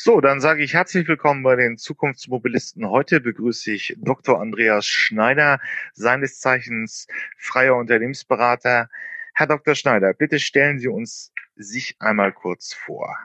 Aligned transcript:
So, 0.00 0.20
dann 0.20 0.40
sage 0.40 0.62
ich 0.62 0.74
herzlich 0.74 1.08
willkommen 1.08 1.42
bei 1.42 1.56
den 1.56 1.76
Zukunftsmobilisten. 1.76 2.88
Heute 2.88 3.20
begrüße 3.20 3.72
ich 3.72 3.96
Dr. 3.98 4.40
Andreas 4.40 4.86
Schneider, 4.86 5.58
seines 5.92 6.38
Zeichens 6.38 7.08
freier 7.36 7.74
Unternehmensberater. 7.74 8.90
Herr 9.34 9.46
Dr. 9.48 9.74
Schneider, 9.74 10.14
bitte 10.14 10.38
stellen 10.38 10.78
Sie 10.78 10.86
uns 10.86 11.32
sich 11.56 11.96
einmal 11.98 12.32
kurz 12.32 12.72
vor. 12.72 13.18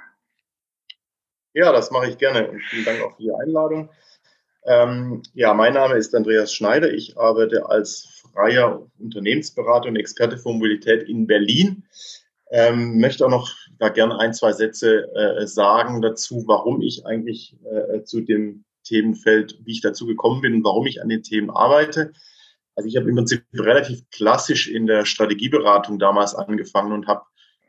Ja, 1.53 1.71
das 1.71 1.91
mache 1.91 2.09
ich 2.09 2.17
gerne 2.17 2.49
und 2.49 2.59
vielen 2.63 2.85
Dank 2.85 3.01
auch 3.03 3.15
für 3.17 3.21
die 3.21 3.31
Einladung. 3.31 3.91
Ähm, 4.65 5.21
ja, 5.35 5.53
mein 5.53 5.75
Name 5.75 5.93
ist 5.93 6.15
Andreas 6.15 6.55
Schneider. 6.55 6.91
Ich 6.91 7.15
arbeite 7.19 7.69
als 7.69 8.23
freier 8.33 8.83
Unternehmensberater 8.97 9.89
und 9.89 9.95
Experte 9.95 10.39
für 10.39 10.49
Mobilität 10.49 11.07
in 11.07 11.27
Berlin. 11.27 11.83
Ähm, 12.51 12.99
möchte 12.99 13.25
auch 13.25 13.29
noch 13.29 13.51
da 13.79 13.89
gerne 13.89 14.19
ein, 14.19 14.33
zwei 14.33 14.51
Sätze 14.53 15.09
äh, 15.15 15.47
sagen 15.47 16.01
dazu, 16.01 16.43
warum 16.47 16.81
ich 16.81 17.05
eigentlich 17.05 17.55
äh, 17.65 18.03
zu 18.03 18.21
dem 18.21 18.63
Themenfeld, 18.83 19.59
wie 19.63 19.71
ich 19.71 19.81
dazu 19.81 20.05
gekommen 20.05 20.41
bin 20.41 20.55
und 20.55 20.63
warum 20.63 20.85
ich 20.85 21.01
an 21.01 21.09
den 21.09 21.23
Themen 21.23 21.49
arbeite. 21.49 22.11
Also 22.75 22.87
ich 22.87 22.97
habe 22.97 23.09
im 23.09 23.15
Prinzip 23.15 23.43
relativ 23.53 24.01
klassisch 24.11 24.67
in 24.67 24.87
der 24.87 25.05
Strategieberatung 25.05 25.99
damals 25.99 26.35
angefangen 26.35 26.91
und 26.91 27.07
habe 27.07 27.21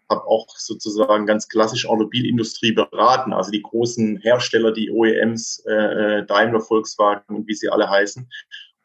hab 0.09 0.27
auch 0.27 0.47
sozusagen 0.57 1.27
ganz 1.27 1.49
klassisch 1.49 1.87
Automobilindustrie 1.87 2.73
beraten, 2.73 3.33
also 3.33 3.51
die 3.51 3.63
großen 3.63 4.19
Hersteller, 4.19 4.73
die 4.73 4.91
OEMs, 4.91 5.65
äh, 5.67 6.25
Daimler, 6.27 6.61
Volkswagen 6.61 7.37
und 7.37 7.49
wie 7.49 7.55
sie 7.55 7.69
alle 7.69 7.89
heißen 7.89 8.29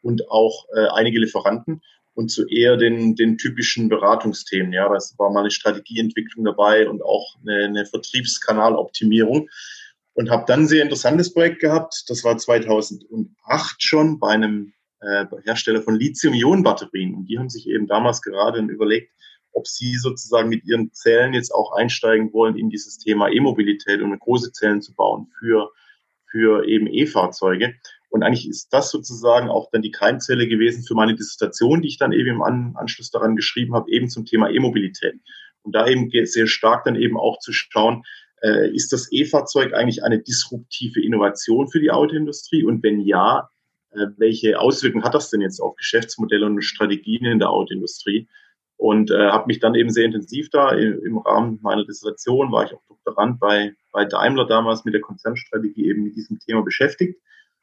und 0.01 0.29
auch 0.29 0.65
äh, 0.75 0.87
einige 0.93 1.19
Lieferanten 1.19 1.81
und 2.19 2.27
zu 2.27 2.45
eher 2.49 2.75
den, 2.75 3.15
den 3.15 3.37
typischen 3.37 3.87
Beratungsthemen. 3.87 4.73
Ja, 4.73 4.89
das 4.89 5.17
war 5.17 5.31
mal 5.31 5.39
eine 5.39 5.51
Strategieentwicklung 5.51 6.43
dabei 6.43 6.89
und 6.89 7.01
auch 7.01 7.37
eine, 7.41 7.63
eine 7.63 7.85
Vertriebskanaloptimierung. 7.85 9.49
Und 10.15 10.29
habe 10.29 10.43
dann 10.45 10.63
ein 10.63 10.67
sehr 10.67 10.83
interessantes 10.83 11.33
Projekt 11.33 11.61
gehabt. 11.61 12.03
Das 12.09 12.25
war 12.25 12.37
2008 12.37 13.81
schon 13.81 14.19
bei 14.19 14.31
einem 14.31 14.73
äh, 14.99 15.27
Hersteller 15.45 15.81
von 15.81 15.95
Lithium-Ionen-Batterien. 15.95 17.15
Und 17.15 17.27
die 17.27 17.39
haben 17.39 17.49
sich 17.49 17.69
eben 17.69 17.87
damals 17.87 18.21
gerade 18.21 18.59
überlegt, 18.59 19.13
ob 19.53 19.65
sie 19.65 19.95
sozusagen 19.95 20.49
mit 20.49 20.65
ihren 20.65 20.91
Zellen 20.91 21.33
jetzt 21.33 21.55
auch 21.55 21.71
einsteigen 21.71 22.33
wollen 22.33 22.57
in 22.57 22.69
dieses 22.69 22.97
Thema 22.97 23.29
E-Mobilität 23.29 24.01
und 24.01 24.19
große 24.19 24.51
Zellen 24.51 24.81
zu 24.81 24.93
bauen 24.93 25.31
für, 25.39 25.71
für 26.29 26.67
eben 26.67 26.87
E-Fahrzeuge. 26.87 27.75
Und 28.09 28.23
eigentlich 28.23 28.49
ist 28.49 28.73
das 28.73 28.89
sozusagen 28.89 29.49
auch 29.49 29.69
dann 29.71 29.83
die 29.83 29.91
Keimzelle 29.91 30.47
gewesen 30.47 30.83
für 30.83 30.95
meine 30.95 31.15
Dissertation, 31.15 31.81
die 31.81 31.89
ich 31.89 31.97
dann 31.97 32.11
eben 32.11 32.41
im 32.41 32.75
Anschluss 32.75 33.11
daran 33.11 33.35
geschrieben 33.35 33.75
habe, 33.75 33.91
eben 33.91 34.09
zum 34.09 34.25
Thema 34.25 34.49
E-Mobilität. 34.49 35.19
Und 35.61 35.75
da 35.75 35.87
eben 35.87 36.09
sehr 36.25 36.47
stark 36.47 36.85
dann 36.85 36.95
eben 36.95 37.17
auch 37.17 37.37
zu 37.39 37.53
schauen, 37.53 38.03
äh, 38.41 38.73
ist 38.73 38.91
das 38.91 39.11
E-Fahrzeug 39.11 39.73
eigentlich 39.73 40.03
eine 40.03 40.19
disruptive 40.19 41.01
Innovation 41.01 41.69
für 41.69 41.79
die 41.79 41.91
Autoindustrie? 41.91 42.63
Und 42.63 42.81
wenn 42.81 42.99
ja, 43.01 43.49
äh, 43.91 44.07
welche 44.17 44.59
Auswirkungen 44.59 45.03
hat 45.03 45.13
das 45.13 45.29
denn 45.29 45.41
jetzt 45.41 45.59
auf 45.59 45.75
Geschäftsmodelle 45.75 46.45
und 46.45 46.61
Strategien 46.63 47.25
in 47.25 47.39
der 47.39 47.51
Autoindustrie? 47.51 48.27
Und 48.77 49.11
äh, 49.11 49.27
habe 49.29 49.47
mich 49.47 49.59
dann 49.59 49.75
eben 49.75 49.89
sehr 49.89 50.05
intensiv 50.05 50.49
da 50.49 50.71
im, 50.71 51.03
im 51.03 51.17
Rahmen 51.17 51.59
meiner 51.61 51.85
Dissertation, 51.85 52.51
war 52.51 52.63
ich 52.63 52.73
auch 52.73 52.81
Doktorand 52.87 53.39
bei, 53.39 53.73
bei 53.91 54.05
Daimler 54.05 54.47
damals 54.47 54.85
mit 54.85 54.93
der 54.93 55.01
Konzernstrategie 55.01 55.89
eben 55.89 56.03
mit 56.03 56.15
diesem 56.15 56.39
Thema 56.39 56.63
beschäftigt 56.63 57.19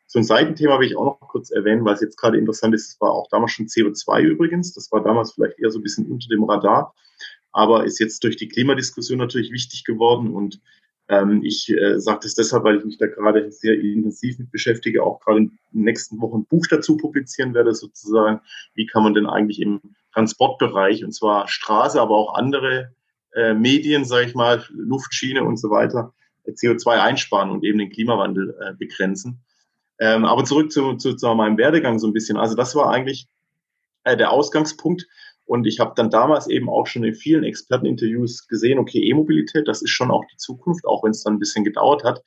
so 0.06 0.18
ein 0.18 0.24
Seitenthema 0.24 0.78
will 0.78 0.86
ich 0.86 0.96
auch 0.96 1.20
noch 1.20 1.28
kurz 1.28 1.50
erwähnen, 1.50 1.84
weil 1.84 1.94
es 1.94 2.00
jetzt 2.00 2.16
gerade 2.16 2.38
interessant 2.38 2.74
ist. 2.74 2.92
Das 2.92 3.00
war 3.00 3.12
auch 3.12 3.28
damals 3.28 3.52
schon 3.52 3.66
CO2 3.66 4.22
übrigens. 4.22 4.72
Das 4.72 4.90
war 4.92 5.02
damals 5.02 5.32
vielleicht 5.32 5.58
eher 5.58 5.70
so 5.70 5.80
ein 5.80 5.82
bisschen 5.82 6.06
unter 6.06 6.28
dem 6.28 6.44
Radar, 6.44 6.94
aber 7.52 7.84
ist 7.84 7.98
jetzt 7.98 8.22
durch 8.22 8.36
die 8.36 8.48
Klimadiskussion 8.48 9.18
natürlich 9.18 9.50
wichtig 9.50 9.84
geworden. 9.84 10.32
Und 10.32 10.60
ähm, 11.08 11.42
ich 11.44 11.68
äh, 11.70 11.98
sage 11.98 12.20
das 12.22 12.34
deshalb, 12.34 12.64
weil 12.64 12.78
ich 12.78 12.84
mich 12.84 12.98
da 12.98 13.06
gerade 13.06 13.50
sehr 13.50 13.74
intensiv 13.80 14.38
mit 14.38 14.52
beschäftige, 14.52 15.02
auch 15.02 15.20
gerade 15.20 15.38
in 15.38 15.58
den 15.72 15.82
nächsten 15.82 16.20
Wochen 16.20 16.40
ein 16.40 16.46
Buch 16.46 16.66
dazu 16.68 16.96
publizieren 16.96 17.54
werde, 17.54 17.74
sozusagen. 17.74 18.40
Wie 18.74 18.86
kann 18.86 19.02
man 19.02 19.14
denn 19.14 19.26
eigentlich 19.26 19.60
im 19.60 19.80
Transportbereich, 20.14 21.04
und 21.04 21.12
zwar 21.12 21.48
Straße, 21.48 22.00
aber 22.00 22.16
auch 22.16 22.34
andere 22.34 22.92
äh, 23.34 23.54
Medien, 23.54 24.04
sage 24.04 24.26
ich 24.26 24.34
mal, 24.34 24.64
Luftschiene 24.70 25.42
und 25.44 25.58
so 25.58 25.68
weiter, 25.70 26.14
CO2 26.46 27.00
einsparen 27.00 27.50
und 27.50 27.64
eben 27.64 27.78
den 27.78 27.90
Klimawandel 27.90 28.56
äh, 28.60 28.72
begrenzen. 28.74 29.40
Ähm, 29.98 30.24
aber 30.24 30.44
zurück 30.44 30.70
zu, 30.72 30.94
zu, 30.96 31.14
zu 31.14 31.34
meinem 31.34 31.58
Werdegang 31.58 31.98
so 31.98 32.06
ein 32.06 32.12
bisschen. 32.12 32.36
Also 32.36 32.54
das 32.54 32.74
war 32.74 32.90
eigentlich 32.90 33.28
äh, 34.04 34.16
der 34.16 34.30
Ausgangspunkt. 34.30 35.06
Und 35.46 35.66
ich 35.66 35.78
habe 35.78 35.92
dann 35.94 36.10
damals 36.10 36.48
eben 36.48 36.68
auch 36.68 36.86
schon 36.86 37.04
in 37.04 37.14
vielen 37.14 37.44
Experteninterviews 37.44 38.48
gesehen, 38.48 38.78
okay, 38.78 38.98
E-Mobilität, 38.98 39.68
das 39.68 39.80
ist 39.80 39.90
schon 39.90 40.10
auch 40.10 40.24
die 40.30 40.36
Zukunft, 40.36 40.84
auch 40.84 41.04
wenn 41.04 41.12
es 41.12 41.22
dann 41.22 41.34
ein 41.34 41.38
bisschen 41.38 41.64
gedauert 41.64 42.02
hat. 42.02 42.22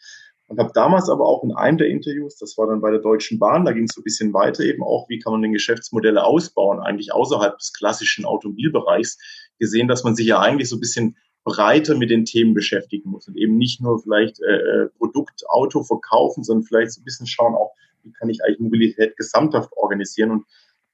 Und 0.48 0.58
habe 0.58 0.72
damals 0.74 1.10
aber 1.10 1.28
auch 1.28 1.44
in 1.44 1.54
einem 1.54 1.78
der 1.78 1.90
Interviews, 1.90 2.38
das 2.38 2.58
war 2.58 2.66
dann 2.66 2.82
bei 2.82 2.90
der 2.90 3.02
Deutschen 3.02 3.38
Bahn, 3.38 3.66
da 3.66 3.72
ging 3.72 3.84
es 3.84 3.94
so 3.94 4.02
ein 4.02 4.04
bisschen 4.04 4.34
weiter 4.34 4.64
eben 4.64 4.82
auch, 4.82 5.08
wie 5.08 5.20
kann 5.20 5.34
man 5.34 5.44
denn 5.44 5.54
Geschäftsmodelle 5.54 6.24
ausbauen, 6.24 6.80
eigentlich 6.80 7.14
außerhalb 7.14 7.58
des 7.60 7.74
klassischen 7.74 8.26
Automobilbereichs, 8.26 9.20
gesehen, 9.60 9.88
dass 9.88 10.04
man 10.04 10.16
sich 10.16 10.26
ja 10.26 10.40
eigentlich 10.40 10.70
so 10.70 10.78
ein 10.78 10.80
bisschen 10.80 11.18
breiter 11.44 11.96
mit 11.96 12.10
den 12.10 12.26
Themen 12.26 12.54
beschäftigen 12.54 13.10
muss 13.10 13.28
und 13.28 13.38
eben 13.38 13.58
nicht 13.58 13.82
nur 13.82 14.02
vielleicht 14.02 14.40
äh, 14.42 14.84
äh, 14.84 14.90
Produkt, 14.98 15.44
Auto 15.50 15.84
verkaufen, 15.84 16.44
sondern 16.44 16.66
vielleicht 16.66 16.92
so 16.92 17.02
ein 17.02 17.06
bisschen 17.06 17.28
schauen 17.28 17.56
auch, 17.56 17.74
wie 18.04 18.12
kann 18.12 18.30
ich 18.30 18.44
eigentlich 18.44 18.60
Mobilität 18.60 19.18
gesamthaft 19.18 19.72
organisieren. 19.76 20.32
Und 20.32 20.46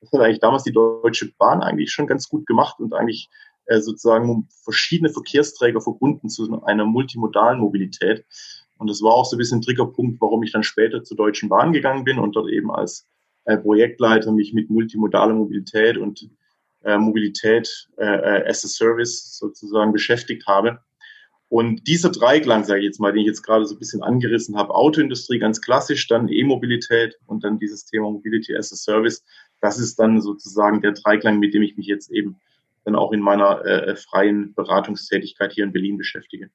das 0.01 0.11
hat 0.11 0.21
eigentlich 0.21 0.39
damals 0.39 0.63
die 0.63 0.73
Deutsche 0.73 1.31
Bahn 1.37 1.61
eigentlich 1.61 1.91
schon 1.91 2.07
ganz 2.07 2.29
gut 2.29 2.45
gemacht 2.45 2.79
und 2.79 2.93
eigentlich 2.93 3.29
äh, 3.65 3.79
sozusagen 3.79 4.47
verschiedene 4.63 5.09
Verkehrsträger 5.09 5.81
verbunden 5.81 6.29
zu 6.29 6.61
einer 6.63 6.85
multimodalen 6.85 7.59
Mobilität. 7.59 8.25
Und 8.77 8.89
das 8.89 9.01
war 9.01 9.13
auch 9.13 9.25
so 9.25 9.35
ein 9.35 9.39
bisschen 9.39 9.59
ein 9.59 9.61
Triggerpunkt, 9.61 10.21
warum 10.21 10.43
ich 10.43 10.51
dann 10.51 10.63
später 10.63 11.03
zur 11.03 11.17
Deutschen 11.17 11.49
Bahn 11.49 11.73
gegangen 11.73 12.03
bin 12.03 12.19
und 12.19 12.35
dort 12.35 12.49
eben 12.49 12.71
als 12.71 13.07
äh, 13.45 13.57
Projektleiter 13.57 14.31
mich 14.31 14.53
mit 14.53 14.69
multimodaler 14.69 15.33
Mobilität 15.33 15.97
und 15.97 16.29
äh, 16.85 16.97
Mobilität 16.97 17.89
äh, 17.97 18.05
äh, 18.05 18.47
as 18.47 18.63
a 18.63 18.67
Service 18.67 19.37
sozusagen 19.37 19.91
beschäftigt 19.91 20.47
habe. 20.47 20.79
Und 21.47 21.87
dieser 21.87 22.09
Dreiklang, 22.09 22.63
sage 22.63 22.79
ich 22.79 22.85
jetzt 22.85 22.99
mal, 22.99 23.11
den 23.11 23.21
ich 23.21 23.27
jetzt 23.27 23.43
gerade 23.43 23.65
so 23.65 23.75
ein 23.75 23.79
bisschen 23.79 24.01
angerissen 24.01 24.57
habe, 24.57 24.73
Autoindustrie 24.73 25.39
ganz 25.39 25.61
klassisch, 25.61 26.07
dann 26.07 26.27
E-Mobilität 26.27 27.17
und 27.27 27.43
dann 27.43 27.59
dieses 27.59 27.85
Thema 27.85 28.11
Mobility 28.11 28.55
as 28.55 28.71
a 28.71 28.75
Service, 28.75 29.23
das 29.61 29.79
ist 29.79 29.99
dann 29.99 30.21
sozusagen 30.21 30.81
der 30.81 30.93
Dreiklang, 30.93 31.39
mit 31.39 31.53
dem 31.53 31.61
ich 31.61 31.77
mich 31.77 31.87
jetzt 31.87 32.11
eben 32.11 32.37
dann 32.83 32.95
auch 32.95 33.11
in 33.11 33.19
meiner 33.19 33.65
äh, 33.65 33.95
freien 33.95 34.53
Beratungstätigkeit 34.53 35.53
hier 35.53 35.63
in 35.63 35.71
Berlin 35.71 35.97
beschäftige. 35.97 36.49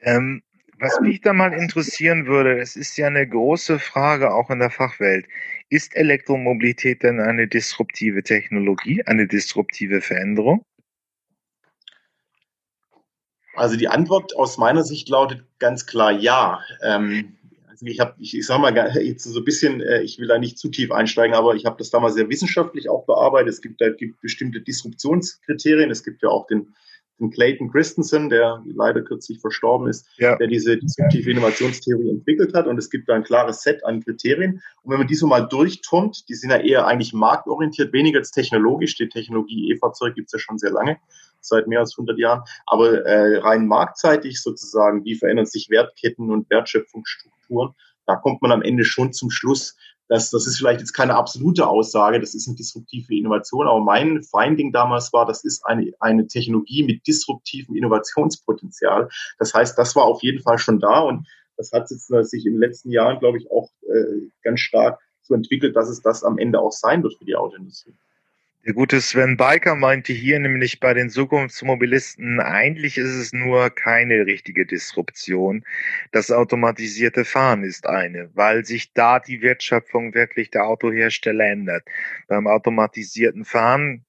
Ähm, 0.00 0.42
was 0.78 1.00
mich 1.00 1.20
da 1.20 1.32
mal 1.32 1.52
interessieren 1.52 2.26
würde, 2.26 2.58
das 2.58 2.76
ist 2.76 2.96
ja 2.96 3.06
eine 3.06 3.26
große 3.26 3.78
Frage 3.78 4.34
auch 4.34 4.50
in 4.50 4.58
der 4.58 4.70
Fachwelt. 4.70 5.26
Ist 5.70 5.96
Elektromobilität 5.96 7.02
denn 7.02 7.20
eine 7.20 7.48
disruptive 7.48 8.22
Technologie, 8.22 9.02
eine 9.06 9.26
disruptive 9.26 10.00
Veränderung? 10.00 10.64
Also 13.54 13.76
die 13.76 13.88
Antwort 13.88 14.36
aus 14.36 14.58
meiner 14.58 14.82
Sicht 14.82 15.08
lautet 15.08 15.44
ganz 15.58 15.86
klar 15.86 16.10
ja. 16.10 16.60
Ähm, 16.82 17.36
also 17.68 17.86
ich 17.86 18.00
habe, 18.00 18.14
ich, 18.18 18.36
ich 18.36 18.46
sage 18.46 18.60
mal 18.60 18.96
jetzt 19.00 19.24
so 19.24 19.38
ein 19.38 19.44
bisschen, 19.44 19.80
äh, 19.80 20.02
ich 20.02 20.18
will 20.18 20.26
da 20.26 20.38
nicht 20.38 20.58
zu 20.58 20.68
tief 20.68 20.90
einsteigen, 20.90 21.34
aber 21.34 21.54
ich 21.54 21.64
habe 21.64 21.76
das 21.78 21.90
damals 21.90 22.14
sehr 22.14 22.28
wissenschaftlich 22.28 22.88
auch 22.88 23.06
bearbeitet. 23.06 23.54
Es 23.54 23.62
gibt 23.62 23.80
da 23.80 23.90
gibt 23.90 24.20
bestimmte 24.20 24.60
Disruptionskriterien. 24.60 25.90
Es 25.90 26.02
gibt 26.02 26.22
ja 26.22 26.28
auch 26.28 26.46
den 26.46 26.74
von 27.18 27.30
Clayton 27.30 27.70
Christensen, 27.70 28.28
der 28.28 28.62
leider 28.66 29.02
kürzlich 29.02 29.40
verstorben 29.40 29.88
ist, 29.88 30.06
ja. 30.16 30.36
der 30.36 30.46
diese 30.46 30.76
disruptive 30.76 31.30
Innovationstheorie 31.30 32.10
entwickelt 32.10 32.54
hat. 32.54 32.66
Und 32.66 32.78
es 32.78 32.90
gibt 32.90 33.08
da 33.08 33.14
ein 33.14 33.24
klares 33.24 33.62
Set 33.62 33.84
an 33.84 34.02
Kriterien. 34.02 34.62
Und 34.82 34.92
wenn 34.92 34.98
man 34.98 35.06
die 35.06 35.14
so 35.14 35.26
mal 35.26 35.46
durchturnt, 35.46 36.28
die 36.28 36.34
sind 36.34 36.50
ja 36.50 36.58
eher 36.58 36.86
eigentlich 36.86 37.12
marktorientiert, 37.12 37.92
weniger 37.92 38.18
als 38.18 38.30
technologisch. 38.30 38.96
Die 38.96 39.08
Technologie 39.08 39.72
E-Fahrzeug 39.72 40.14
gibt 40.14 40.26
es 40.26 40.32
ja 40.32 40.38
schon 40.38 40.58
sehr 40.58 40.72
lange, 40.72 40.98
seit 41.40 41.68
mehr 41.68 41.80
als 41.80 41.94
100 41.96 42.18
Jahren. 42.18 42.42
Aber 42.66 43.04
äh, 43.04 43.38
rein 43.38 43.66
marktseitig 43.66 44.42
sozusagen, 44.42 45.04
wie 45.04 45.14
verändern 45.14 45.46
sich 45.46 45.70
Wertketten 45.70 46.30
und 46.30 46.50
Wertschöpfungsstrukturen, 46.50 47.74
da 48.06 48.16
kommt 48.16 48.42
man 48.42 48.52
am 48.52 48.62
Ende 48.62 48.84
schon 48.84 49.12
zum 49.12 49.30
Schluss, 49.30 49.76
das, 50.08 50.30
das 50.30 50.46
ist 50.46 50.58
vielleicht 50.58 50.80
jetzt 50.80 50.92
keine 50.92 51.14
absolute 51.14 51.66
Aussage, 51.66 52.20
das 52.20 52.34
ist 52.34 52.46
eine 52.46 52.56
disruptive 52.56 53.14
Innovation, 53.14 53.66
aber 53.66 53.80
mein 53.80 54.22
Finding 54.22 54.72
damals 54.72 55.12
war, 55.12 55.26
das 55.26 55.44
ist 55.44 55.64
eine, 55.66 55.92
eine 56.00 56.26
Technologie 56.26 56.82
mit 56.82 57.06
disruptivem 57.06 57.74
Innovationspotenzial. 57.74 59.08
Das 59.38 59.54
heißt, 59.54 59.78
das 59.78 59.96
war 59.96 60.04
auf 60.04 60.22
jeden 60.22 60.42
Fall 60.42 60.58
schon 60.58 60.80
da 60.80 61.00
und 61.00 61.26
das 61.56 61.72
hat 61.72 61.90
äh, 61.90 62.22
sich 62.24 62.46
in 62.46 62.54
den 62.54 62.60
letzten 62.60 62.90
Jahren, 62.90 63.18
glaube 63.18 63.38
ich, 63.38 63.50
auch 63.50 63.70
äh, 63.82 64.28
ganz 64.42 64.60
stark 64.60 65.00
so 65.22 65.34
entwickelt, 65.34 65.76
dass 65.76 65.88
es 65.88 66.02
das 66.02 66.22
am 66.22 66.38
Ende 66.38 66.60
auch 66.60 66.72
sein 66.72 67.02
wird 67.02 67.16
für 67.16 67.24
die 67.24 67.36
Autoindustrie. 67.36 67.94
Der 68.66 68.72
gute 68.72 69.02
Sven 69.02 69.36
Biker 69.36 69.74
meinte 69.74 70.14
hier 70.14 70.38
nämlich 70.38 70.80
bei 70.80 70.94
den 70.94 71.10
Zukunftsmobilisten, 71.10 72.40
eigentlich 72.40 72.96
ist 72.96 73.14
es 73.14 73.34
nur 73.34 73.68
keine 73.68 74.24
richtige 74.24 74.64
Disruption. 74.64 75.66
Das 76.12 76.30
automatisierte 76.30 77.26
Fahren 77.26 77.62
ist 77.62 77.86
eine, 77.86 78.30
weil 78.32 78.64
sich 78.64 78.94
da 78.94 79.20
die 79.20 79.42
Wertschöpfung 79.42 80.14
wirklich 80.14 80.50
der 80.50 80.64
Autohersteller 80.64 81.44
ändert. 81.44 81.84
Beim 82.26 82.46
automatisierten 82.46 83.44
Fahren 83.44 84.06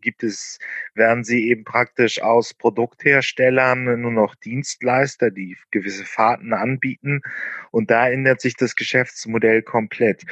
gibt 0.00 0.24
es, 0.24 0.58
werden 0.94 1.22
sie 1.22 1.48
eben 1.48 1.62
praktisch 1.62 2.20
aus 2.20 2.54
Produktherstellern 2.54 4.00
nur 4.00 4.10
noch 4.10 4.34
Dienstleister, 4.34 5.30
die 5.30 5.56
gewisse 5.70 6.04
Fahrten 6.04 6.54
anbieten. 6.54 7.20
Und 7.70 7.92
da 7.92 8.08
ändert 8.08 8.40
sich 8.40 8.56
das 8.56 8.74
Geschäftsmodell 8.74 9.62
komplett. 9.62 10.24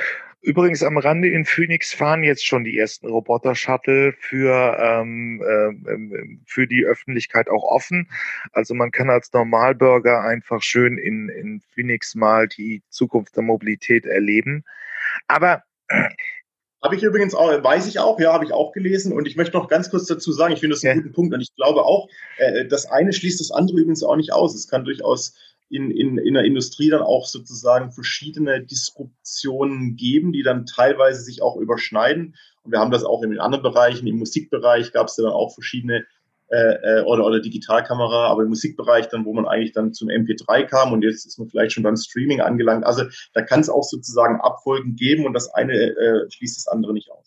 Übrigens 0.44 0.82
am 0.82 0.98
Rande 0.98 1.28
in 1.28 1.46
Phoenix 1.46 1.94
fahren 1.94 2.22
jetzt 2.22 2.46
schon 2.46 2.64
die 2.64 2.78
ersten 2.78 3.08
Roboter-Shuttle 3.08 4.12
für, 4.12 4.76
ähm, 4.78 5.40
äh, 5.40 6.38
für 6.44 6.66
die 6.66 6.84
Öffentlichkeit 6.84 7.48
auch 7.48 7.62
offen. 7.62 8.10
Also 8.52 8.74
man 8.74 8.90
kann 8.90 9.08
als 9.08 9.32
Normalbürger 9.32 10.20
einfach 10.20 10.62
schön 10.62 10.98
in, 10.98 11.30
in 11.30 11.62
Phoenix 11.72 12.14
mal 12.14 12.46
die 12.46 12.82
Zukunft 12.90 13.36
der 13.36 13.42
Mobilität 13.42 14.04
erleben. 14.04 14.64
Aber 15.28 15.62
habe 16.82 16.96
ich 16.96 17.02
übrigens 17.02 17.34
auch, 17.34 17.48
weiß 17.48 17.86
ich 17.86 17.98
auch, 17.98 18.20
ja, 18.20 18.34
habe 18.34 18.44
ich 18.44 18.52
auch 18.52 18.72
gelesen. 18.72 19.14
Und 19.14 19.26
ich 19.26 19.36
möchte 19.36 19.56
noch 19.56 19.68
ganz 19.68 19.88
kurz 19.88 20.04
dazu 20.04 20.30
sagen, 20.30 20.52
ich 20.52 20.60
finde 20.60 20.74
das 20.74 20.84
einen 20.84 20.98
ja. 20.98 21.02
guten 21.02 21.14
Punkt. 21.14 21.34
Und 21.34 21.40
ich 21.40 21.54
glaube 21.56 21.82
auch, 21.82 22.10
äh, 22.36 22.66
das 22.66 22.84
eine 22.84 23.14
schließt 23.14 23.40
das 23.40 23.50
andere 23.50 23.78
übrigens 23.78 24.02
auch 24.02 24.16
nicht 24.16 24.34
aus. 24.34 24.54
Es 24.54 24.68
kann 24.68 24.84
durchaus 24.84 25.34
in, 25.70 25.90
in, 25.90 26.18
in 26.18 26.34
der 26.34 26.44
Industrie 26.44 26.90
dann 26.90 27.02
auch 27.02 27.26
sozusagen 27.26 27.92
verschiedene 27.92 28.62
Disruptionen 28.64 29.96
geben, 29.96 30.32
die 30.32 30.42
dann 30.42 30.66
teilweise 30.66 31.22
sich 31.22 31.42
auch 31.42 31.56
überschneiden. 31.56 32.36
Und 32.62 32.72
wir 32.72 32.78
haben 32.78 32.90
das 32.90 33.04
auch 33.04 33.22
in 33.22 33.38
anderen 33.40 33.62
Bereichen. 33.62 34.06
Im 34.06 34.18
Musikbereich 34.18 34.92
gab 34.92 35.08
es 35.08 35.16
dann 35.16 35.26
auch 35.26 35.52
verschiedene 35.52 36.04
äh, 36.50 37.00
äh, 37.00 37.02
oder, 37.04 37.24
oder 37.24 37.40
Digitalkamera, 37.40 38.28
aber 38.28 38.42
im 38.42 38.50
Musikbereich 38.50 39.08
dann, 39.08 39.24
wo 39.24 39.32
man 39.32 39.46
eigentlich 39.46 39.72
dann 39.72 39.94
zum 39.94 40.08
MP3 40.08 40.66
kam 40.66 40.92
und 40.92 41.02
jetzt 41.02 41.24
ist 41.24 41.38
man 41.38 41.48
vielleicht 41.48 41.72
schon 41.72 41.82
beim 41.82 41.96
Streaming 41.96 42.42
angelangt. 42.42 42.84
Also 42.84 43.04
da 43.32 43.40
kann 43.40 43.60
es 43.60 43.70
auch 43.70 43.82
sozusagen 43.82 44.40
Abfolgen 44.42 44.94
geben 44.94 45.24
und 45.24 45.32
das 45.32 45.48
eine 45.48 45.72
äh, 45.72 46.30
schließt 46.30 46.58
das 46.58 46.68
andere 46.68 46.92
nicht 46.92 47.10
aus. 47.10 47.23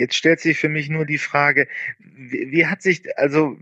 Jetzt 0.00 0.14
stellt 0.14 0.40
sich 0.40 0.58
für 0.58 0.70
mich 0.70 0.88
nur 0.88 1.04
die 1.04 1.18
Frage, 1.18 1.68
wie, 1.98 2.50
wie, 2.50 2.66
hat 2.66 2.80
sich 2.80 3.02
also 3.18 3.58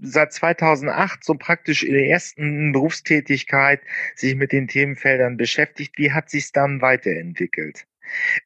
seit 0.00 0.32
2008 0.32 1.22
so 1.22 1.34
praktisch 1.34 1.82
in 1.82 1.92
der 1.92 2.06
ersten 2.06 2.72
Berufstätigkeit 2.72 3.82
sich 4.14 4.34
mit 4.34 4.52
den 4.52 4.66
Themenfeldern 4.66 5.36
beschäftigt, 5.36 5.98
wie 5.98 6.10
hat 6.10 6.30
sich 6.30 6.52
dann 6.52 6.80
weiterentwickelt? 6.80 7.86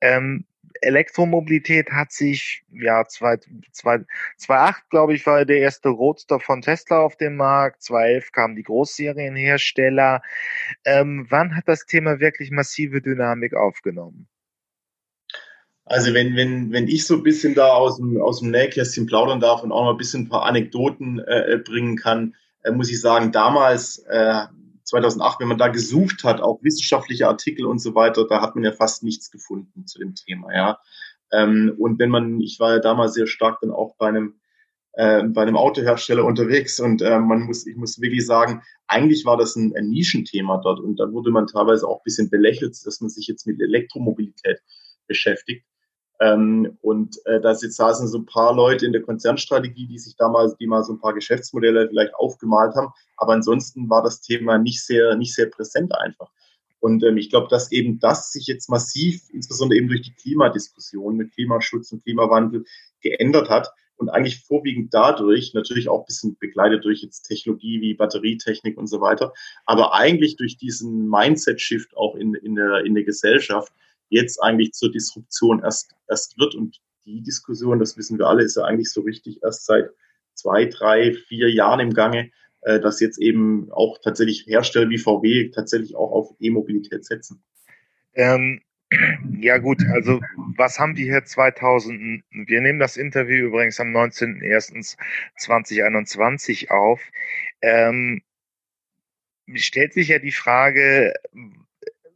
Ähm, 0.00 0.46
Elektromobilität 0.80 1.92
hat 1.92 2.10
sich, 2.10 2.64
ja, 2.72 3.04
2008, 3.04 4.90
glaube 4.90 5.14
ich, 5.14 5.24
war 5.24 5.44
der 5.44 5.58
erste 5.58 5.90
Roadster 5.90 6.40
von 6.40 6.60
Tesla 6.60 6.98
auf 7.02 7.16
dem 7.16 7.36
Markt, 7.36 7.84
2011 7.84 8.32
kamen 8.32 8.56
die 8.56 8.64
Großserienhersteller. 8.64 10.22
Ähm, 10.84 11.26
wann 11.28 11.54
hat 11.54 11.68
das 11.68 11.86
Thema 11.86 12.18
wirklich 12.18 12.50
massive 12.50 13.00
Dynamik 13.00 13.54
aufgenommen? 13.54 14.26
Also 15.90 16.12
wenn, 16.12 16.36
wenn, 16.36 16.70
wenn 16.70 16.86
ich 16.86 17.06
so 17.06 17.14
ein 17.14 17.22
bisschen 17.22 17.54
da 17.54 17.68
aus 17.68 17.96
dem, 17.96 18.20
aus 18.20 18.40
dem 18.40 18.50
Nähkästchen 18.50 19.06
plaudern 19.06 19.40
darf 19.40 19.62
und 19.62 19.72
auch 19.72 19.84
noch 19.84 19.92
ein 19.92 19.96
bisschen 19.96 20.24
ein 20.24 20.28
paar 20.28 20.44
Anekdoten 20.44 21.18
äh, 21.20 21.54
äh 21.54 21.58
bringen 21.58 21.96
kann, 21.96 22.34
äh, 22.62 22.70
muss 22.70 22.90
ich 22.90 23.00
sagen, 23.00 23.32
damals, 23.32 23.98
äh, 24.08 24.44
2008, 24.84 25.40
wenn 25.40 25.48
man 25.48 25.58
da 25.58 25.68
gesucht 25.68 26.24
hat, 26.24 26.40
auch 26.40 26.62
wissenschaftliche 26.62 27.26
Artikel 27.26 27.64
und 27.64 27.78
so 27.78 27.94
weiter, 27.94 28.26
da 28.26 28.42
hat 28.42 28.54
man 28.54 28.64
ja 28.64 28.72
fast 28.72 29.02
nichts 29.02 29.30
gefunden 29.30 29.86
zu 29.86 29.98
dem 29.98 30.14
Thema, 30.14 30.54
ja. 30.54 30.78
Ähm, 31.32 31.74
und 31.78 31.98
wenn 31.98 32.10
man, 32.10 32.40
ich 32.40 32.58
war 32.60 32.72
ja 32.72 32.78
damals 32.78 33.14
sehr 33.14 33.26
stark 33.26 33.60
dann 33.60 33.70
auch 33.70 33.96
bei 33.96 34.08
einem, 34.08 34.40
äh, 34.92 35.22
bei 35.24 35.42
einem 35.42 35.56
Autohersteller 35.56 36.24
unterwegs 36.24 36.80
und 36.80 37.02
äh, 37.02 37.18
man 37.18 37.42
muss, 37.42 37.66
ich 37.66 37.76
muss 37.76 38.00
wirklich 38.00 38.26
sagen, 38.26 38.62
eigentlich 38.86 39.24
war 39.24 39.36
das 39.36 39.56
ein, 39.56 39.74
ein 39.76 39.88
Nischenthema 39.88 40.58
dort 40.62 40.80
und 40.80 40.96
da 40.98 41.10
wurde 41.12 41.30
man 41.30 41.46
teilweise 41.46 41.86
auch 41.86 42.00
ein 42.00 42.04
bisschen 42.04 42.30
belächelt, 42.30 42.76
dass 42.84 43.00
man 43.00 43.10
sich 43.10 43.26
jetzt 43.26 43.46
mit 43.46 43.60
Elektromobilität 43.60 44.60
beschäftigt. 45.06 45.64
Ähm, 46.20 46.76
und 46.82 47.16
äh, 47.26 47.40
da 47.40 47.54
saßen 47.54 48.08
so 48.08 48.18
ein 48.18 48.26
paar 48.26 48.54
Leute 48.54 48.86
in 48.86 48.92
der 48.92 49.02
Konzernstrategie, 49.02 49.86
die 49.86 49.98
sich 49.98 50.16
damals, 50.16 50.56
die 50.56 50.66
mal 50.66 50.82
so 50.82 50.92
ein 50.92 51.00
paar 51.00 51.14
Geschäftsmodelle 51.14 51.88
vielleicht 51.88 52.14
aufgemalt 52.14 52.74
haben. 52.74 52.92
Aber 53.16 53.34
ansonsten 53.34 53.88
war 53.88 54.02
das 54.02 54.20
Thema 54.20 54.58
nicht 54.58 54.84
sehr, 54.84 55.16
nicht 55.16 55.34
sehr 55.34 55.46
präsent 55.46 55.94
einfach. 55.96 56.30
Und 56.80 57.04
ähm, 57.04 57.16
ich 57.16 57.30
glaube, 57.30 57.48
dass 57.48 57.72
eben 57.72 57.98
das 58.00 58.32
sich 58.32 58.46
jetzt 58.46 58.68
massiv, 58.68 59.22
insbesondere 59.32 59.78
eben 59.78 59.88
durch 59.88 60.02
die 60.02 60.14
Klimadiskussion 60.14 61.16
mit 61.16 61.32
Klimaschutz 61.32 61.92
und 61.92 62.02
Klimawandel 62.02 62.64
geändert 63.00 63.48
hat 63.48 63.70
und 63.96 64.08
eigentlich 64.08 64.44
vorwiegend 64.44 64.94
dadurch, 64.94 65.54
natürlich 65.54 65.88
auch 65.88 66.00
ein 66.00 66.06
bisschen 66.06 66.36
begleitet 66.38 66.84
durch 66.84 67.02
jetzt 67.02 67.22
Technologie 67.22 67.80
wie 67.80 67.94
Batterietechnik 67.94 68.78
und 68.78 68.86
so 68.86 69.00
weiter, 69.00 69.32
aber 69.66 69.92
eigentlich 69.94 70.36
durch 70.36 70.56
diesen 70.56 71.08
Mindset-Shift 71.08 71.96
auch 71.96 72.14
in, 72.14 72.34
in, 72.34 72.54
der, 72.54 72.84
in 72.84 72.94
der 72.94 73.04
Gesellschaft, 73.04 73.72
jetzt 74.08 74.42
eigentlich 74.42 74.72
zur 74.72 74.90
Disruption 74.90 75.62
erst, 75.62 75.94
erst 76.08 76.38
wird. 76.38 76.54
Und 76.54 76.80
die 77.04 77.22
Diskussion, 77.22 77.78
das 77.78 77.96
wissen 77.96 78.18
wir 78.18 78.26
alle, 78.26 78.42
ist 78.42 78.56
ja 78.56 78.64
eigentlich 78.64 78.90
so 78.90 79.02
richtig 79.02 79.42
erst 79.42 79.66
seit 79.66 79.90
zwei, 80.34 80.66
drei, 80.66 81.14
vier 81.14 81.50
Jahren 81.50 81.80
im 81.80 81.94
Gange, 81.94 82.30
äh, 82.62 82.80
dass 82.80 83.00
jetzt 83.00 83.18
eben 83.18 83.70
auch 83.72 83.98
tatsächlich 84.02 84.46
Hersteller 84.46 84.90
wie 84.90 84.98
VW 84.98 85.50
tatsächlich 85.50 85.96
auch 85.96 86.12
auf 86.12 86.34
E-Mobilität 86.38 87.04
setzen. 87.04 87.42
Ähm, 88.14 88.62
ja 89.38 89.58
gut, 89.58 89.82
also 89.92 90.20
was 90.56 90.78
haben 90.78 90.94
die 90.94 91.04
hier 91.04 91.22
2000? 91.24 92.22
Wir 92.30 92.60
nehmen 92.60 92.78
das 92.78 92.96
Interview 92.96 93.48
übrigens 93.48 93.80
am 93.80 93.88
19.01.2021 93.88 96.70
auf. 96.70 97.00
Ähm, 97.60 98.22
stellt 99.54 99.92
sich 99.92 100.08
ja 100.08 100.18
die 100.18 100.32
Frage, 100.32 101.12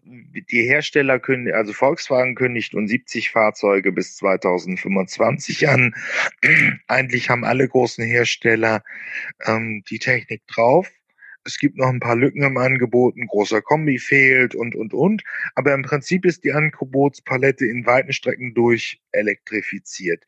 die 0.04 0.66
Hersteller 0.66 1.18
können, 1.20 1.52
also 1.52 1.72
Volkswagen 1.72 2.34
kündigt 2.34 2.74
nun 2.74 2.88
70 2.88 3.30
Fahrzeuge 3.30 3.92
bis 3.92 4.16
2025 4.16 5.68
an. 5.68 5.94
Eigentlich 6.88 7.30
haben 7.30 7.44
alle 7.44 7.68
großen 7.68 8.04
Hersteller 8.04 8.82
ähm, 9.44 9.84
die 9.88 9.98
Technik 9.98 10.46
drauf. 10.46 10.90
Es 11.44 11.58
gibt 11.58 11.76
noch 11.76 11.88
ein 11.88 11.98
paar 11.98 12.14
Lücken 12.14 12.42
im 12.42 12.56
Angebot, 12.56 13.16
ein 13.16 13.26
großer 13.26 13.62
Kombi 13.62 13.98
fehlt 13.98 14.54
und, 14.54 14.76
und, 14.76 14.94
und. 14.94 15.24
Aber 15.54 15.74
im 15.74 15.82
Prinzip 15.82 16.24
ist 16.24 16.44
die 16.44 16.52
Angebotspalette 16.52 17.66
in 17.66 17.84
weiten 17.84 18.12
Strecken 18.12 18.54
durch 18.54 19.00
elektrifiziert. 19.10 20.24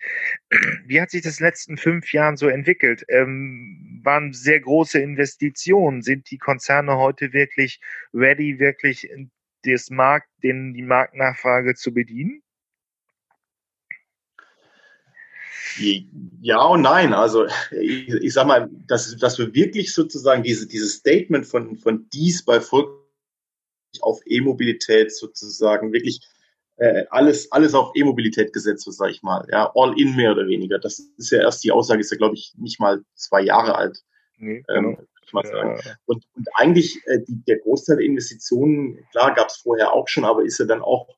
Wie 0.86 1.00
hat 1.00 1.10
sich 1.10 1.22
das 1.22 1.38
in 1.38 1.44
den 1.44 1.50
letzten 1.50 1.76
fünf 1.76 2.12
Jahren 2.12 2.36
so 2.36 2.48
entwickelt? 2.48 3.04
Ähm, 3.08 4.00
waren 4.02 4.32
sehr 4.32 4.60
große 4.60 4.98
Investitionen. 5.00 6.02
Sind 6.02 6.30
die 6.30 6.38
Konzerne 6.38 6.96
heute 6.96 7.32
wirklich 7.32 7.80
ready, 8.12 8.58
wirklich 8.58 9.08
des 9.64 9.90
Markt, 9.90 10.28
den, 10.42 10.74
die 10.74 10.82
Marktnachfrage 10.82 11.74
zu 11.74 11.92
bedienen? 11.92 12.42
Ja 16.40 16.64
und 16.64 16.82
nein. 16.82 17.12
Also 17.12 17.46
ich, 17.70 18.08
ich 18.08 18.32
sag 18.32 18.46
mal, 18.46 18.70
dass, 18.86 19.16
dass 19.16 19.38
wir 19.38 19.54
wirklich 19.54 19.92
sozusagen 19.92 20.42
diese, 20.42 20.68
dieses 20.68 20.94
Statement 20.94 21.46
von, 21.46 21.76
von 21.76 22.08
dies 22.10 22.44
bei 22.44 22.60
Volk 22.60 22.88
auf 24.00 24.20
E-Mobilität 24.26 25.14
sozusagen 25.14 25.92
wirklich 25.92 26.20
äh, 26.76 27.04
alles, 27.10 27.50
alles 27.52 27.74
auf 27.74 27.92
E-Mobilität 27.94 28.52
gesetzt 28.52 28.86
wird, 28.86 28.96
sag 28.96 29.10
ich 29.10 29.22
mal. 29.22 29.46
Ja, 29.50 29.70
all 29.74 29.98
in 29.98 30.16
mehr 30.16 30.32
oder 30.32 30.46
weniger. 30.46 30.78
Das 30.78 30.98
ist 30.98 31.30
ja 31.30 31.40
erst 31.40 31.62
die 31.64 31.72
Aussage, 31.72 32.00
ist 32.00 32.10
ja, 32.10 32.18
glaube 32.18 32.34
ich, 32.34 32.54
nicht 32.56 32.80
mal 32.80 33.02
zwei 33.14 33.42
Jahre 33.42 33.76
alt. 33.76 34.02
Nee, 34.36 34.64
ähm, 34.68 34.98
mal 35.34 35.46
sagen. 35.46 35.80
Ja. 35.84 35.92
Und, 36.06 36.24
und 36.34 36.48
eigentlich 36.54 37.00
äh, 37.06 37.18
die, 37.26 37.44
der 37.46 37.58
Großteil 37.58 37.98
der 37.98 38.06
Investitionen, 38.06 38.98
klar, 39.10 39.34
gab 39.34 39.48
es 39.48 39.56
vorher 39.56 39.92
auch 39.92 40.08
schon, 40.08 40.24
aber 40.24 40.44
ist 40.44 40.58
ja 40.58 40.64
dann 40.64 40.82
auch 40.82 41.08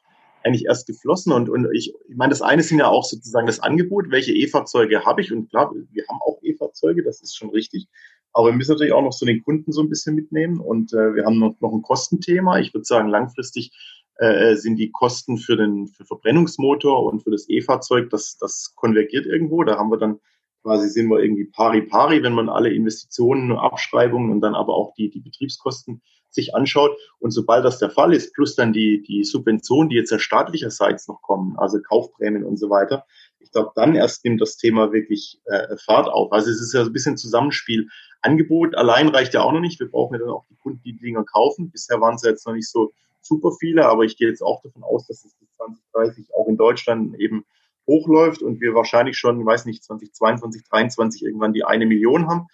eigentlich 0.42 0.66
erst 0.66 0.86
geflossen. 0.86 1.32
Und, 1.32 1.48
und 1.48 1.68
ich, 1.72 1.92
ich 2.08 2.16
meine, 2.16 2.30
das 2.30 2.42
eine 2.42 2.62
sind 2.62 2.78
ja 2.78 2.88
auch 2.88 3.04
sozusagen 3.04 3.46
das 3.46 3.60
Angebot, 3.60 4.10
welche 4.10 4.32
E-Fahrzeuge 4.32 5.04
habe 5.04 5.20
ich. 5.20 5.32
Und 5.32 5.50
klar, 5.50 5.72
wir 5.72 6.04
haben 6.08 6.20
auch 6.22 6.38
E-Fahrzeuge, 6.42 7.02
das 7.02 7.20
ist 7.20 7.36
schon 7.36 7.50
richtig. 7.50 7.88
Aber 8.32 8.48
wir 8.48 8.54
müssen 8.54 8.72
natürlich 8.72 8.92
auch 8.92 9.02
noch 9.02 9.12
so 9.12 9.26
den 9.26 9.42
Kunden 9.42 9.72
so 9.72 9.82
ein 9.82 9.88
bisschen 9.88 10.14
mitnehmen. 10.14 10.60
Und 10.60 10.92
äh, 10.92 11.14
wir 11.14 11.24
haben 11.24 11.38
noch, 11.38 11.60
noch 11.60 11.72
ein 11.72 11.82
Kostenthema. 11.82 12.58
Ich 12.58 12.74
würde 12.74 12.84
sagen, 12.84 13.08
langfristig 13.08 13.72
äh, 14.18 14.54
sind 14.56 14.76
die 14.76 14.90
Kosten 14.90 15.36
für 15.36 15.56
den 15.56 15.88
für 15.88 16.04
Verbrennungsmotor 16.04 17.04
und 17.04 17.22
für 17.22 17.30
das 17.30 17.48
E-Fahrzeug, 17.48 18.10
das, 18.10 18.36
das 18.38 18.72
konvergiert 18.76 19.26
irgendwo. 19.26 19.64
Da 19.64 19.76
haben 19.76 19.90
wir 19.90 19.98
dann 19.98 20.20
quasi 20.66 20.88
sind 20.88 21.08
wir 21.08 21.20
irgendwie 21.20 21.44
pari 21.44 21.82
pari, 21.82 22.24
wenn 22.24 22.32
man 22.32 22.48
alle 22.48 22.72
Investitionen, 22.72 23.52
Abschreibungen 23.52 24.32
und 24.32 24.40
dann 24.40 24.56
aber 24.56 24.74
auch 24.74 24.94
die, 24.94 25.10
die 25.10 25.20
Betriebskosten 25.20 26.02
sich 26.28 26.56
anschaut. 26.56 26.90
Und 27.20 27.30
sobald 27.30 27.64
das 27.64 27.78
der 27.78 27.90
Fall 27.90 28.12
ist, 28.12 28.34
plus 28.34 28.56
dann 28.56 28.72
die, 28.72 29.00
die 29.00 29.22
Subventionen, 29.22 29.90
die 29.90 29.94
jetzt 29.94 30.10
ja 30.10 30.18
staatlicherseits 30.18 31.06
noch 31.06 31.22
kommen, 31.22 31.56
also 31.56 31.80
Kaufprämien 31.80 32.42
und 32.42 32.56
so 32.56 32.68
weiter, 32.68 33.04
ich 33.38 33.52
glaube, 33.52 33.70
dann 33.76 33.94
erst 33.94 34.24
nimmt 34.24 34.40
das 34.40 34.56
Thema 34.56 34.92
wirklich 34.92 35.40
äh, 35.44 35.76
Fahrt 35.84 36.08
auf. 36.08 36.32
Also 36.32 36.50
es 36.50 36.60
ist 36.60 36.74
ja 36.74 36.82
so 36.82 36.90
ein 36.90 36.92
bisschen 36.92 37.16
Zusammenspiel. 37.16 37.88
Angebot 38.20 38.74
allein 38.74 39.06
reicht 39.06 39.34
ja 39.34 39.42
auch 39.42 39.52
noch 39.52 39.60
nicht. 39.60 39.78
Wir 39.78 39.88
brauchen 39.88 40.14
ja 40.14 40.18
dann 40.18 40.30
auch 40.30 40.46
die 40.50 40.56
Kunden, 40.56 40.80
die 40.84 40.94
die 40.94 40.98
Dinger 40.98 41.22
kaufen. 41.22 41.70
Bisher 41.70 42.00
waren 42.00 42.16
es 42.16 42.22
ja 42.22 42.30
jetzt 42.30 42.44
noch 42.44 42.54
nicht 42.54 42.68
so 42.68 42.90
super 43.20 43.52
viele, 43.60 43.86
aber 43.86 44.02
ich 44.02 44.16
gehe 44.16 44.28
jetzt 44.28 44.42
auch 44.42 44.62
davon 44.62 44.82
aus, 44.82 45.06
dass 45.06 45.24
es 45.24 45.32
bis 45.36 45.48
2030 45.92 46.34
auch 46.34 46.48
in 46.48 46.56
Deutschland 46.56 47.14
eben 47.20 47.44
hochläuft 47.86 48.42
und 48.42 48.60
wir 48.60 48.74
wahrscheinlich 48.74 49.16
schon, 49.18 49.44
weiß 49.44 49.64
nicht, 49.66 49.84
2022, 49.84 50.64
2023 50.64 51.22
irgendwann 51.22 51.52
die 51.52 51.64
eine 51.64 51.86
Million 51.86 52.28
haben 52.28 52.46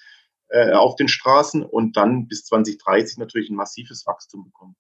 äh, 0.48 0.72
auf 0.72 0.96
den 0.96 1.08
Straßen 1.08 1.62
und 1.62 1.96
dann 1.96 2.28
bis 2.28 2.44
2030 2.44 3.18
natürlich 3.18 3.50
ein 3.50 3.56
massives 3.56 4.06
Wachstum 4.06 4.44
bekommen. 4.44 4.76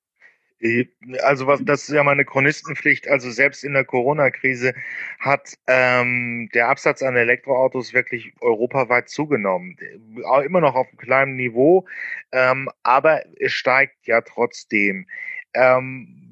Also 1.22 1.48
was, 1.48 1.60
das 1.64 1.88
ist 1.88 1.94
ja 1.94 2.04
meine 2.04 2.24
Chronistenpflicht. 2.24 3.08
Also 3.08 3.30
selbst 3.30 3.64
in 3.64 3.72
der 3.72 3.84
Corona-Krise 3.84 4.74
hat 5.18 5.54
ähm, 5.66 6.50
der 6.54 6.68
Absatz 6.68 7.02
an 7.02 7.16
Elektroautos 7.16 7.92
wirklich 7.92 8.32
europaweit 8.40 9.08
zugenommen. 9.08 9.76
Immer 10.44 10.60
noch 10.60 10.76
auf 10.76 10.86
einem 10.86 10.98
kleinen 10.98 11.36
Niveau, 11.36 11.84
ähm, 12.30 12.68
aber 12.84 13.22
es 13.40 13.52
steigt 13.52 14.06
ja 14.06 14.20
trotzdem. 14.20 15.06
Ähm, 15.52 16.31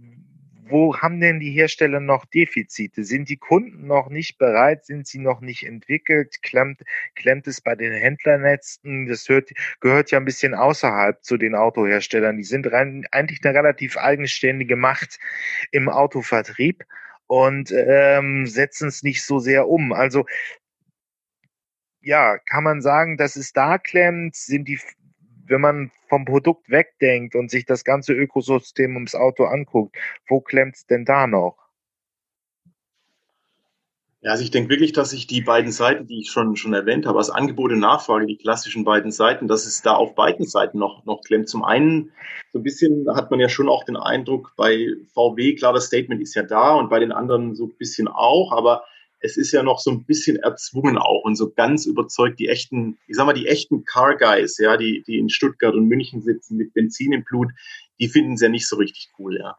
wo 0.70 0.96
haben 0.96 1.20
denn 1.20 1.40
die 1.40 1.50
Hersteller 1.50 2.00
noch 2.00 2.24
Defizite? 2.24 3.04
Sind 3.04 3.28
die 3.28 3.36
Kunden 3.36 3.86
noch 3.86 4.08
nicht 4.08 4.38
bereit? 4.38 4.84
Sind 4.86 5.06
sie 5.06 5.18
noch 5.18 5.40
nicht 5.40 5.64
entwickelt? 5.64 6.42
Klemmt, 6.42 6.82
klemmt 7.14 7.46
es 7.46 7.60
bei 7.60 7.74
den 7.74 7.92
Händlernetzen? 7.92 9.06
Das 9.06 9.28
hört, 9.28 9.50
gehört 9.80 10.10
ja 10.10 10.18
ein 10.18 10.24
bisschen 10.24 10.54
außerhalb 10.54 11.22
zu 11.22 11.36
den 11.36 11.54
Autoherstellern. 11.54 12.36
Die 12.36 12.44
sind 12.44 12.70
rein, 12.70 13.06
eigentlich 13.12 13.44
eine 13.44 13.56
relativ 13.56 13.96
eigenständige 13.96 14.76
Macht 14.76 15.18
im 15.70 15.88
Autovertrieb 15.88 16.84
und 17.26 17.72
ähm, 17.72 18.46
setzen 18.46 18.88
es 18.88 19.02
nicht 19.02 19.24
so 19.24 19.38
sehr 19.38 19.68
um. 19.68 19.92
Also 19.92 20.26
ja, 22.02 22.38
kann 22.38 22.64
man 22.64 22.80
sagen, 22.80 23.16
dass 23.16 23.36
es 23.36 23.52
da 23.52 23.78
klemmt? 23.78 24.34
Sind 24.34 24.68
die 24.68 24.80
wenn 25.50 25.60
man 25.60 25.90
vom 26.08 26.24
Produkt 26.24 26.70
wegdenkt 26.70 27.34
und 27.34 27.50
sich 27.50 27.66
das 27.66 27.84
ganze 27.84 28.12
Ökosystem 28.12 28.94
ums 28.94 29.14
Auto 29.14 29.44
anguckt, 29.44 29.96
wo 30.28 30.40
klemmt 30.40 30.76
es 30.76 30.86
denn 30.86 31.04
da 31.04 31.26
noch? 31.26 31.56
Ja, 34.22 34.32
also 34.32 34.44
ich 34.44 34.50
denke 34.50 34.68
wirklich, 34.68 34.92
dass 34.92 35.10
sich 35.10 35.26
die 35.26 35.40
beiden 35.40 35.72
Seiten, 35.72 36.06
die 36.06 36.20
ich 36.20 36.30
schon, 36.30 36.54
schon 36.54 36.74
erwähnt 36.74 37.06
habe, 37.06 37.16
als 37.16 37.30
Angebot 37.30 37.72
und 37.72 37.78
Nachfrage, 37.78 38.26
die 38.26 38.36
klassischen 38.36 38.84
beiden 38.84 39.10
Seiten, 39.10 39.48
dass 39.48 39.64
es 39.64 39.80
da 39.80 39.94
auf 39.94 40.14
beiden 40.14 40.44
Seiten 40.46 40.78
noch, 40.78 41.06
noch 41.06 41.22
klemmt. 41.22 41.48
Zum 41.48 41.64
einen, 41.64 42.12
so 42.52 42.58
ein 42.58 42.62
bisschen 42.62 43.06
hat 43.16 43.30
man 43.30 43.40
ja 43.40 43.48
schon 43.48 43.70
auch 43.70 43.82
den 43.82 43.96
Eindruck, 43.96 44.52
bei 44.58 44.88
VW, 45.14 45.54
klar, 45.54 45.72
das 45.72 45.86
Statement 45.86 46.20
ist 46.20 46.34
ja 46.34 46.42
da 46.42 46.74
und 46.74 46.90
bei 46.90 46.98
den 46.98 47.12
anderen 47.12 47.54
so 47.54 47.64
ein 47.64 47.76
bisschen 47.78 48.08
auch, 48.08 48.52
aber 48.52 48.84
es 49.20 49.36
ist 49.36 49.52
ja 49.52 49.62
noch 49.62 49.80
so 49.80 49.90
ein 49.90 50.04
bisschen 50.04 50.36
erzwungen 50.36 50.98
auch 50.98 51.24
und 51.24 51.36
so 51.36 51.50
ganz 51.50 51.86
überzeugt 51.86 52.38
die 52.38 52.48
echten, 52.48 52.98
ich 53.06 53.16
sag 53.16 53.26
mal, 53.26 53.34
die 53.34 53.46
echten 53.46 53.84
Car 53.84 54.16
Guys, 54.16 54.58
ja, 54.58 54.76
die, 54.76 55.02
die 55.06 55.18
in 55.18 55.28
Stuttgart 55.28 55.74
und 55.74 55.86
München 55.86 56.22
sitzen 56.22 56.56
mit 56.56 56.72
Benzin 56.72 57.12
im 57.12 57.24
Blut, 57.24 57.50
die 57.98 58.08
finden 58.08 58.34
es 58.34 58.40
ja 58.40 58.48
nicht 58.48 58.66
so 58.66 58.76
richtig 58.76 59.10
cool, 59.18 59.38
ja. 59.38 59.56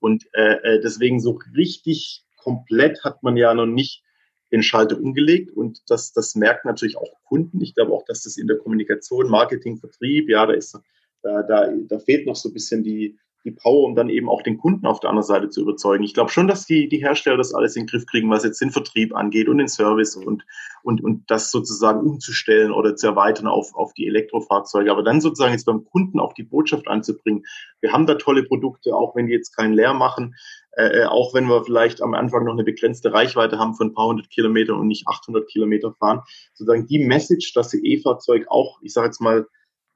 Und 0.00 0.26
äh, 0.32 0.54
äh, 0.62 0.80
deswegen 0.80 1.20
so 1.20 1.38
richtig 1.54 2.24
komplett 2.36 3.04
hat 3.04 3.22
man 3.22 3.36
ja 3.36 3.54
noch 3.54 3.66
nicht 3.66 4.02
den 4.50 4.62
Schalter 4.62 4.98
umgelegt 4.98 5.50
und 5.50 5.80
das, 5.88 6.12
das 6.12 6.34
merkt 6.34 6.64
natürlich 6.64 6.96
auch 6.96 7.22
Kunden. 7.24 7.60
Ich 7.60 7.74
glaube 7.74 7.92
auch, 7.92 8.04
dass 8.04 8.22
das 8.22 8.36
in 8.36 8.46
der 8.46 8.58
Kommunikation, 8.58 9.30
Marketing, 9.30 9.78
Vertrieb, 9.78 10.28
ja, 10.28 10.44
da 10.46 10.52
ist, 10.52 10.78
da, 11.22 11.42
da, 11.42 11.72
da 11.88 11.98
fehlt 11.98 12.26
noch 12.26 12.36
so 12.36 12.48
ein 12.48 12.52
bisschen 12.52 12.82
die, 12.82 13.18
die 13.44 13.50
Power, 13.50 13.84
um 13.84 13.96
dann 13.96 14.08
eben 14.08 14.28
auch 14.28 14.42
den 14.42 14.58
Kunden 14.58 14.86
auf 14.86 15.00
der 15.00 15.10
anderen 15.10 15.26
Seite 15.26 15.48
zu 15.48 15.62
überzeugen. 15.62 16.04
Ich 16.04 16.14
glaube 16.14 16.30
schon, 16.30 16.46
dass 16.46 16.64
die, 16.64 16.88
die 16.88 16.98
Hersteller 16.98 17.36
das 17.36 17.54
alles 17.54 17.74
in 17.74 17.82
den 17.82 17.88
Griff 17.88 18.06
kriegen, 18.06 18.30
was 18.30 18.44
jetzt 18.44 18.60
den 18.60 18.70
Vertrieb 18.70 19.14
angeht 19.14 19.48
und 19.48 19.58
den 19.58 19.68
Service 19.68 20.14
und, 20.16 20.44
und, 20.82 21.02
und 21.02 21.28
das 21.28 21.50
sozusagen 21.50 22.00
umzustellen 22.00 22.70
oder 22.70 22.94
zu 22.94 23.08
erweitern 23.08 23.48
auf, 23.48 23.74
auf 23.74 23.92
die 23.94 24.06
Elektrofahrzeuge. 24.06 24.90
Aber 24.92 25.02
dann 25.02 25.20
sozusagen 25.20 25.52
jetzt 25.52 25.64
beim 25.64 25.84
Kunden 25.84 26.20
auch 26.20 26.34
die 26.34 26.44
Botschaft 26.44 26.86
anzubringen. 26.86 27.44
Wir 27.80 27.92
haben 27.92 28.06
da 28.06 28.14
tolle 28.14 28.44
Produkte, 28.44 28.94
auch 28.94 29.16
wenn 29.16 29.26
die 29.26 29.32
jetzt 29.32 29.56
keinen 29.56 29.74
leer 29.74 29.94
machen, 29.94 30.36
äh, 30.76 31.00
äh 31.00 31.04
auch 31.06 31.34
wenn 31.34 31.46
wir 31.46 31.64
vielleicht 31.64 32.00
am 32.00 32.14
Anfang 32.14 32.44
noch 32.44 32.52
eine 32.52 32.64
begrenzte 32.64 33.12
Reichweite 33.12 33.58
haben 33.58 33.74
von 33.74 33.88
ein 33.88 33.94
paar 33.94 34.06
hundert 34.06 34.30
Kilometern 34.30 34.78
und 34.78 34.86
nicht 34.86 35.08
800 35.08 35.48
Kilometer 35.48 35.92
fahren. 35.94 36.20
Sozusagen 36.54 36.86
die 36.86 37.04
Message, 37.04 37.52
dass 37.54 37.74
ihr 37.74 37.82
E-Fahrzeug 37.82 38.46
auch, 38.48 38.78
ich 38.82 38.92
sage 38.92 39.08
jetzt 39.08 39.20
mal, 39.20 39.46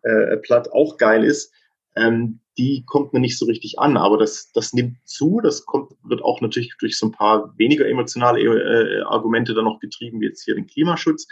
äh, 0.02 0.36
platt 0.38 0.72
auch 0.72 0.96
geil 0.98 1.24
ist, 1.24 1.52
ähm, 1.96 2.40
die 2.58 2.84
kommt 2.86 3.12
mir 3.12 3.20
nicht 3.20 3.38
so 3.38 3.46
richtig 3.46 3.78
an. 3.78 3.96
Aber 3.96 4.18
das, 4.18 4.50
das 4.52 4.72
nimmt 4.72 4.96
zu. 5.04 5.40
Das 5.42 5.64
kommt, 5.66 5.92
wird 6.04 6.22
auch 6.22 6.40
natürlich 6.40 6.74
durch 6.78 6.98
so 6.98 7.06
ein 7.06 7.12
paar 7.12 7.54
weniger 7.58 7.86
emotionale 7.88 8.40
äh, 8.40 9.02
Argumente 9.02 9.54
dann 9.54 9.64
noch 9.64 9.80
getrieben, 9.80 10.20
wie 10.20 10.26
jetzt 10.26 10.44
hier 10.44 10.54
den 10.54 10.66
Klimaschutz. 10.66 11.26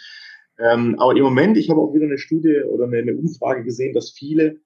Ähm, 0.59 0.97
aber 0.99 1.17
im 1.17 1.23
Moment, 1.23 1.57
ich 1.57 1.71
habe 1.71 1.81
auch 1.81 1.95
wieder 1.95 2.07
eine 2.07 2.19
Studie 2.19 2.63
oder 2.69 2.85
eine, 2.85 2.99
eine 2.99 3.17
Umfrage 3.17 3.65
gesehen, 3.65 3.93
dass 3.95 4.13
viele 4.13 4.61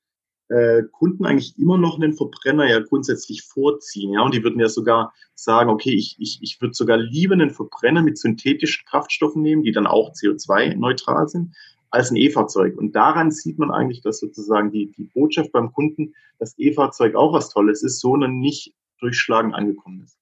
äh, 0.48 0.82
Kunden 0.92 1.26
eigentlich 1.26 1.58
immer 1.58 1.78
noch 1.78 1.96
einen 1.96 2.14
Verbrenner 2.14 2.68
ja 2.68 2.80
grundsätzlich 2.80 3.42
vorziehen. 3.42 4.12
Ja, 4.12 4.22
und 4.22 4.34
die 4.34 4.42
würden 4.42 4.60
ja 4.60 4.68
sogar 4.68 5.12
sagen, 5.34 5.70
okay, 5.70 5.94
ich, 5.94 6.16
ich, 6.18 6.40
ich 6.42 6.60
würde 6.60 6.74
sogar 6.74 6.96
lieber 6.96 7.34
einen 7.34 7.50
Verbrenner 7.50 8.02
mit 8.02 8.18
synthetischen 8.18 8.84
Kraftstoffen 8.86 9.42
nehmen, 9.42 9.62
die 9.62 9.72
dann 9.72 9.86
auch 9.86 10.12
CO2-neutral 10.12 11.28
sind, 11.28 11.54
als 11.90 12.10
ein 12.10 12.16
E-Fahrzeug. 12.16 12.76
Und 12.76 12.94
daran 12.94 13.30
sieht 13.30 13.58
man 13.58 13.70
eigentlich, 13.70 14.02
dass 14.02 14.20
sozusagen 14.20 14.70
die, 14.70 14.92
die 14.92 15.04
Botschaft 15.14 15.52
beim 15.52 15.72
Kunden, 15.72 16.14
dass 16.38 16.58
E-Fahrzeug 16.58 17.14
auch 17.14 17.32
was 17.32 17.50
Tolles 17.50 17.82
ist, 17.82 18.00
so 18.00 18.16
noch 18.16 18.28
nicht 18.28 18.74
durchschlagen 19.00 19.54
angekommen 19.54 20.02
ist. 20.04 20.18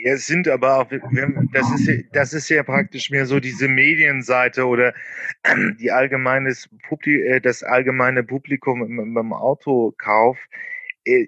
Ja, 0.00 0.12
es 0.12 0.26
sind 0.28 0.46
aber 0.46 0.78
auch, 0.78 0.86
das 1.52 1.70
ist, 1.72 2.04
das 2.12 2.32
ist 2.32 2.48
ja 2.48 2.62
praktisch 2.62 3.10
mehr 3.10 3.26
so 3.26 3.40
diese 3.40 3.66
Medienseite 3.66 4.64
oder 4.64 4.94
die 5.80 5.90
allgemeines 5.90 6.68
Publi 6.88 7.20
äh, 7.20 7.40
das 7.40 7.64
allgemeine 7.64 8.22
Publikum 8.22 8.82
im, 8.84 9.16
im 9.16 9.32
Autokauf 9.32 10.38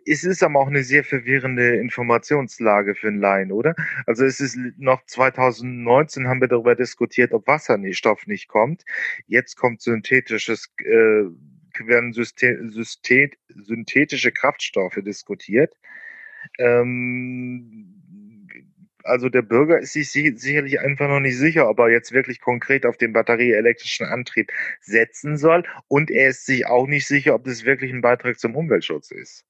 es 0.07 0.25
ist 0.25 0.43
aber 0.43 0.61
auch 0.61 0.67
eine 0.67 0.83
sehr 0.83 1.05
verwirrende 1.05 1.77
Informationslage 1.77 2.95
für 2.95 3.09
einen 3.09 3.21
Laien, 3.21 3.53
oder? 3.53 3.75
Also 4.07 4.25
es 4.25 4.41
ist 4.41 4.59
noch 4.77 5.05
2019 5.07 6.29
haben 6.29 6.41
wir 6.41 6.49
darüber 6.49 6.75
diskutiert, 6.75 7.33
ob 7.33 7.47
Wasserstoff 7.47 8.27
nicht 8.27 8.49
kommt. 8.49 8.85
Jetzt 9.27 9.57
kommt 9.57 9.81
synthetisches, 9.81 10.73
äh, 10.79 11.25
werden 11.87 12.13
System, 12.13 12.71
System, 12.71 13.31
synthetische 13.49 14.33
Kraftstoffe 14.33 14.99
diskutiert. 15.03 15.75
Ähm, 16.59 17.97
also 19.03 19.31
der 19.31 19.43
Bürger 19.43 19.79
ist 19.79 19.95
sich 19.95 20.11
sicherlich 20.11 20.81
einfach 20.81 21.09
noch 21.09 21.21
nicht 21.21 21.39
sicher, 21.39 21.71
ob 21.71 21.79
er 21.79 21.89
jetzt 21.91 22.13
wirklich 22.13 22.41
konkret 22.41 22.85
auf 22.85 22.99
den 22.99 23.15
batterieelektrischen 23.15 24.05
Antrieb 24.07 24.53
setzen 24.81 25.39
soll. 25.39 25.65
Und 25.89 26.11
er 26.11 26.31
ist 26.31 26.45
sich 26.45 26.67
auch 26.67 26.87
nicht 26.87 27.07
sicher, 27.07 27.35
ob 27.35 27.45
das 27.45 27.65
wirklich 27.65 27.93
ein 27.93 28.03
Beitrag 28.03 28.39
zum 28.39 28.55
Umweltschutz 28.57 29.11
ist 29.11 29.47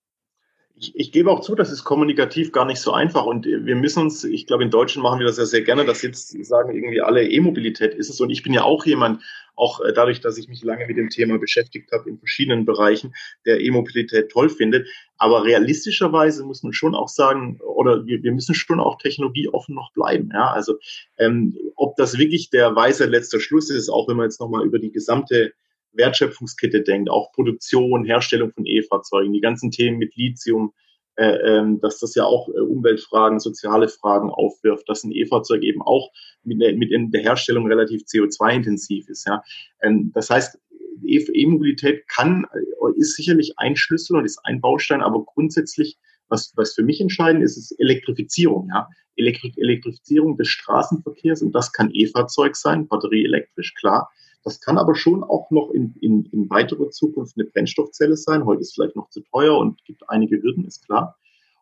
ich, 0.81 0.97
ich 0.97 1.13
gebe 1.13 1.31
auch 1.31 1.41
zu, 1.41 1.55
das 1.55 1.71
ist 1.71 1.85
kommunikativ 1.85 2.53
gar 2.53 2.65
nicht 2.65 2.81
so 2.81 2.93
einfach 2.93 3.27
und 3.27 3.45
wir 3.45 3.77
müssen 3.77 4.03
uns, 4.03 4.25
ich 4.25 4.47
glaube, 4.47 4.65
in 4.65 4.71
Deutschland 4.71 5.03
machen 5.03 5.19
wir 5.19 5.27
das 5.27 5.37
ja 5.37 5.45
sehr 5.45 5.61
gerne, 5.61 5.85
dass 5.85 6.01
jetzt 6.01 6.31
sagen 6.45 6.75
irgendwie 6.75 7.03
alle 7.03 7.29
E-Mobilität 7.29 7.95
ist 7.95 8.09
es 8.09 8.21
und 8.21 8.31
ich 8.31 8.43
bin 8.43 8.55
ja 8.55 8.63
auch 8.63 8.87
jemand, 8.87 9.23
auch 9.57 9.81
äh, 9.83 9.93
dadurch, 9.93 10.23
dass 10.23 10.39
ich 10.39 10.49
mich 10.49 10.65
lange 10.65 10.87
mit 10.87 10.97
dem 10.97 11.11
Thema 11.11 11.39
beschäftigt 11.39 11.93
habe 11.93 12.09
in 12.09 12.19
verschiedenen 12.19 12.65
Bereichen, 12.65 13.13
der 13.45 13.61
E-Mobilität 13.61 14.31
toll 14.31 14.49
findet. 14.49 14.89
Aber 15.19 15.45
realistischerweise 15.45 16.45
muss 16.45 16.63
man 16.63 16.73
schon 16.73 16.95
auch 16.95 17.09
sagen, 17.09 17.61
oder 17.61 18.07
wir, 18.07 18.23
wir 18.23 18.33
müssen 18.33 18.55
schon 18.55 18.81
auch 18.81 18.97
technologieoffen 18.97 19.75
noch 19.75 19.93
bleiben. 19.93 20.31
Ja, 20.33 20.47
also 20.47 20.79
ähm, 21.19 21.59
ob 21.77 21.95
das 21.97 22.17
wirklich 22.17 22.49
der 22.49 22.75
weise 22.75 23.05
letzter 23.05 23.39
Schluss 23.39 23.69
ist, 23.69 23.91
auch 23.91 24.09
wenn 24.09 24.17
man 24.17 24.25
jetzt 24.25 24.41
nochmal 24.41 24.65
über 24.65 24.79
die 24.79 24.93
gesamte 24.93 25.53
Wertschöpfungskette 25.93 26.83
denkt, 26.83 27.11
auch 27.11 27.33
Produktion, 27.33 28.05
Herstellung 28.05 28.53
von 28.53 28.67
E-Fahrzeugen, 28.67 29.33
die 29.33 29.41
ganzen 29.41 29.71
Themen 29.71 29.99
mit 29.99 30.15
Lithium, 30.17 30.73
äh, 31.17 31.37
ähm, 31.45 31.81
dass 31.81 31.99
das 31.99 32.15
ja 32.15 32.25
auch 32.25 32.49
äh, 32.49 32.61
Umweltfragen, 32.61 33.41
soziale 33.41 33.89
Fragen 33.89 34.31
aufwirft, 34.31 34.89
dass 34.89 35.05
ein 35.05 35.13
E-Fahrzeug 35.13 35.63
eben 35.63 35.83
auch 35.83 36.11
mit, 36.45 36.61
der, 36.61 36.75
mit 36.75 36.91
der 36.93 37.21
Herstellung 37.21 37.67
relativ 37.67 38.03
CO2-intensiv 38.03 39.09
ist. 39.09 39.27
Ja. 39.27 39.43
Ähm, 39.83 40.13
das 40.15 40.31
heißt, 40.31 40.59
E-Mobilität 41.05 42.09
kann, 42.09 42.47
äh, 42.55 42.99
ist 42.99 43.17
sicherlich 43.17 43.55
ein 43.59 43.77
Schlüssel 43.77 44.17
und 44.17 44.25
ist 44.25 44.41
ein 44.45 44.61
Baustein, 44.61 45.03
aber 45.03 45.25
grundsätzlich, 45.25 45.99
was, 46.29 46.53
was 46.57 46.75
für 46.75 46.85
mich 46.85 47.01
entscheidend 47.01 47.43
ist, 47.43 47.57
ist 47.57 47.73
Elektrifizierung. 47.79 48.69
Ja. 48.73 48.89
Elektri 49.17 49.53
Elektrifizierung 49.57 50.37
des 50.37 50.49
Straßenverkehrs 50.49 51.43
und 51.43 51.53
das 51.53 51.73
kann 51.73 51.91
E-Fahrzeug 51.93 52.57
sein, 52.57 52.89
batterieelektrisch, 52.89 53.75
klar. 53.75 54.11
Das 54.43 54.61
kann 54.61 54.79
aber 54.79 54.95
schon 54.95 55.23
auch 55.23 55.51
noch 55.51 55.71
in, 55.71 55.95
in, 56.01 56.25
in 56.33 56.49
weiterer 56.49 56.91
Zukunft 56.91 57.37
eine 57.37 57.49
Brennstoffzelle 57.49 58.17
sein. 58.17 58.47
Heute 58.47 58.63
ist 58.63 58.75
vielleicht 58.75 58.97
noch 58.97 59.11
zu 59.11 59.21
teuer 59.21 59.59
und 59.59 59.85
gibt 59.85 60.09
einige 60.09 60.43
Hürden, 60.43 60.65
ist 60.65 60.87
klar. 60.87 61.19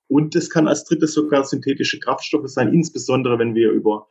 Und 0.06 0.34
es 0.36 0.48
kann 0.48 0.68
als 0.68 0.84
drittes 0.84 1.12
sogar 1.12 1.44
synthetische 1.44 1.98
Kraftstoffe 1.98 2.48
sein, 2.48 2.72
insbesondere 2.72 3.38
wenn 3.38 3.54
wir 3.54 3.70
über, 3.70 4.06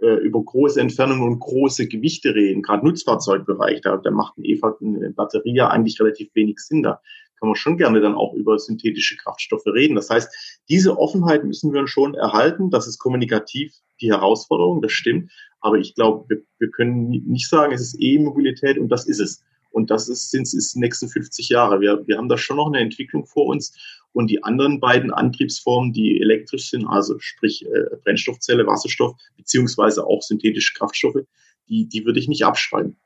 äh, 0.00 0.16
über 0.16 0.42
große 0.42 0.80
Entfernungen 0.80 1.28
und 1.28 1.38
große 1.38 1.86
Gewichte 1.86 2.34
reden, 2.34 2.62
gerade 2.62 2.84
Nutzfahrzeugbereich, 2.84 3.80
da, 3.82 3.96
da 3.96 4.10
macht 4.10 4.38
eine, 4.38 4.46
EVA, 4.46 4.76
eine 4.80 5.10
Batterie 5.10 5.54
ja 5.54 5.68
eigentlich 5.68 6.00
relativ 6.00 6.34
wenig 6.34 6.58
Sinn. 6.58 6.82
Da 6.82 7.00
kann 7.38 7.48
man 7.48 7.56
schon 7.56 7.76
gerne 7.76 8.00
dann 8.00 8.14
auch 8.14 8.34
über 8.34 8.58
synthetische 8.58 9.16
Kraftstoffe 9.16 9.66
reden. 9.66 9.94
Das 9.94 10.10
heißt, 10.10 10.60
diese 10.68 10.98
Offenheit 10.98 11.44
müssen 11.44 11.72
wir 11.72 11.86
schon 11.86 12.14
erhalten. 12.14 12.70
Das 12.70 12.86
ist 12.86 12.98
kommunikativ 12.98 13.74
die 14.00 14.10
Herausforderung, 14.10 14.82
das 14.82 14.92
stimmt. 14.92 15.30
Aber 15.60 15.78
ich 15.78 15.94
glaube, 15.94 16.28
wir, 16.28 16.42
wir 16.58 16.70
können 16.70 17.08
nicht 17.08 17.48
sagen, 17.48 17.72
es 17.72 17.80
ist 17.80 17.96
E-Mobilität 17.98 18.78
und 18.78 18.88
das 18.88 19.06
ist 19.06 19.20
es. 19.20 19.42
Und 19.70 19.90
das 19.90 20.08
ist, 20.08 20.30
sind 20.30 20.42
es 20.42 20.74
nächsten 20.74 21.08
50 21.08 21.50
Jahre. 21.50 21.80
Wir, 21.80 22.02
wir 22.06 22.16
haben 22.16 22.30
da 22.30 22.38
schon 22.38 22.56
noch 22.56 22.68
eine 22.68 22.80
Entwicklung 22.80 23.26
vor 23.26 23.46
uns. 23.46 23.76
Und 24.12 24.30
die 24.30 24.42
anderen 24.42 24.80
beiden 24.80 25.10
Antriebsformen, 25.10 25.92
die 25.92 26.18
elektrisch 26.18 26.70
sind, 26.70 26.86
also 26.86 27.18
sprich 27.18 27.66
äh, 27.66 27.96
Brennstoffzelle, 28.02 28.66
Wasserstoff, 28.66 29.14
beziehungsweise 29.36 30.06
auch 30.06 30.22
synthetische 30.22 30.72
Kraftstoffe, 30.72 31.26
die, 31.68 31.86
die 31.86 32.06
würde 32.06 32.18
ich 32.18 32.28
nicht 32.28 32.46
abschreiben. 32.46 32.96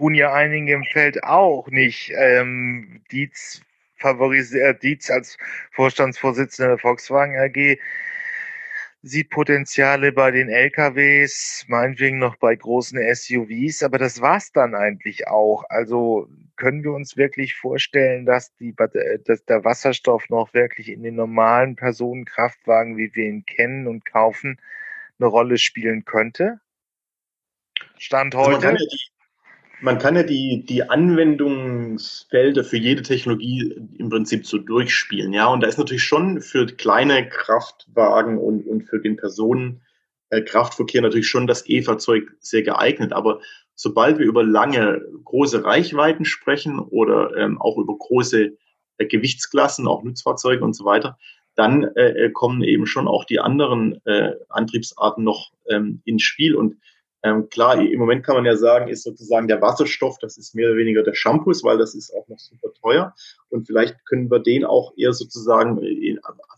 Tun 0.00 0.14
ja 0.14 0.32
einige 0.32 0.72
im 0.72 0.84
Feld 0.84 1.24
auch 1.24 1.68
nicht. 1.68 2.10
Ähm, 2.16 3.02
die 3.12 3.30
favorisiert 3.96 4.82
Dietz 4.82 5.10
als 5.10 5.36
Vorstandsvorsitzender 5.72 6.70
der 6.70 6.78
Volkswagen 6.78 7.36
AG 7.36 7.78
sieht 9.02 9.28
Potenziale 9.28 10.12
bei 10.12 10.30
den 10.30 10.48
LKWs, 10.48 11.66
meinetwegen 11.68 12.16
noch 12.16 12.36
bei 12.36 12.54
großen 12.54 12.98
SUVs, 13.14 13.82
aber 13.82 13.98
das 13.98 14.22
war's 14.22 14.52
dann 14.52 14.74
eigentlich 14.74 15.28
auch. 15.28 15.64
Also 15.68 16.28
können 16.56 16.82
wir 16.82 16.92
uns 16.92 17.18
wirklich 17.18 17.54
vorstellen, 17.54 18.24
dass, 18.24 18.54
die, 18.56 18.74
dass 18.74 19.44
der 19.44 19.64
Wasserstoff 19.64 20.30
noch 20.30 20.54
wirklich 20.54 20.88
in 20.88 21.02
den 21.02 21.16
normalen 21.16 21.76
Personenkraftwagen, 21.76 22.96
wie 22.96 23.14
wir 23.14 23.24
ihn 23.24 23.44
kennen 23.44 23.86
und 23.86 24.06
kaufen, 24.06 24.58
eine 25.18 25.28
Rolle 25.28 25.58
spielen 25.58 26.06
könnte? 26.06 26.58
Stand 27.98 28.34
heute? 28.34 28.56
Also 28.56 28.66
man, 28.66 28.76
kann 28.76 28.76
ja 28.76 28.86
die, 28.90 29.09
man 29.80 29.98
kann 29.98 30.16
ja 30.16 30.22
die, 30.22 30.64
die 30.64 30.88
Anwendungsfelder 30.88 32.64
für 32.64 32.76
jede 32.76 33.02
Technologie 33.02 33.74
im 33.98 34.10
Prinzip 34.10 34.46
so 34.46 34.58
durchspielen, 34.58 35.32
ja. 35.32 35.46
Und 35.46 35.62
da 35.62 35.68
ist 35.68 35.78
natürlich 35.78 36.04
schon 36.04 36.40
für 36.40 36.66
kleine 36.66 37.28
Kraftwagen 37.28 38.38
und, 38.38 38.66
und 38.66 38.82
für 38.82 39.00
den 39.00 39.16
Personenkraftverkehr 39.16 41.02
natürlich 41.02 41.28
schon 41.28 41.46
das 41.46 41.68
E-Fahrzeug 41.68 42.30
sehr 42.40 42.62
geeignet. 42.62 43.12
Aber 43.12 43.40
sobald 43.74 44.18
wir 44.18 44.26
über 44.26 44.44
lange, 44.44 45.02
große 45.24 45.64
Reichweiten 45.64 46.24
sprechen 46.24 46.78
oder 46.78 47.36
ähm, 47.36 47.60
auch 47.60 47.78
über 47.78 47.96
große 47.96 48.56
äh, 48.98 49.06
Gewichtsklassen, 49.06 49.88
auch 49.88 50.02
Nutzfahrzeuge 50.02 50.64
und 50.64 50.74
so 50.74 50.84
weiter, 50.84 51.18
dann 51.54 51.84
äh, 51.96 52.26
äh, 52.26 52.30
kommen 52.30 52.62
eben 52.62 52.86
schon 52.86 53.08
auch 53.08 53.24
die 53.24 53.40
anderen 53.40 54.00
äh, 54.04 54.32
Antriebsarten 54.48 55.24
noch 55.24 55.52
ähm, 55.68 56.02
ins 56.04 56.22
Spiel. 56.22 56.54
Und 56.54 56.76
ähm, 57.22 57.48
klar, 57.50 57.78
im 57.80 57.98
Moment 57.98 58.24
kann 58.24 58.36
man 58.36 58.46
ja 58.46 58.56
sagen, 58.56 58.88
ist 58.88 59.02
sozusagen 59.02 59.46
der 59.46 59.60
Wasserstoff, 59.60 60.18
das 60.18 60.38
ist 60.38 60.54
mehr 60.54 60.68
oder 60.68 60.78
weniger 60.78 61.02
der 61.02 61.14
Shampoos, 61.14 61.62
weil 61.62 61.76
das 61.76 61.94
ist 61.94 62.12
auch 62.14 62.26
noch 62.28 62.38
super 62.38 62.72
teuer. 62.80 63.14
Und 63.50 63.66
vielleicht 63.66 64.04
können 64.06 64.30
wir 64.30 64.38
den 64.38 64.64
auch 64.64 64.92
eher 64.96 65.12
sozusagen 65.12 65.78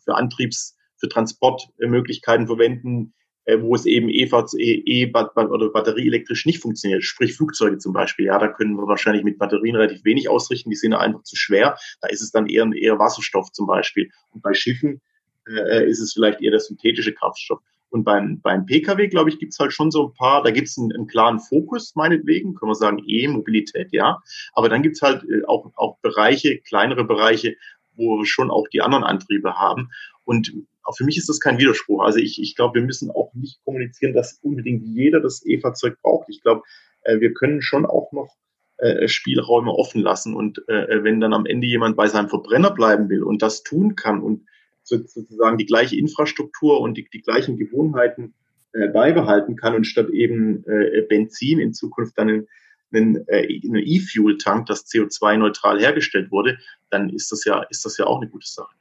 für 0.04 0.14
Antriebs, 0.14 0.76
für 0.96 1.08
Transportmöglichkeiten 1.08 2.46
verwenden, 2.46 3.12
äh, 3.44 3.60
wo 3.60 3.74
es 3.74 3.86
eben 3.86 4.08
E, 4.08 4.28
e 4.28 5.12
oder 5.12 5.70
batterieelektrisch 5.70 6.46
nicht 6.46 6.62
funktioniert, 6.62 7.02
sprich 7.02 7.34
Flugzeuge 7.34 7.78
zum 7.78 7.92
Beispiel. 7.92 8.26
Ja, 8.26 8.38
da 8.38 8.46
können 8.46 8.76
wir 8.76 8.86
wahrscheinlich 8.86 9.24
mit 9.24 9.38
Batterien 9.38 9.74
relativ 9.74 10.04
wenig 10.04 10.28
ausrichten, 10.28 10.70
die 10.70 10.76
sind 10.76 10.94
einfach 10.94 11.24
zu 11.24 11.34
schwer. 11.34 11.76
Da 12.00 12.08
ist 12.08 12.22
es 12.22 12.30
dann 12.30 12.46
eher, 12.46 12.70
eher 12.72 13.00
Wasserstoff 13.00 13.50
zum 13.50 13.66
Beispiel. 13.66 14.10
Und 14.30 14.42
bei 14.42 14.54
Schiffen 14.54 15.00
äh, 15.48 15.88
ist 15.90 15.98
es 15.98 16.12
vielleicht 16.12 16.40
eher 16.40 16.52
der 16.52 16.60
synthetische 16.60 17.12
Kraftstoff. 17.12 17.60
Und 17.92 18.04
beim, 18.04 18.40
beim 18.40 18.64
Pkw, 18.64 19.08
glaube 19.08 19.28
ich, 19.28 19.38
gibt's 19.38 19.58
halt 19.58 19.74
schon 19.74 19.90
so 19.90 20.06
ein 20.06 20.14
paar, 20.14 20.42
da 20.42 20.50
gibt's 20.50 20.78
einen, 20.78 20.92
einen 20.92 21.06
klaren 21.06 21.38
Fokus, 21.38 21.94
meinetwegen, 21.94 22.54
können 22.54 22.70
wir 22.70 22.74
sagen, 22.74 23.02
E-Mobilität, 23.06 23.92
ja. 23.92 24.22
Aber 24.54 24.70
dann 24.70 24.82
gibt's 24.82 25.02
halt 25.02 25.24
äh, 25.24 25.44
auch, 25.46 25.70
auch 25.76 25.98
Bereiche, 25.98 26.58
kleinere 26.58 27.04
Bereiche, 27.04 27.54
wo 27.94 28.16
wir 28.16 28.24
schon 28.24 28.50
auch 28.50 28.66
die 28.68 28.80
anderen 28.80 29.04
Antriebe 29.04 29.56
haben. 29.56 29.90
Und 30.24 30.54
auch 30.84 30.96
für 30.96 31.04
mich 31.04 31.18
ist 31.18 31.28
das 31.28 31.38
kein 31.38 31.58
Widerspruch. 31.58 32.02
Also 32.02 32.18
ich, 32.18 32.40
ich 32.40 32.56
glaube, 32.56 32.76
wir 32.76 32.86
müssen 32.86 33.10
auch 33.10 33.34
nicht 33.34 33.62
kommunizieren, 33.62 34.14
dass 34.14 34.38
unbedingt 34.42 34.86
jeder 34.86 35.20
das 35.20 35.44
E-Fahrzeug 35.44 36.00
braucht. 36.00 36.30
Ich 36.30 36.40
glaube, 36.40 36.62
äh, 37.02 37.20
wir 37.20 37.34
können 37.34 37.60
schon 37.60 37.84
auch 37.84 38.10
noch 38.12 38.34
äh, 38.78 39.06
Spielräume 39.06 39.70
offen 39.70 40.00
lassen. 40.00 40.34
Und 40.34 40.62
wenn 40.66 41.20
dann 41.20 41.34
am 41.34 41.44
Ende 41.44 41.66
jemand 41.66 41.98
bei 41.98 42.08
seinem 42.08 42.30
Verbrenner 42.30 42.70
bleiben 42.70 43.10
will 43.10 43.22
und 43.22 43.42
das 43.42 43.62
tun 43.62 43.96
kann 43.96 44.22
und 44.22 44.46
sozusagen 44.84 45.58
die 45.58 45.66
gleiche 45.66 45.96
Infrastruktur 45.96 46.80
und 46.80 46.96
die, 46.96 47.08
die 47.08 47.22
gleichen 47.22 47.56
Gewohnheiten 47.56 48.34
äh, 48.72 48.88
beibehalten 48.88 49.56
kann 49.56 49.74
und 49.74 49.84
statt 49.84 50.10
eben 50.10 50.64
äh, 50.66 51.02
Benzin 51.08 51.60
in 51.60 51.72
Zukunft 51.72 52.18
dann 52.18 52.28
in, 52.28 52.46
einen 52.92 53.26
äh, 53.26 53.80
E-Fuel-Tank, 53.80 54.66
das 54.66 54.86
CO2-neutral 54.86 55.80
hergestellt 55.80 56.30
wurde, 56.30 56.58
dann 56.90 57.10
ist 57.10 57.32
das 57.32 57.44
ja, 57.44 57.62
ist 57.70 57.84
das 57.84 57.96
ja 57.98 58.06
auch 58.06 58.20
eine 58.20 58.30
gute 58.30 58.46
Sache. 58.46 58.74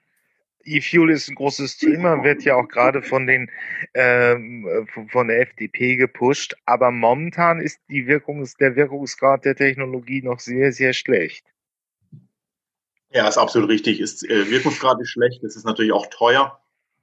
E-Fuel 0.64 1.10
ist 1.10 1.28
ein 1.28 1.36
großes 1.36 1.78
Thema, 1.78 2.24
wird 2.24 2.44
ja 2.44 2.56
auch 2.56 2.68
gerade 2.68 3.02
von 3.02 3.26
den 3.26 3.50
ähm, 3.94 4.88
von 5.12 5.28
der 5.28 5.42
FDP 5.42 5.96
gepusht, 5.96 6.56
aber 6.66 6.92
momentan 6.92 7.60
ist 7.60 7.80
die 7.90 8.06
Wirkungs, 8.08 8.56
der 8.56 8.76
Wirkungsgrad 8.76 9.46
der 9.46 9.56
Technologie 9.56 10.22
noch 10.22 10.40
sehr, 10.40 10.72
sehr 10.72 10.94
schlecht. 10.94 11.46
Ja, 13.14 13.28
ist 13.28 13.38
absolut 13.38 13.70
richtig. 13.70 14.00
Ist, 14.00 14.28
äh, 14.28 14.50
Wirkungsgrad 14.50 15.00
ist 15.02 15.10
schlecht, 15.10 15.44
es 15.44 15.56
ist 15.56 15.66
natürlich 15.66 15.92
auch 15.92 16.08
teuer. 16.08 16.60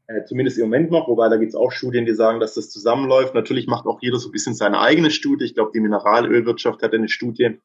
Äh, 0.07 0.25
zumindest 0.25 0.57
im 0.57 0.65
Moment 0.65 0.91
noch, 0.91 1.07
wobei 1.07 1.29
da 1.29 1.37
gibt 1.37 1.51
es 1.51 1.55
auch 1.55 1.71
Studien, 1.71 2.07
die 2.07 2.15
sagen, 2.15 2.41
dass 2.41 2.55
das 2.55 2.71
zusammenläuft. 2.71 3.35
Natürlich 3.35 3.67
macht 3.67 3.87
auch 3.87 4.01
jeder 4.01 4.19
so 4.19 4.31
ein 4.31 4.33
bisschen 4.33 4.55
seine 4.55 4.81
eigene 4.81 5.11
Studie. 5.11 5.45
Ich 5.45 5.55
glaube, 5.55 5.73
die 5.75 5.81
Mineralölwirtschaft 5.81 6.83
hat 6.83 6.95
eine 6.95 7.11
Studie 7.11 7.59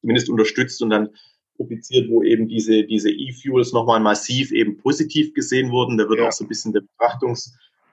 zumindest 0.00 0.30
unterstützt 0.30 0.80
und 0.80 0.90
dann 0.90 1.10
publiziert, 1.56 2.08
wo 2.08 2.22
eben 2.22 2.46
diese 2.46 2.84
diese 2.84 3.10
E-Fuels 3.10 3.72
nochmal 3.72 3.98
massiv 3.98 4.52
eben 4.52 4.76
positiv 4.76 5.34
gesehen 5.34 5.72
wurden. 5.72 5.98
Da 5.98 6.08
wird 6.08 6.20
ja. 6.20 6.28
auch 6.28 6.32
so 6.32 6.44
ein 6.44 6.48
bisschen 6.48 6.72
der 6.72 6.82
Betrachtungsscope 6.82 7.46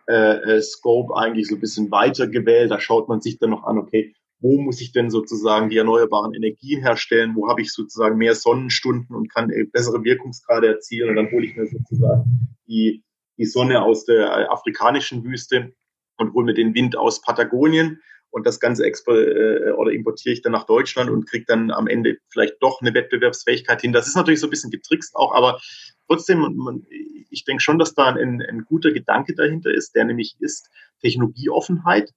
äh, 0.07 1.17
äh 1.17 1.19
eigentlich 1.19 1.47
so 1.47 1.55
ein 1.55 1.61
bisschen 1.61 1.89
weiter 1.89 2.27
gewählt. 2.27 2.69
Da 2.69 2.79
schaut 2.79 3.09
man 3.09 3.21
sich 3.21 3.39
dann 3.39 3.49
noch 3.49 3.63
an, 3.63 3.79
okay, 3.79 4.13
wo 4.43 4.61
muss 4.61 4.81
ich 4.81 4.91
denn 4.91 5.09
sozusagen 5.09 5.69
die 5.69 5.77
erneuerbaren 5.77 6.33
Energien 6.33 6.81
herstellen, 6.81 7.33
wo 7.33 7.47
habe 7.47 7.61
ich 7.61 7.71
sozusagen 7.71 8.17
mehr 8.17 8.35
Sonnenstunden 8.35 9.15
und 9.15 9.33
kann 9.33 9.49
äh, 9.49 9.63
bessere 9.63 10.03
Wirkungsgrade 10.03 10.67
erzielen? 10.67 11.09
Und 11.09 11.15
dann 11.15 11.31
hole 11.31 11.45
ich 11.45 11.55
mir 11.55 11.65
sozusagen 11.65 12.57
die, 12.67 13.03
die 13.37 13.45
Sonne 13.45 13.81
aus 13.81 14.05
der 14.05 14.25
äh, 14.25 14.45
afrikanischen 14.47 15.23
Wüste 15.23 15.73
und 16.17 16.33
hole 16.33 16.45
mir 16.45 16.53
den 16.53 16.75
Wind 16.75 16.97
aus 16.97 17.21
Patagonien. 17.21 18.01
Und 18.31 18.45
das 18.45 18.59
Ganze 18.59 18.83
expo 18.83 19.13
äh, 19.13 19.71
oder 19.77 19.91
importiere 19.91 20.33
ich 20.33 20.41
dann 20.41 20.51
nach 20.51 20.65
Deutschland 20.65 21.09
und 21.09 21.29
kriege 21.29 21.45
dann 21.47 21.71
am 21.71 21.87
Ende 21.87 22.17
vielleicht 22.29 22.55
doch 22.59 22.81
eine 22.81 22.93
Wettbewerbsfähigkeit 22.93 23.79
hin. 23.79 23.93
Das 23.93 24.07
ist 24.07 24.15
natürlich 24.15 24.41
so 24.41 24.47
ein 24.47 24.49
bisschen 24.49 24.71
getrickst 24.71 25.15
auch, 25.15 25.33
aber 25.33 25.61
trotzdem, 26.07 26.83
ich 27.29 27.45
denke 27.45 27.61
schon, 27.61 27.79
dass 27.79 27.93
da 27.93 28.07
ein, 28.07 28.41
ein 28.41 28.65
guter 28.65 28.91
Gedanke 28.91 29.35
dahinter 29.35 29.71
ist, 29.71 29.95
der 29.95 30.03
nämlich 30.03 30.35
ist 30.39 30.69
Technologieoffenheit 31.01 32.11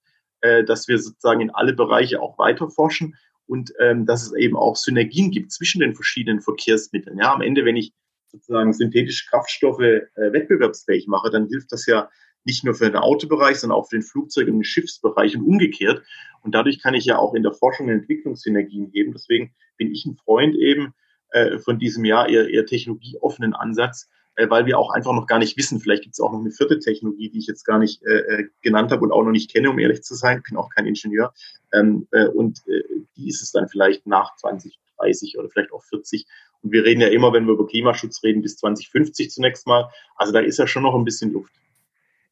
äh, 0.46 0.64
dass 0.64 0.88
wir 0.88 0.98
sozusagen 0.98 1.40
in 1.40 1.50
alle 1.50 1.72
Bereiche 1.72 2.20
auch 2.20 2.38
weiter 2.38 2.70
forschen 2.70 3.16
und 3.46 3.72
ähm, 3.80 4.06
dass 4.06 4.26
es 4.26 4.34
eben 4.34 4.56
auch 4.56 4.76
Synergien 4.76 5.30
gibt 5.30 5.52
zwischen 5.52 5.80
den 5.80 5.94
verschiedenen 5.94 6.40
Verkehrsmitteln. 6.40 7.18
Ja, 7.18 7.32
am 7.32 7.42
Ende, 7.42 7.64
wenn 7.64 7.76
ich 7.76 7.92
sozusagen 8.28 8.72
synthetische 8.72 9.26
Kraftstoffe 9.28 9.80
äh, 9.80 10.02
wettbewerbsfähig 10.16 11.06
mache, 11.06 11.30
dann 11.30 11.48
hilft 11.48 11.72
das 11.72 11.86
ja 11.86 12.08
nicht 12.44 12.64
nur 12.64 12.74
für 12.74 12.86
den 12.86 12.96
Autobereich, 12.96 13.58
sondern 13.58 13.78
auch 13.78 13.88
für 13.88 13.96
den 13.96 14.04
Flugzeug- 14.04 14.46
und 14.46 14.54
den 14.54 14.64
Schiffsbereich 14.64 15.36
und 15.36 15.44
umgekehrt. 15.44 16.02
Und 16.42 16.54
dadurch 16.54 16.80
kann 16.80 16.94
ich 16.94 17.04
ja 17.04 17.18
auch 17.18 17.34
in 17.34 17.42
der 17.42 17.52
Forschung 17.52 17.86
und 17.86 17.92
Entwicklung 17.92 18.36
Synergien 18.36 18.90
geben. 18.90 19.12
Deswegen 19.12 19.52
bin 19.76 19.90
ich 19.90 20.06
ein 20.06 20.16
Freund 20.16 20.54
eben 20.54 20.94
äh, 21.30 21.58
von 21.58 21.78
diesem 21.78 22.04
Jahr 22.04 22.28
eher, 22.28 22.48
eher 22.48 22.66
technologieoffenen 22.66 23.52
Ansatz, 23.52 24.08
äh, 24.36 24.48
weil 24.48 24.66
wir 24.66 24.78
auch 24.78 24.90
einfach 24.90 25.12
noch 25.12 25.26
gar 25.26 25.38
nicht 25.38 25.56
wissen. 25.56 25.80
Vielleicht 25.80 26.02
gibt 26.02 26.14
es 26.14 26.20
auch 26.20 26.32
noch 26.32 26.40
eine 26.40 26.50
vierte 26.50 26.78
Technologie, 26.78 27.30
die 27.30 27.38
ich 27.38 27.46
jetzt 27.46 27.64
gar 27.64 27.78
nicht 27.78 28.02
äh, 28.04 28.18
äh, 28.18 28.48
genannt 28.62 28.92
habe 28.92 29.02
und 29.02 29.12
auch 29.12 29.22
noch 29.22 29.32
nicht 29.32 29.50
kenne, 29.50 29.70
um 29.70 29.78
ehrlich 29.78 30.02
zu 30.02 30.14
sein. 30.14 30.38
Ich 30.38 30.50
bin 30.50 30.58
auch 30.58 30.70
kein 30.70 30.86
Ingenieur. 30.86 31.32
Ähm, 31.72 32.06
äh, 32.12 32.28
und 32.28 32.60
äh, 32.68 32.82
die 33.16 33.28
ist 33.28 33.42
es 33.42 33.52
dann 33.52 33.68
vielleicht 33.68 34.06
nach 34.06 34.36
2030 34.36 35.38
oder 35.38 35.48
vielleicht 35.48 35.72
auch 35.72 35.82
40. 35.84 36.26
Und 36.62 36.72
wir 36.72 36.84
reden 36.84 37.00
ja 37.00 37.08
immer, 37.08 37.32
wenn 37.32 37.46
wir 37.46 37.54
über 37.54 37.66
Klimaschutz 37.66 38.22
reden, 38.22 38.42
bis 38.42 38.56
2050 38.58 39.30
zunächst 39.30 39.66
mal. 39.66 39.90
Also 40.16 40.32
da 40.32 40.40
ist 40.40 40.58
ja 40.58 40.66
schon 40.66 40.82
noch 40.82 40.94
ein 40.94 41.04
bisschen 41.04 41.32
Luft. 41.32 41.52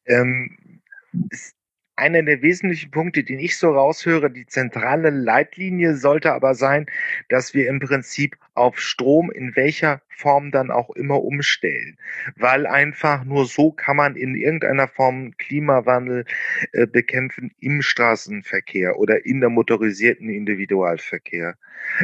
Ähm, 0.05 0.81
einer 1.95 2.23
der 2.23 2.41
wesentlichen 2.41 2.91
Punkte, 2.91 3.23
den 3.23 3.39
ich 3.39 3.57
so 3.57 3.71
raushöre, 3.71 4.29
die 4.29 4.45
zentrale 4.45 5.09
Leitlinie 5.09 5.95
sollte 5.95 6.33
aber 6.33 6.53
sein, 6.53 6.87
dass 7.29 7.53
wir 7.53 7.67
im 7.69 7.79
Prinzip 7.79 8.37
auf 8.53 8.79
Strom 8.79 9.31
in 9.31 9.55
welcher 9.55 10.01
Form 10.09 10.51
dann 10.51 10.71
auch 10.71 10.89
immer 10.91 11.23
umstellen. 11.23 11.97
Weil 12.35 12.67
einfach 12.67 13.23
nur 13.23 13.45
so 13.45 13.71
kann 13.71 13.97
man 13.97 14.15
in 14.15 14.35
irgendeiner 14.35 14.87
Form 14.87 15.35
Klimawandel 15.37 16.25
äh, 16.73 16.87
bekämpfen 16.87 17.51
im 17.59 17.81
Straßenverkehr 17.81 18.97
oder 18.97 19.25
in 19.25 19.39
der 19.39 19.49
motorisierten 19.49 20.29
Individualverkehr. 20.29 21.55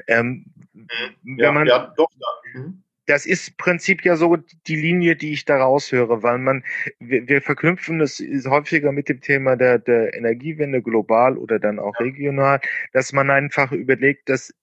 Ähm, 0.08 0.46
mhm. 0.74 1.38
ja, 1.38 1.48
wenn 1.48 1.54
man, 1.54 1.68
ja, 1.68 1.94
doch, 1.96 2.12
ja. 2.18 2.60
Mhm 2.60 2.84
das 3.12 3.26
ist 3.26 3.58
Prinzip 3.58 4.06
ja 4.06 4.16
so 4.16 4.38
die 4.38 4.76
Linie, 4.78 5.18
die 5.18 5.34
ich 5.34 5.44
da 5.44 5.58
raushöre, 5.58 6.24
weil 6.24 6.38
man, 6.38 6.64
wir, 7.00 7.28
wir 7.28 7.42
verknüpfen 7.42 8.00
das 8.00 8.24
häufiger 8.46 8.94
mit 8.94 9.10
dem 9.10 9.20
Thema 9.20 9.58
der, 9.58 9.80
der 9.80 10.14
Energiewende 10.14 10.82
global 10.82 11.38
oder 11.38 11.60
dann 11.60 11.78
auch 11.78 11.94
ja. 12.00 12.06
regional, 12.06 12.62
dass 12.94 13.12
man 13.12 13.30
einfach 13.30 13.74
überlegt, 13.74 14.30
dass 14.30 14.54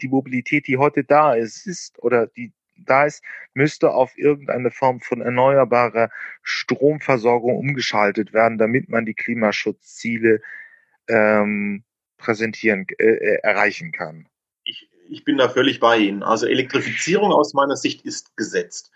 die 0.00 0.08
Mobilität, 0.08 0.66
die 0.66 0.78
heute 0.78 1.04
da 1.04 1.34
ist, 1.34 1.66
ist 1.66 2.02
oder 2.02 2.26
die 2.28 2.52
da 2.86 3.04
ist, 3.04 3.22
müsste 3.52 3.90
auf 3.90 4.16
irgendeine 4.16 4.70
Form 4.70 5.00
von 5.00 5.20
erneuerbarer 5.20 6.10
Stromversorgung 6.42 7.54
umgeschaltet 7.54 8.32
werden, 8.32 8.56
damit 8.56 8.88
man 8.88 9.04
die 9.04 9.14
Klimaschutzziele 9.14 10.40
ähm, 11.08 11.84
präsentieren, 12.16 12.86
äh, 12.98 13.04
äh 13.04 13.40
erreichen 13.42 13.92
kann 13.92 14.27
ich 15.10 15.24
bin 15.24 15.38
da 15.38 15.48
völlig 15.48 15.80
bei 15.80 15.98
Ihnen. 15.98 16.22
Also 16.22 16.46
Elektrifizierung 16.46 17.32
aus 17.32 17.54
meiner 17.54 17.76
Sicht 17.76 18.04
ist 18.04 18.36
gesetzt. 18.36 18.90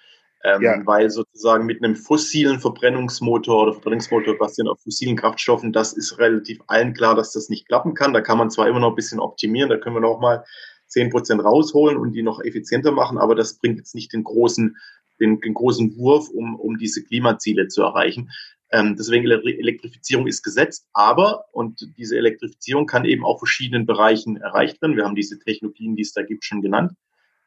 Ähm, 0.45 0.63
ja. 0.63 0.81
Weil 0.85 1.09
sozusagen 1.09 1.67
mit 1.67 1.83
einem 1.83 1.95
fossilen 1.95 2.59
Verbrennungsmotor 2.59 3.63
oder 3.63 3.73
Verbrennungsmotor 3.75 4.37
basiert 4.39 4.67
auf 4.67 4.81
fossilen 4.83 5.17
Kraftstoffen, 5.17 5.73
das 5.73 5.93
ist 5.93 6.19
relativ 6.19 6.61
allen 6.67 6.95
klar, 6.95 7.15
dass 7.15 7.33
das 7.33 7.49
nicht 7.49 7.69
klappen 7.69 7.95
kann. 7.95 8.13
Da 8.13 8.21
kann 8.21 8.39
man 8.39 8.51
zwar 8.51 8.67
immer 8.67 8.81
noch 8.81 8.91
ein 8.91 8.97
bisschen 8.97 9.21
optimieren, 9.21 9.71
da 9.71 9.77
können 9.77 9.95
wir 9.95 10.01
noch 10.01 10.19
mal 10.19 10.45
zehn 10.89 11.11
Prozent 11.11 11.45
rausholen 11.45 11.97
und 11.97 12.13
die 12.13 12.23
noch 12.23 12.41
effizienter 12.41 12.91
machen, 12.91 13.19
aber 13.19 13.37
das 13.37 13.55
bringt 13.55 13.79
jetzt 13.79 13.95
nicht 13.95 14.13
den 14.13 14.25
großen, 14.25 14.77
den, 15.21 15.41
den 15.41 15.55
großen 15.55 15.97
Wurf, 15.97 16.29
um, 16.29 16.57
um 16.57 16.77
diese 16.77 17.05
Klimaziele 17.05 17.69
zu 17.69 17.83
erreichen. 17.83 18.31
Ähm, 18.73 18.97
deswegen 18.97 19.31
Elektrifizierung 19.31 20.27
ist 20.27 20.43
gesetzt, 20.43 20.89
aber 20.95 21.45
und 21.53 21.87
diese 21.99 22.17
Elektrifizierung 22.17 22.87
kann 22.87 23.05
eben 23.05 23.25
auch 23.25 23.39
verschiedenen 23.39 23.85
Bereichen 23.85 24.39
erreicht 24.39 24.81
werden. 24.81 24.97
Wir 24.97 25.05
haben 25.05 25.15
diese 25.15 25.39
Technologien, 25.39 25.95
die 25.95 26.03
es 26.03 26.15
da 26.15 26.23
gibt, 26.23 26.45
schon 26.45 26.63
genannt. 26.63 26.93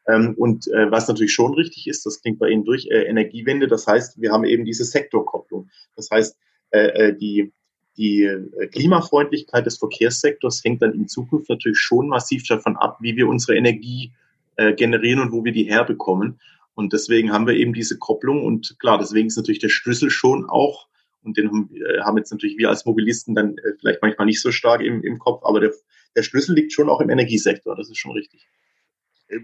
Ähm, 0.06 0.34
und 0.36 0.68
äh, 0.68 0.88
was 0.90 1.08
natürlich 1.08 1.34
schon 1.34 1.54
richtig 1.54 1.88
ist, 1.88 2.06
das 2.06 2.22
klingt 2.22 2.38
bei 2.38 2.48
Ihnen 2.48 2.64
durch, 2.64 2.86
äh, 2.86 3.02
Energiewende. 3.02 3.66
Das 3.66 3.88
heißt, 3.88 4.20
wir 4.20 4.30
haben 4.30 4.44
eben 4.44 4.64
diese 4.64 4.84
Sektorkopplung. 4.84 5.68
Das 5.96 6.10
heißt, 6.12 6.36
äh, 6.70 7.08
äh 7.08 7.16
die, 7.16 7.52
die 7.96 8.22
äh, 8.22 8.68
Klimafreundlichkeit 8.68 9.66
des 9.66 9.78
Verkehrssektors 9.78 10.62
hängt 10.62 10.82
dann 10.82 10.94
in 10.94 11.08
Zukunft 11.08 11.48
natürlich 11.48 11.78
schon 11.78 12.06
massiv 12.06 12.46
davon 12.46 12.76
ab, 12.76 12.98
wie 13.00 13.16
wir 13.16 13.26
unsere 13.26 13.56
Energie 13.56 14.12
äh, 14.54 14.74
generieren 14.74 15.20
und 15.20 15.32
wo 15.32 15.44
wir 15.44 15.52
die 15.52 15.64
herbekommen. 15.64 16.38
Und 16.76 16.92
deswegen 16.92 17.32
haben 17.32 17.48
wir 17.48 17.54
eben 17.54 17.72
diese 17.72 17.98
Kopplung. 17.98 18.44
Und 18.44 18.76
klar, 18.78 18.98
deswegen 18.98 19.26
ist 19.26 19.36
natürlich 19.36 19.58
der 19.58 19.70
Schlüssel 19.70 20.10
schon 20.10 20.48
auch 20.48 20.86
und 21.26 21.36
den 21.36 21.48
haben, 21.48 21.70
äh, 21.74 22.00
haben 22.00 22.16
jetzt 22.16 22.30
natürlich 22.30 22.56
wir 22.56 22.68
als 22.68 22.84
Mobilisten 22.84 23.34
dann 23.34 23.58
äh, 23.58 23.72
vielleicht 23.78 24.00
manchmal 24.02 24.26
nicht 24.26 24.40
so 24.40 24.50
stark 24.52 24.80
im, 24.80 25.02
im 25.02 25.18
Kopf, 25.18 25.42
aber 25.44 25.60
der, 25.60 25.72
der 26.16 26.22
Schlüssel 26.22 26.54
liegt 26.54 26.72
schon 26.72 26.88
auch 26.88 27.00
im 27.00 27.10
Energiesektor, 27.10 27.76
das 27.76 27.90
ist 27.90 27.98
schon 27.98 28.12
richtig. 28.12 28.48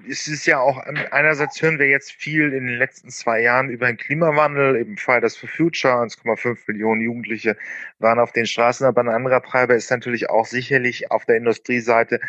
Es 0.08 0.28
ist 0.28 0.46
ja 0.46 0.60
auch, 0.60 0.78
einerseits 0.78 1.60
hören 1.60 1.80
wir 1.80 1.88
jetzt 1.88 2.12
viel 2.12 2.52
in 2.52 2.68
den 2.68 2.78
letzten 2.78 3.10
zwei 3.10 3.42
Jahren 3.42 3.68
über 3.68 3.86
den 3.86 3.96
Klimawandel, 3.96 4.76
eben 4.76 4.96
Fridays 4.96 5.36
for 5.36 5.48
Future, 5.48 5.94
1,5 5.94 6.56
Millionen 6.68 7.00
Jugendliche 7.00 7.56
waren 7.98 8.20
auf 8.20 8.30
den 8.30 8.46
Straßen, 8.46 8.86
aber 8.86 9.00
ein 9.00 9.08
anderer 9.08 9.42
Treiber 9.42 9.74
ist 9.74 9.90
natürlich 9.90 10.30
auch 10.30 10.46
sicherlich 10.46 11.10
auf 11.10 11.24
der 11.24 11.36
Industrieseite 11.36 12.20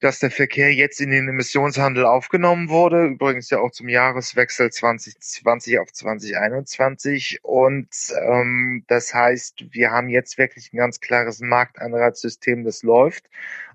dass 0.00 0.18
der 0.18 0.30
Verkehr 0.30 0.72
jetzt 0.72 1.00
in 1.00 1.10
den 1.10 1.28
Emissionshandel 1.28 2.04
aufgenommen 2.04 2.68
wurde, 2.68 3.06
übrigens 3.06 3.50
ja 3.50 3.58
auch 3.58 3.70
zum 3.70 3.88
Jahreswechsel 3.88 4.70
2020 4.70 5.78
auf 5.78 5.92
2021. 5.92 7.40
Und 7.42 7.88
ähm, 8.20 8.84
das 8.88 9.14
heißt, 9.14 9.66
wir 9.70 9.90
haben 9.90 10.08
jetzt 10.08 10.38
wirklich 10.38 10.72
ein 10.72 10.78
ganz 10.78 11.00
klares 11.00 11.40
Marktanreizsystem, 11.40 12.64
das 12.64 12.82
läuft 12.82 13.28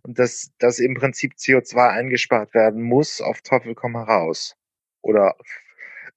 und 0.04 0.20
dass 0.20 0.52
das 0.60 0.80
im 0.80 0.94
Prinzip 0.94 1.34
CO2 1.34 1.90
eingespart 1.90 2.54
werden 2.54 2.84
muss, 2.84 3.22
auf 3.22 3.42
Teufel 3.42 3.74
komm 3.74 3.96
heraus. 3.96 4.56
Oder 5.02 5.36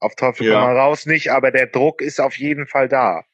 auf 0.01 0.15
Teufel 0.15 0.49
ja. 0.49 0.55
komm 0.55 0.69
heraus 0.69 1.07
nicht, 1.07 1.31
aber 1.31 1.51
der 1.51 1.67
Druck 1.67 2.03
ist 2.03 2.21
auf 2.21 2.37
jeden 2.37 2.67
Fall 2.67 2.89
da. 2.89 3.25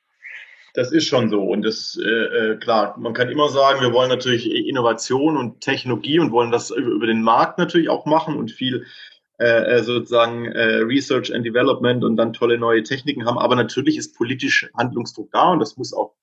Das 0.75 0.91
ist 0.91 1.07
schon 1.07 1.29
so. 1.29 1.43
Und 1.43 1.63
das, 1.63 1.99
äh, 2.03 2.09
äh, 2.09 2.57
klar, 2.57 2.97
man 2.99 3.13
kann 3.13 3.29
immer 3.29 3.51
sagen, 3.51 3.83
wir 3.83 3.93
wollen 3.93 4.09
natürlich 4.09 4.51
Innovation 4.51 5.37
und 5.37 5.61
Technologie 5.61 6.19
und 6.19 6.33
wollen 6.33 6.51
das 6.51 6.71
über 6.71 7.07
den 7.07 7.23
Markt 7.23 7.59
natürlich 7.59 7.91
auch 7.91 8.07
machen 8.07 8.37
und 8.37 8.51
viel 8.51 8.87
äh, 9.39 9.79
äh, 9.79 9.83
sozusagen 9.83 10.47
äh, 10.47 10.77
Research 10.77 11.35
and 11.35 11.45
Development 11.45 12.05
und 12.05 12.17
dann 12.17 12.33
tolle 12.33 12.59
neue 12.59 12.83
Techniken 12.85 13.27
haben. 13.27 13.39
Aber 13.39 13.57
natürlich 13.57 13.99
ist 13.99 14.17
politisch 14.17 14.71
Handlungsdruck 14.77 15.31
da 15.33 15.51
und 15.51 15.59
das 15.59 15.77
muss 15.77 15.93
auch 15.93 16.15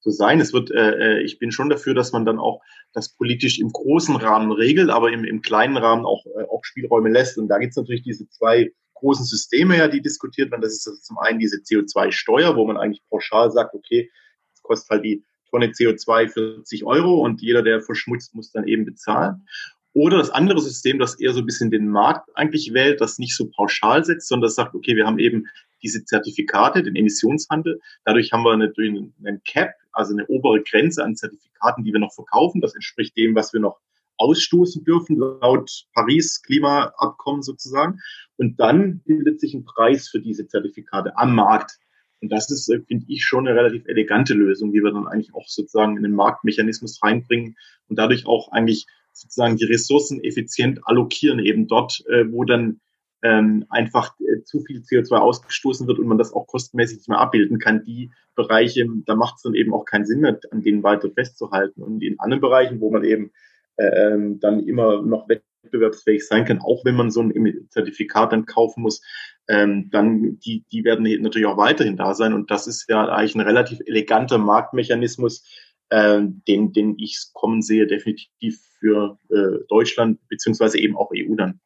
so 0.00 0.10
sein. 0.10 0.40
Es 0.40 0.52
wird, 0.52 0.70
äh, 0.70 1.18
äh, 1.18 1.22
ich 1.22 1.38
bin 1.38 1.50
schon 1.50 1.68
dafür, 1.68 1.94
dass 1.94 2.12
man 2.12 2.24
dann 2.24 2.38
auch 2.38 2.60
das 2.92 3.14
politisch 3.14 3.58
im 3.58 3.72
großen 3.72 4.14
Rahmen 4.16 4.52
regelt, 4.52 4.90
aber 4.90 5.10
im, 5.10 5.24
im 5.24 5.42
kleinen 5.42 5.76
Rahmen 5.76 6.06
auch, 6.06 6.24
äh, 6.26 6.44
auch 6.44 6.64
Spielräume 6.64 7.10
lässt. 7.10 7.38
Und 7.38 7.48
da 7.48 7.58
gibt 7.58 7.70
es 7.70 7.76
natürlich 7.76 8.02
diese 8.02 8.28
zwei 8.28 8.72
großen 8.96 9.24
Systeme 9.24 9.78
ja, 9.78 9.88
die 9.88 10.02
diskutiert 10.02 10.50
werden. 10.50 10.62
Das 10.62 10.72
ist 10.72 10.86
also 10.86 11.00
zum 11.00 11.18
einen 11.18 11.38
diese 11.38 11.58
CO2-Steuer, 11.58 12.56
wo 12.56 12.66
man 12.66 12.76
eigentlich 12.76 13.02
pauschal 13.08 13.50
sagt, 13.50 13.74
okay, 13.74 14.10
es 14.54 14.62
kostet 14.62 14.90
halt 14.90 15.04
die 15.04 15.24
Tonne 15.50 15.68
CO2 15.68 16.28
40 16.28 16.84
Euro 16.84 17.20
und 17.20 17.40
jeder, 17.40 17.62
der 17.62 17.80
verschmutzt, 17.80 18.34
muss 18.34 18.52
dann 18.52 18.66
eben 18.66 18.84
bezahlen. 18.84 19.46
Oder 19.92 20.18
das 20.18 20.30
andere 20.30 20.60
System, 20.60 20.98
das 20.98 21.18
eher 21.18 21.32
so 21.32 21.40
ein 21.40 21.46
bisschen 21.46 21.70
den 21.70 21.88
Markt 21.88 22.28
eigentlich 22.34 22.74
wählt, 22.74 23.00
das 23.00 23.18
nicht 23.18 23.34
so 23.34 23.48
pauschal 23.48 24.04
setzt, 24.04 24.28
sondern 24.28 24.48
das 24.48 24.54
sagt, 24.54 24.74
okay, 24.74 24.94
wir 24.94 25.06
haben 25.06 25.18
eben 25.18 25.46
diese 25.82 26.04
Zertifikate, 26.04 26.82
den 26.82 26.96
Emissionshandel. 26.96 27.80
Dadurch 28.04 28.32
haben 28.32 28.42
wir 28.42 28.56
natürlich 28.56 29.10
einen 29.24 29.42
Cap, 29.44 29.70
also 29.92 30.12
eine 30.12 30.26
obere 30.26 30.62
Grenze 30.62 31.02
an 31.02 31.16
Zertifikaten, 31.16 31.84
die 31.84 31.92
wir 31.92 32.00
noch 32.00 32.12
verkaufen. 32.12 32.60
Das 32.60 32.74
entspricht 32.74 33.16
dem, 33.16 33.34
was 33.34 33.52
wir 33.52 33.60
noch 33.60 33.78
ausstoßen 34.18 34.84
dürfen, 34.84 35.16
laut 35.16 35.86
Paris 35.94 36.42
Klimaabkommen 36.42 37.42
sozusagen. 37.42 38.00
Und 38.36 38.60
dann 38.60 39.00
bildet 39.04 39.40
sich 39.40 39.54
ein 39.54 39.64
Preis 39.64 40.08
für 40.08 40.20
diese 40.20 40.46
Zertifikate 40.46 41.16
am 41.16 41.34
Markt. 41.34 41.78
Und 42.20 42.30
das 42.32 42.50
ist, 42.50 42.68
äh, 42.68 42.80
finde 42.80 43.04
ich, 43.08 43.24
schon 43.24 43.46
eine 43.46 43.56
relativ 43.56 43.86
elegante 43.86 44.34
Lösung, 44.34 44.72
die 44.72 44.82
wir 44.82 44.92
dann 44.92 45.06
eigentlich 45.06 45.34
auch 45.34 45.46
sozusagen 45.48 45.96
in 45.96 46.02
den 46.02 46.14
Marktmechanismus 46.14 47.02
reinbringen 47.02 47.56
und 47.88 47.98
dadurch 47.98 48.26
auch 48.26 48.52
eigentlich 48.52 48.86
sozusagen 49.12 49.56
die 49.56 49.64
Ressourcen 49.64 50.22
effizient 50.22 50.80
allokieren, 50.84 51.38
eben 51.38 51.66
dort, 51.68 52.04
äh, 52.08 52.30
wo 52.30 52.44
dann 52.44 52.80
ähm, 53.22 53.64
einfach 53.70 54.14
äh, 54.20 54.42
zu 54.44 54.60
viel 54.60 54.80
CO2 54.80 55.16
ausgestoßen 55.16 55.86
wird 55.86 55.98
und 55.98 56.06
man 56.06 56.18
das 56.18 56.32
auch 56.32 56.46
kostenmäßig 56.46 56.98
nicht 56.98 57.08
mehr 57.08 57.18
abbilden 57.18 57.58
kann. 57.58 57.82
Die 57.84 58.10
Bereiche, 58.34 58.86
da 59.06 59.14
macht 59.14 59.36
es 59.36 59.42
dann 59.42 59.54
eben 59.54 59.72
auch 59.72 59.84
keinen 59.84 60.06
Sinn 60.06 60.20
mehr, 60.20 60.38
an 60.50 60.62
denen 60.62 60.82
weiter 60.82 61.10
festzuhalten. 61.10 61.82
Und 61.82 62.02
in 62.02 62.20
anderen 62.20 62.42
Bereichen, 62.42 62.80
wo 62.80 62.90
man 62.90 63.04
eben 63.04 63.32
ähm, 63.78 64.40
dann 64.40 64.60
immer 64.66 65.02
noch 65.02 65.28
wettbewerbsfähig 65.28 66.26
sein 66.26 66.44
kann, 66.44 66.60
auch 66.60 66.84
wenn 66.84 66.94
man 66.94 67.10
so 67.10 67.22
ein 67.22 67.68
Zertifikat 67.70 68.32
dann 68.32 68.46
kaufen 68.46 68.82
muss, 68.82 69.02
ähm, 69.48 69.90
dann 69.90 70.38
die, 70.40 70.64
die 70.72 70.84
werden 70.84 71.04
natürlich 71.22 71.46
auch 71.46 71.56
weiterhin 71.56 71.96
da 71.96 72.14
sein. 72.14 72.32
Und 72.32 72.50
das 72.50 72.66
ist 72.66 72.88
ja 72.88 73.08
eigentlich 73.08 73.34
ein 73.34 73.40
relativ 73.40 73.80
eleganter 73.86 74.38
Marktmechanismus, 74.38 75.44
äh, 75.90 76.20
den, 76.20 76.72
den 76.72 76.98
ich 76.98 77.28
kommen 77.32 77.62
sehe, 77.62 77.86
definitiv 77.86 78.60
für 78.78 79.18
äh, 79.30 79.64
Deutschland 79.68 80.18
beziehungsweise 80.28 80.78
eben 80.78 80.96
auch 80.96 81.10
EU 81.14 81.34
dann. 81.36 81.60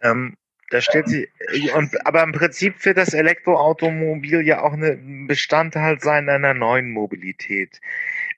Ähm, 0.00 0.36
da 0.70 0.80
steht 0.80 1.06
sie, 1.06 1.28
und, 1.76 2.06
aber 2.06 2.22
im 2.22 2.32
Prinzip 2.32 2.82
wird 2.86 2.96
das 2.96 3.12
Elektroautomobil 3.12 4.40
ja 4.40 4.62
auch 4.62 4.72
ein 4.72 5.26
Bestandteil 5.26 6.00
sein 6.00 6.30
einer 6.30 6.54
neuen 6.54 6.90
Mobilität. 6.92 7.78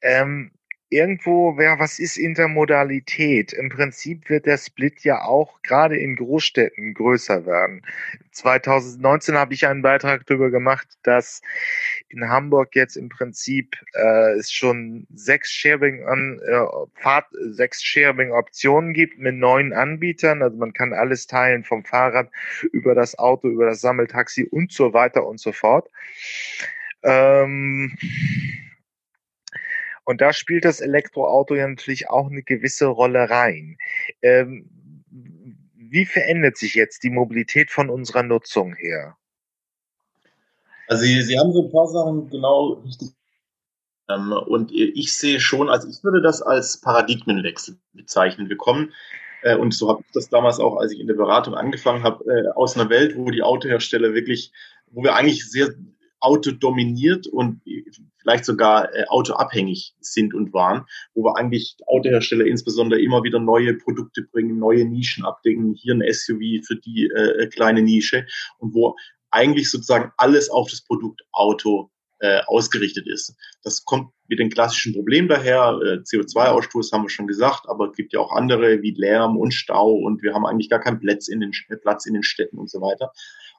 Ähm, 0.03 0.51
irgendwo, 0.95 1.57
wer, 1.57 1.79
was 1.79 1.99
ist 1.99 2.17
Intermodalität? 2.17 3.53
Im 3.53 3.69
Prinzip 3.69 4.31
wird 4.31 4.47
der 4.47 4.59
Split 4.59 5.01
ja 5.03 5.23
auch 5.23 5.61
gerade 5.63 5.97
in 5.97 6.15
Großstädten 6.15 6.95
größer 6.95 7.45
werden. 7.47 7.83
2019 8.31 9.35
habe 9.35 9.55
ich 9.55 9.67
einen 9.67 9.83
Beitrag 9.83 10.25
darüber 10.27 10.51
gemacht, 10.51 10.87
dass 11.03 11.43
in 12.09 12.29
Hamburg 12.29 12.77
jetzt 12.77 12.97
im 12.97 13.09
Prinzip 13.09 13.77
äh, 13.95 14.33
es 14.39 14.53
schon 14.53 15.07
sechs 15.15 15.51
Sharing 15.53 16.05
an 16.05 16.41
äh, 16.47 17.01
Fahrt, 17.01 17.27
sechs 17.51 17.83
Sharing 17.83 18.31
Optionen 18.33 18.95
gibt 18.95 19.19
mit 19.19 19.35
neuen 19.35 19.73
Anbietern. 19.73 20.43
Also 20.43 20.57
man 20.57 20.73
kann 20.73 20.93
alles 20.93 21.27
teilen 21.27 21.65
vom 21.65 21.85
Fahrrad 21.85 22.31
über 22.73 22.95
das 22.95 23.19
Auto, 23.19 23.49
über 23.49 23.67
das 23.67 23.81
Sammeltaxi 23.81 24.45
und 24.45 24.73
so 24.73 24.93
weiter 24.93 25.27
und 25.27 25.41
so 25.41 25.53
fort. 25.53 25.91
Ähm, 27.03 27.97
und 30.05 30.21
da 30.21 30.33
spielt 30.33 30.65
das 30.65 30.81
Elektroauto 30.81 31.55
ja 31.55 31.67
natürlich 31.67 32.11
auch 32.11 32.31
eine 32.31 32.43
gewisse 32.43 32.87
Rolle 32.87 33.31
rein. 33.31 33.77
Ähm, 34.23 34.69
wie 35.77 36.07
verändert 36.07 36.57
sich 36.57 36.75
jetzt 36.75 37.03
die 37.05 37.11
Mobilität 37.11 37.71
von 37.71 37.89
unserer 37.89 38.23
Nutzung 38.23 38.75
her? 38.75 39.17
Also 40.89 41.05
Sie, 41.05 41.23
Sie 41.23 41.39
haben 41.39 41.53
so 41.53 41.67
ein 41.67 41.73
paar 41.73 41.87
Sachen 41.87 42.29
genau 42.31 42.83
richtig. 42.85 43.11
Ähm, 44.09 44.33
und 44.33 44.71
ich 44.73 45.13
sehe 45.13 45.41
schon, 45.41 45.71
also 45.71 45.89
ich 45.89 46.03
würde 46.05 46.21
das 46.21 46.43
als 46.43 46.81
Paradigmenwechsel 46.81 47.79
bezeichnen. 47.93 48.49
Wir 48.49 48.57
kommen, 48.57 48.93
äh, 49.43 49.57
und 49.57 49.73
so 49.73 49.89
habe 49.89 50.03
ich 50.05 50.13
das 50.13 50.29
damals 50.29 50.59
auch, 50.59 50.77
als 50.77 50.93
ich 50.93 51.01
in 51.01 51.07
der 51.07 51.15
Beratung 51.15 51.55
angefangen 51.55 52.03
habe, 52.03 52.25
äh, 52.25 52.49
aus 52.55 52.77
einer 52.77 52.91
Welt, 52.91 53.17
wo 53.17 53.31
die 53.31 53.43
Autohersteller 53.43 54.15
wirklich, 54.15 54.53
wo 54.91 55.03
wir 55.03 55.15
eigentlich 55.15 55.51
sehr 55.51 55.75
autodominiert 56.25 57.27
und 57.27 57.61
vielleicht 58.19 58.47
sogar 58.47 58.93
äh, 58.95 59.05
autoabhängig 59.09 59.95
sind 60.01 60.35
und 60.35 60.55
waren, 60.55 60.87
wo 61.15 61.25
wir 61.25 61.37
eigentlich 61.37 61.77
Autohersteller 61.87 62.47
insbesondere 62.47 63.01
immer 63.01 63.23
wieder 63.23 63.39
neue 63.39 63.75
Produkte 63.75 64.23
bringen, 64.23 64.59
neue 64.59 64.87
Nischen 64.87 65.25
abdecken, 65.25 65.75
hier 65.75 65.95
ein 65.95 66.03
SUV 66.11 66.65
für 66.67 66.77
die 66.77 67.11
äh, 67.15 67.47
kleine 67.49 67.83
Nische 67.83 68.27
und 68.59 68.75
wo 68.75 68.97
eigentlich 69.31 69.71
sozusagen 69.71 70.13
alles 70.17 70.49
auf 70.49 70.71
das 70.71 70.83
Produkt 70.83 71.23
Auto 71.33 71.91
äh, 72.21 72.41
ausgerichtet 72.47 73.07
ist. 73.07 73.37
Das 73.63 73.85
kommt 73.85 74.11
mit 74.29 74.39
den 74.39 74.49
klassischen 74.49 74.95
Problemen 74.95 75.29
daher. 75.29 75.79
Äh, 75.83 75.99
CO2-Ausstoß 75.99 76.93
haben 76.93 77.03
wir 77.03 77.11
schon 77.11 77.27
gesagt, 77.27 77.69
aber 77.69 77.91
es 77.91 77.97
gibt 77.97 78.15
ja 78.15 78.21
auch 78.21 78.33
andere 78.33 78.81
wie 78.81 78.93
Lärm 78.93 79.37
und 79.37 79.53
Stau 79.53 79.93
und 79.93 80.23
wir 80.23 80.33
haben 80.33 80.47
eigentlich 80.47 80.71
gar 80.71 80.81
keinen 80.81 81.01
Platz 81.01 81.29
in 81.29 81.41
den, 81.41 81.53
Platz 81.83 82.07
in 82.07 82.15
den 82.15 82.23
Städten 82.23 82.57
und 82.57 82.71
so 82.71 82.81
weiter. 82.81 83.13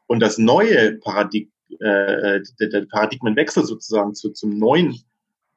Und 0.08 0.20
das 0.20 0.38
neue 0.38 0.98
Paradigma 0.98 1.52
äh, 1.80 2.42
der, 2.60 2.68
der 2.70 2.86
Paradigmenwechsel 2.90 3.66
sozusagen 3.66 4.14
zu, 4.14 4.32
zum 4.32 4.58
neuen, 4.58 5.00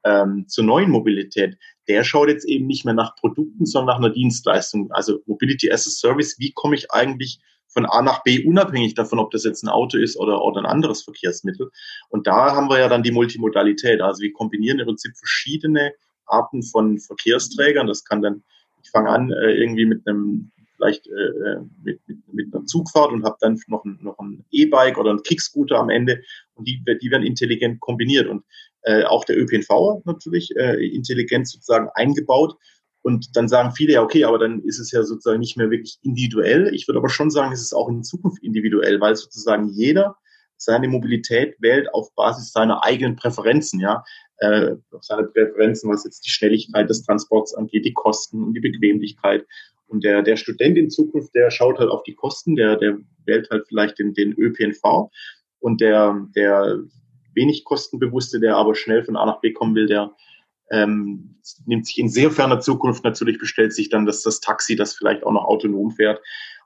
ähm, 0.04 0.46
zur 0.48 0.64
neuen 0.64 0.90
Mobilität, 0.90 1.56
der 1.88 2.04
schaut 2.04 2.28
jetzt 2.28 2.46
eben 2.46 2.66
nicht 2.66 2.84
mehr 2.84 2.94
nach 2.94 3.16
Produkten, 3.16 3.66
sondern 3.66 3.96
nach 3.96 4.04
einer 4.04 4.14
Dienstleistung. 4.14 4.90
Also 4.92 5.20
Mobility 5.26 5.70
as 5.70 5.86
a 5.86 5.90
Service, 5.90 6.38
wie 6.38 6.52
komme 6.52 6.76
ich 6.76 6.90
eigentlich 6.90 7.40
von 7.68 7.86
A 7.86 8.02
nach 8.02 8.22
B, 8.22 8.44
unabhängig 8.44 8.94
davon, 8.94 9.18
ob 9.18 9.30
das 9.30 9.44
jetzt 9.44 9.62
ein 9.62 9.68
Auto 9.68 9.98
ist 9.98 10.16
oder, 10.16 10.42
oder 10.42 10.60
ein 10.60 10.66
anderes 10.66 11.02
Verkehrsmittel. 11.02 11.70
Und 12.08 12.26
da 12.26 12.54
haben 12.54 12.68
wir 12.68 12.78
ja 12.78 12.88
dann 12.88 13.02
die 13.02 13.12
Multimodalität. 13.12 14.00
Also 14.00 14.22
wir 14.22 14.32
kombinieren 14.32 14.78
im 14.78 14.86
Prinzip 14.86 15.16
verschiedene 15.16 15.92
Arten 16.26 16.62
von 16.62 16.98
Verkehrsträgern. 16.98 17.86
Das 17.86 18.04
kann 18.04 18.22
dann 18.22 18.42
Ich 18.82 18.90
fange 18.90 19.10
an 19.10 19.30
äh, 19.30 19.52
irgendwie 19.52 19.86
mit 19.86 20.06
einem 20.06 20.50
vielleicht 20.78 21.06
äh, 21.08 21.60
mit, 21.82 22.00
mit, 22.06 22.18
mit 22.32 22.54
einer 22.54 22.64
Zugfahrt 22.64 23.12
und 23.12 23.24
habe 23.24 23.36
dann 23.40 23.60
noch 23.66 23.84
ein, 23.84 23.98
noch 24.00 24.18
ein 24.18 24.44
E-Bike 24.50 24.96
oder 24.96 25.10
ein 25.10 25.22
Kickscooter 25.22 25.78
am 25.78 25.90
Ende 25.90 26.22
und 26.54 26.66
die, 26.66 26.82
die 27.02 27.10
werden 27.10 27.26
intelligent 27.26 27.80
kombiniert 27.80 28.28
und 28.28 28.44
äh, 28.82 29.04
auch 29.04 29.24
der 29.24 29.38
ÖPNV 29.38 30.02
natürlich 30.04 30.50
äh, 30.56 30.86
intelligent 30.86 31.48
sozusagen 31.48 31.88
eingebaut. 31.94 32.56
Und 33.02 33.36
dann 33.36 33.48
sagen 33.48 33.72
viele, 33.72 33.94
ja, 33.94 34.02
okay, 34.02 34.24
aber 34.24 34.38
dann 34.38 34.60
ist 34.62 34.78
es 34.78 34.90
ja 34.90 35.02
sozusagen 35.02 35.40
nicht 35.40 35.56
mehr 35.56 35.70
wirklich 35.70 35.98
individuell. 36.02 36.74
Ich 36.74 36.86
würde 36.88 36.98
aber 36.98 37.08
schon 37.08 37.30
sagen, 37.30 37.52
es 37.52 37.62
ist 37.62 37.72
auch 37.72 37.88
in 37.88 38.02
Zukunft 38.02 38.42
individuell, 38.42 39.00
weil 39.00 39.16
sozusagen 39.16 39.68
jeder 39.68 40.16
seine 40.56 40.88
Mobilität 40.88 41.54
wählt 41.60 41.92
auf 41.94 42.12
Basis 42.14 42.52
seiner 42.52 42.84
eigenen 42.84 43.16
Präferenzen, 43.16 43.80
ja, 43.80 44.04
äh, 44.38 44.74
seine 45.00 45.24
Präferenzen, 45.24 45.90
was 45.90 46.04
jetzt 46.04 46.26
die 46.26 46.30
Schnelligkeit 46.30 46.90
des 46.90 47.04
Transports 47.04 47.54
angeht, 47.54 47.84
die 47.84 47.92
Kosten 47.92 48.42
und 48.42 48.54
die 48.54 48.60
Bequemlichkeit. 48.60 49.46
Und 49.88 50.04
der, 50.04 50.22
der 50.22 50.36
Student 50.36 50.76
in 50.76 50.90
Zukunft, 50.90 51.34
der 51.34 51.50
schaut 51.50 51.78
halt 51.78 51.90
auf 51.90 52.02
die 52.02 52.14
Kosten, 52.14 52.56
der, 52.56 52.76
der 52.76 52.98
wählt 53.24 53.50
halt 53.50 53.66
vielleicht 53.68 53.98
den, 53.98 54.14
den 54.14 54.34
ÖPNV 54.34 55.10
und 55.60 55.80
der, 55.80 56.26
der 56.36 56.80
wenig 57.34 57.64
kostenbewusste, 57.64 58.38
der 58.38 58.56
aber 58.56 58.74
schnell 58.74 59.04
von 59.04 59.16
A 59.16 59.26
nach 59.26 59.40
B 59.40 59.52
kommen 59.52 59.74
will, 59.74 59.86
der 59.86 60.12
ähm, 60.70 61.40
nimmt 61.64 61.86
sich 61.86 61.98
in 61.98 62.10
sehr 62.10 62.30
ferner 62.30 62.60
Zukunft 62.60 63.02
natürlich, 63.02 63.38
bestellt 63.38 63.72
sich 63.72 63.88
dann 63.88 64.04
das, 64.04 64.22
das 64.22 64.40
Taxi, 64.40 64.76
das 64.76 64.94
vielleicht 64.94 65.24
auch 65.24 65.32
noch 65.32 65.44
autonom 65.44 65.90
fährt. 65.90 66.20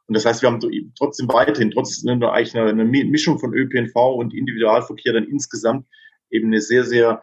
Und 0.07 0.17
das 0.17 0.27
heißt, 0.27 0.43
wir 0.43 0.51
haben 0.51 0.61
trotzdem 0.99 1.29
weiterhin, 1.29 1.71
trotz 1.71 2.05
einer, 2.05 2.33
eigentlich 2.33 2.57
einer, 2.57 2.69
einer 2.69 2.85
Mischung 2.85 3.39
von 3.39 3.55
ÖPNV 3.55 3.95
und 3.95 4.35
Individualverkehr 4.35 5.13
dann 5.13 5.25
insgesamt 5.25 5.87
eben 6.31 6.49
eine 6.49 6.61
sehr, 6.61 6.85
sehr 6.85 7.23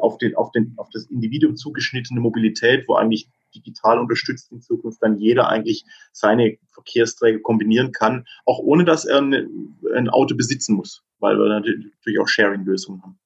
auf, 0.00 0.18
den, 0.18 0.34
auf, 0.34 0.50
den, 0.52 0.74
auf 0.78 0.88
das 0.90 1.04
Individuum 1.10 1.56
zugeschnittene 1.56 2.20
Mobilität, 2.20 2.88
wo 2.88 2.94
eigentlich 2.94 3.28
digital 3.54 3.98
unterstützt 3.98 4.52
in 4.52 4.60
Zukunft 4.60 5.02
dann 5.02 5.18
jeder 5.18 5.48
eigentlich 5.48 5.84
seine 6.12 6.58
Verkehrsträger 6.72 7.40
kombinieren 7.40 7.92
kann, 7.92 8.26
auch 8.44 8.58
ohne 8.58 8.84
dass 8.84 9.04
er 9.04 9.18
ein, 9.18 9.76
ein 9.94 10.08
Auto 10.08 10.36
besitzen 10.36 10.74
muss, 10.74 11.02
weil 11.18 11.36
wir 11.36 11.48
natürlich 11.48 12.18
auch 12.20 12.28
Sharing-Lösungen 12.28 13.02
haben. 13.02 13.18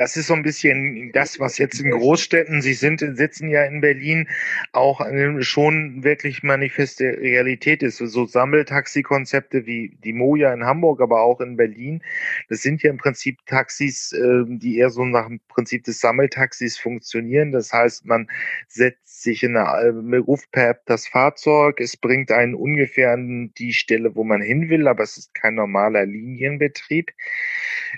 Das 0.00 0.16
ist 0.16 0.28
so 0.28 0.34
ein 0.34 0.42
bisschen 0.42 1.12
das, 1.12 1.40
was 1.40 1.58
jetzt 1.58 1.78
in 1.78 1.90
Großstädten, 1.90 2.62
Sie 2.62 2.72
sind, 2.72 3.00
sitzen 3.00 3.50
ja 3.50 3.64
in 3.64 3.82
Berlin, 3.82 4.30
auch 4.72 5.02
schon 5.40 6.02
wirklich 6.02 6.42
manifeste 6.42 7.04
Realität 7.04 7.82
ist. 7.82 7.98
So 7.98 8.24
Sammeltaxi-Konzepte 8.24 9.66
wie 9.66 9.98
die 10.02 10.14
Moja 10.14 10.54
in 10.54 10.64
Hamburg, 10.64 11.02
aber 11.02 11.20
auch 11.20 11.42
in 11.42 11.58
Berlin. 11.58 12.02
Das 12.48 12.62
sind 12.62 12.82
ja 12.82 12.88
im 12.88 12.96
Prinzip 12.96 13.44
Taxis, 13.44 14.12
ähm, 14.12 14.58
die 14.58 14.78
eher 14.78 14.88
so 14.88 15.04
nach 15.04 15.26
dem 15.26 15.38
Prinzip 15.48 15.84
des 15.84 16.00
Sammeltaxis 16.00 16.78
funktionieren. 16.78 17.52
Das 17.52 17.70
heißt, 17.70 18.06
man 18.06 18.26
setzt 18.68 19.22
sich 19.22 19.42
in 19.42 19.58
eine, 19.58 20.18
ruft 20.20 20.50
per 20.50 20.70
App 20.70 20.86
das 20.86 21.08
Fahrzeug, 21.08 21.78
es 21.78 21.98
bringt 21.98 22.32
einen 22.32 22.54
ungefähr 22.54 23.12
an 23.12 23.52
die 23.58 23.74
Stelle, 23.74 24.16
wo 24.16 24.24
man 24.24 24.40
hin 24.40 24.70
will, 24.70 24.88
aber 24.88 25.02
es 25.02 25.18
ist 25.18 25.34
kein 25.34 25.56
normaler 25.56 26.06
Linienbetrieb. 26.06 27.10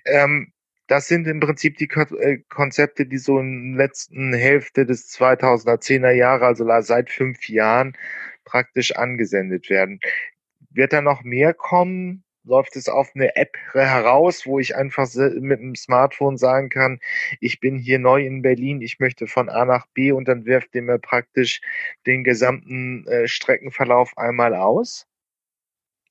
Ähm, 0.04 0.52
das 0.92 1.08
sind 1.08 1.26
im 1.26 1.40
Prinzip 1.40 1.78
die 1.78 1.88
äh, 1.88 2.42
Konzepte, 2.50 3.06
die 3.06 3.16
so 3.16 3.38
in 3.38 3.76
der 3.76 3.86
letzten 3.86 4.34
Hälfte 4.34 4.84
des 4.84 5.08
2010er 5.08 6.10
Jahre, 6.10 6.44
also 6.44 6.66
seit 6.82 7.08
fünf 7.08 7.48
Jahren, 7.48 7.96
praktisch 8.44 8.94
angesendet 8.94 9.70
werden. 9.70 10.00
Wird 10.68 10.92
da 10.92 11.00
noch 11.00 11.22
mehr 11.22 11.54
kommen? 11.54 12.24
Läuft 12.44 12.76
es 12.76 12.90
auf 12.90 13.12
eine 13.14 13.36
App 13.36 13.56
heraus, 13.72 14.44
wo 14.44 14.58
ich 14.58 14.76
einfach 14.76 15.08
mit 15.14 15.60
dem 15.60 15.76
Smartphone 15.76 16.36
sagen 16.36 16.68
kann, 16.68 17.00
ich 17.40 17.58
bin 17.58 17.78
hier 17.78 17.98
neu 17.98 18.26
in 18.26 18.42
Berlin, 18.42 18.82
ich 18.82 19.00
möchte 19.00 19.26
von 19.26 19.48
A 19.48 19.64
nach 19.64 19.86
B 19.94 20.12
und 20.12 20.28
dann 20.28 20.44
wirft 20.44 20.74
ihr 20.74 20.82
mir 20.82 20.98
praktisch 20.98 21.62
den 22.06 22.22
gesamten 22.22 23.06
äh, 23.06 23.28
Streckenverlauf 23.28 24.12
einmal 24.18 24.54
aus? 24.54 25.06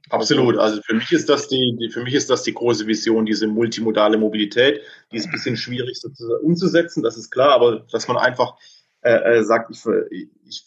Absolut. 0.10 0.58
Also 0.58 0.82
für 0.82 0.96
mich 0.96 1.12
ist 1.12 1.30
das 1.30 1.48
die, 1.48 1.78
die, 1.80 1.90
für 1.90 2.04
mich 2.04 2.14
ist 2.14 2.30
das 2.30 2.44
die 2.44 2.54
große 2.54 2.88
Vision, 2.88 3.26
diese 3.26 3.48
multimodale 3.48 4.18
Mobilität. 4.18 4.82
Die 5.12 5.18
ist 5.18 5.26
ein 5.26 5.32
bisschen 5.32 5.56
schwierig 5.58 6.00
sozusagen 6.00 6.44
umzusetzen, 6.44 7.04
das 7.04 7.18
ist 7.18 7.30
klar, 7.32 7.52
aber 7.52 7.86
dass 7.92 8.08
man 8.08 8.18
einfach 8.18 8.56
äh, 9.02 9.38
äh 9.38 9.44
sagt, 9.44 9.72
ich, 10.10 10.28
ich 10.46 10.66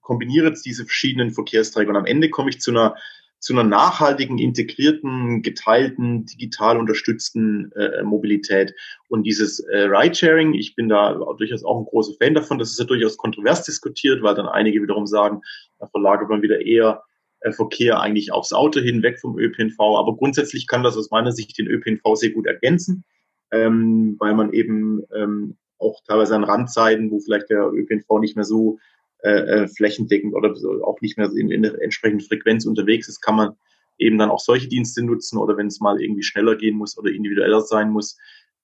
kombiniere 0.00 0.48
jetzt 0.48 0.64
diese 0.64 0.84
verschiedenen 0.84 1.32
Verkehrsträger 1.32 1.90
und 1.90 1.96
am 1.96 2.06
Ende 2.06 2.30
komme 2.30 2.50
ich 2.50 2.60
zu 2.60 2.70
einer 2.70 2.96
zu 3.38 3.52
einer 3.52 3.64
nachhaltigen, 3.64 4.38
integrierten, 4.38 5.42
geteilten, 5.42 6.24
digital 6.24 6.78
unterstützten 6.78 7.70
äh, 7.72 8.02
Mobilität. 8.02 8.74
Und 9.08 9.24
dieses 9.24 9.60
äh, 9.60 9.82
Ridesharing, 9.82 10.54
ich 10.54 10.74
bin 10.74 10.88
da 10.88 11.14
durchaus 11.36 11.62
auch 11.62 11.78
ein 11.78 11.84
großer 11.84 12.14
Fan 12.18 12.34
davon. 12.34 12.58
Das 12.58 12.70
ist 12.70 12.78
ja 12.78 12.86
durchaus 12.86 13.16
kontrovers 13.16 13.62
diskutiert, 13.62 14.22
weil 14.22 14.34
dann 14.34 14.48
einige 14.48 14.82
wiederum 14.82 15.06
sagen, 15.06 15.42
da 15.78 15.86
verlagert 15.86 16.28
man 16.30 16.42
wieder 16.42 16.60
eher 16.60 17.02
Verkehr 17.52 18.00
eigentlich 18.00 18.32
aufs 18.32 18.52
Auto 18.52 18.80
hin, 18.80 19.02
weg 19.02 19.20
vom 19.20 19.38
ÖPNV. 19.38 19.78
Aber 19.78 20.16
grundsätzlich 20.16 20.66
kann 20.66 20.82
das 20.82 20.96
aus 20.96 21.10
meiner 21.10 21.32
Sicht 21.32 21.58
den 21.58 21.66
ÖPNV 21.66 22.14
sehr 22.14 22.30
gut 22.30 22.46
ergänzen, 22.46 23.04
ähm, 23.50 24.16
weil 24.18 24.34
man 24.34 24.52
eben 24.52 25.02
ähm, 25.14 25.56
auch 25.78 26.00
teilweise 26.06 26.34
an 26.34 26.44
Randzeiten, 26.44 27.10
wo 27.10 27.20
vielleicht 27.20 27.50
der 27.50 27.70
ÖPNV 27.72 28.20
nicht 28.20 28.36
mehr 28.36 28.44
so 28.44 28.78
äh, 29.22 29.30
äh, 29.64 29.68
flächendeckend 29.68 30.34
oder 30.34 30.54
auch 30.84 31.00
nicht 31.00 31.18
mehr 31.18 31.30
in, 31.32 31.50
in 31.50 31.62
der 31.62 31.80
entsprechenden 31.82 32.26
Frequenz 32.26 32.66
unterwegs 32.66 33.08
ist, 33.08 33.20
kann 33.20 33.36
man 33.36 33.56
eben 33.98 34.18
dann 34.18 34.30
auch 34.30 34.40
solche 34.40 34.68
Dienste 34.68 35.02
nutzen 35.02 35.38
oder 35.38 35.56
wenn 35.56 35.68
es 35.68 35.80
mal 35.80 36.00
irgendwie 36.00 36.22
schneller 36.22 36.56
gehen 36.56 36.76
muss 36.76 36.98
oder 36.98 37.10
individueller 37.10 37.62
sein 37.62 37.90
muss. 37.90 38.18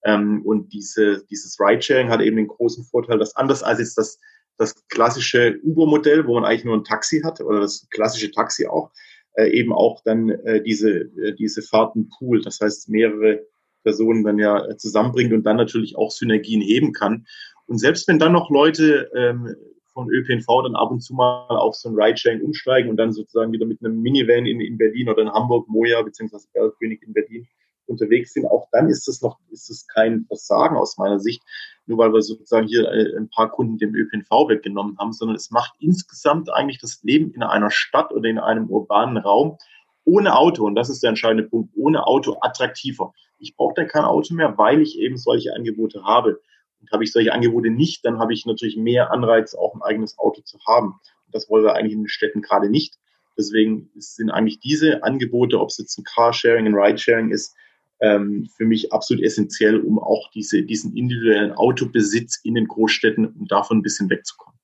Ähm, 0.05 0.41
und 0.45 0.73
diese, 0.73 1.25
dieses 1.29 1.59
Ridesharing 1.59 2.09
hat 2.09 2.21
eben 2.21 2.37
den 2.37 2.47
großen 2.47 2.83
Vorteil, 2.83 3.17
dass 3.17 3.35
anders 3.35 3.63
als 3.63 3.79
jetzt 3.79 3.97
das 3.97 4.19
das 4.57 4.87
klassische 4.87 5.59
Uber-Modell, 5.63 6.27
wo 6.27 6.35
man 6.35 6.45
eigentlich 6.45 6.65
nur 6.65 6.75
ein 6.75 6.83
Taxi 6.83 7.21
hat 7.21 7.41
oder 7.41 7.59
das 7.59 7.87
klassische 7.89 8.31
Taxi 8.31 8.67
auch, 8.67 8.91
äh, 9.35 9.49
eben 9.49 9.73
auch 9.73 10.01
dann 10.03 10.29
äh, 10.29 10.61
diese, 10.61 10.91
äh, 10.91 11.33
diese 11.33 11.61
Fahrten 11.61 12.09
pool, 12.09 12.41
das 12.41 12.59
heißt 12.59 12.89
mehrere 12.89 13.45
Personen 13.83 14.23
dann 14.23 14.39
ja 14.39 14.65
äh, 14.65 14.77
zusammenbringt 14.77 15.33
und 15.33 15.43
dann 15.43 15.57
natürlich 15.57 15.97
auch 15.97 16.11
Synergien 16.11 16.61
heben 16.61 16.93
kann. 16.93 17.25
Und 17.65 17.79
selbst 17.79 18.07
wenn 18.07 18.19
dann 18.19 18.33
noch 18.33 18.49
Leute 18.49 19.09
ähm, 19.15 19.55
von 19.93 20.09
ÖPNV 20.09 20.45
dann 20.63 20.75
ab 20.75 20.91
und 20.91 21.01
zu 21.01 21.13
mal 21.13 21.47
auf 21.49 21.75
so 21.75 21.89
ein 21.89 21.95
Ridesharing 21.95 22.41
umsteigen 22.41 22.89
und 22.89 22.97
dann 22.97 23.11
sozusagen 23.11 23.51
wieder 23.51 23.65
mit 23.65 23.83
einem 23.83 24.01
Minivan 24.01 24.45
in, 24.45 24.59
in 24.59 24.77
Berlin 24.77 25.09
oder 25.09 25.21
in 25.21 25.31
Hamburg, 25.31 25.67
Moja 25.67 26.01
beziehungsweise 26.01 26.47
Bergkönig 26.53 27.01
in 27.03 27.13
Berlin 27.13 27.47
unterwegs 27.87 28.33
sind, 28.33 28.45
auch 28.45 28.67
dann 28.71 28.89
ist 28.89 29.07
das 29.07 29.21
noch, 29.21 29.39
ist 29.49 29.69
es 29.69 29.87
kein 29.87 30.25
Versagen 30.25 30.77
aus 30.77 30.97
meiner 30.97 31.19
Sicht, 31.19 31.41
nur 31.85 31.97
weil 31.97 32.13
wir 32.13 32.21
sozusagen 32.21 32.67
hier 32.67 32.89
äh, 32.89 33.17
ein 33.17 33.29
paar 33.29 33.49
Kunden 33.51 33.77
dem 33.77 33.93
ÖPNV 33.95 34.29
weggenommen 34.49 34.97
haben, 34.97 35.13
sondern 35.13 35.35
es 35.35 35.51
macht 35.51 35.73
insgesamt 35.79 36.51
eigentlich 36.51 36.79
das 36.79 37.03
Leben 37.03 37.31
in 37.31 37.43
einer 37.43 37.71
Stadt 37.71 38.11
oder 38.13 38.29
in 38.29 38.39
einem 38.39 38.69
urbanen 38.69 39.17
Raum 39.17 39.57
ohne 40.05 40.35
Auto, 40.35 40.65
und 40.65 40.75
das 40.75 40.89
ist 40.89 41.01
der 41.01 41.09
entscheidende 41.09 41.43
Punkt, 41.43 41.71
ohne 41.75 42.05
Auto 42.05 42.37
attraktiver. 42.41 43.13
Ich 43.39 43.55
brauche 43.55 43.73
dann 43.75 43.87
kein 43.87 44.03
Auto 44.03 44.33
mehr, 44.33 44.57
weil 44.57 44.81
ich 44.81 44.99
eben 44.99 45.17
solche 45.17 45.53
Angebote 45.53 46.03
habe. 46.03 46.41
Und 46.81 46.91
habe 46.91 47.03
ich 47.03 47.13
solche 47.13 47.31
Angebote 47.31 47.69
nicht, 47.69 48.03
dann 48.03 48.19
habe 48.19 48.33
ich 48.33 48.45
natürlich 48.45 48.75
mehr 48.75 49.11
Anreiz, 49.11 49.55
auch 49.55 49.73
ein 49.73 49.81
eigenes 49.81 50.19
Auto 50.19 50.41
zu 50.41 50.59
haben. 50.67 50.99
Und 51.25 51.33
das 51.33 51.49
wollen 51.49 51.63
wir 51.63 51.73
eigentlich 51.73 51.93
in 51.93 52.01
den 52.01 52.09
Städten 52.09 52.41
gerade 52.41 52.69
nicht. 52.69 52.95
Deswegen 53.37 53.89
sind 53.95 54.29
eigentlich 54.29 54.59
diese 54.59 55.03
Angebote, 55.03 55.59
ob 55.59 55.69
es 55.69 55.77
jetzt 55.77 55.97
ein 55.97 56.03
Carsharing, 56.03 56.67
ein 56.67 56.75
Ridesharing 56.75 57.31
ist, 57.31 57.55
ähm, 58.03 58.49
für 58.57 58.65
mich 58.65 58.91
absolut 58.91 59.23
essentiell, 59.23 59.79
um 59.79 59.97
auch 59.97 60.29
diese, 60.31 60.61
diesen 60.61 60.95
individuellen 60.95 61.53
Autobesitz 61.53 62.37
in 62.43 62.55
den 62.55 62.67
Großstädten, 62.67 63.25
um 63.25 63.47
davon 63.47 63.77
ein 63.77 63.81
bisschen 63.81 64.09
wegzukommen. 64.09 64.59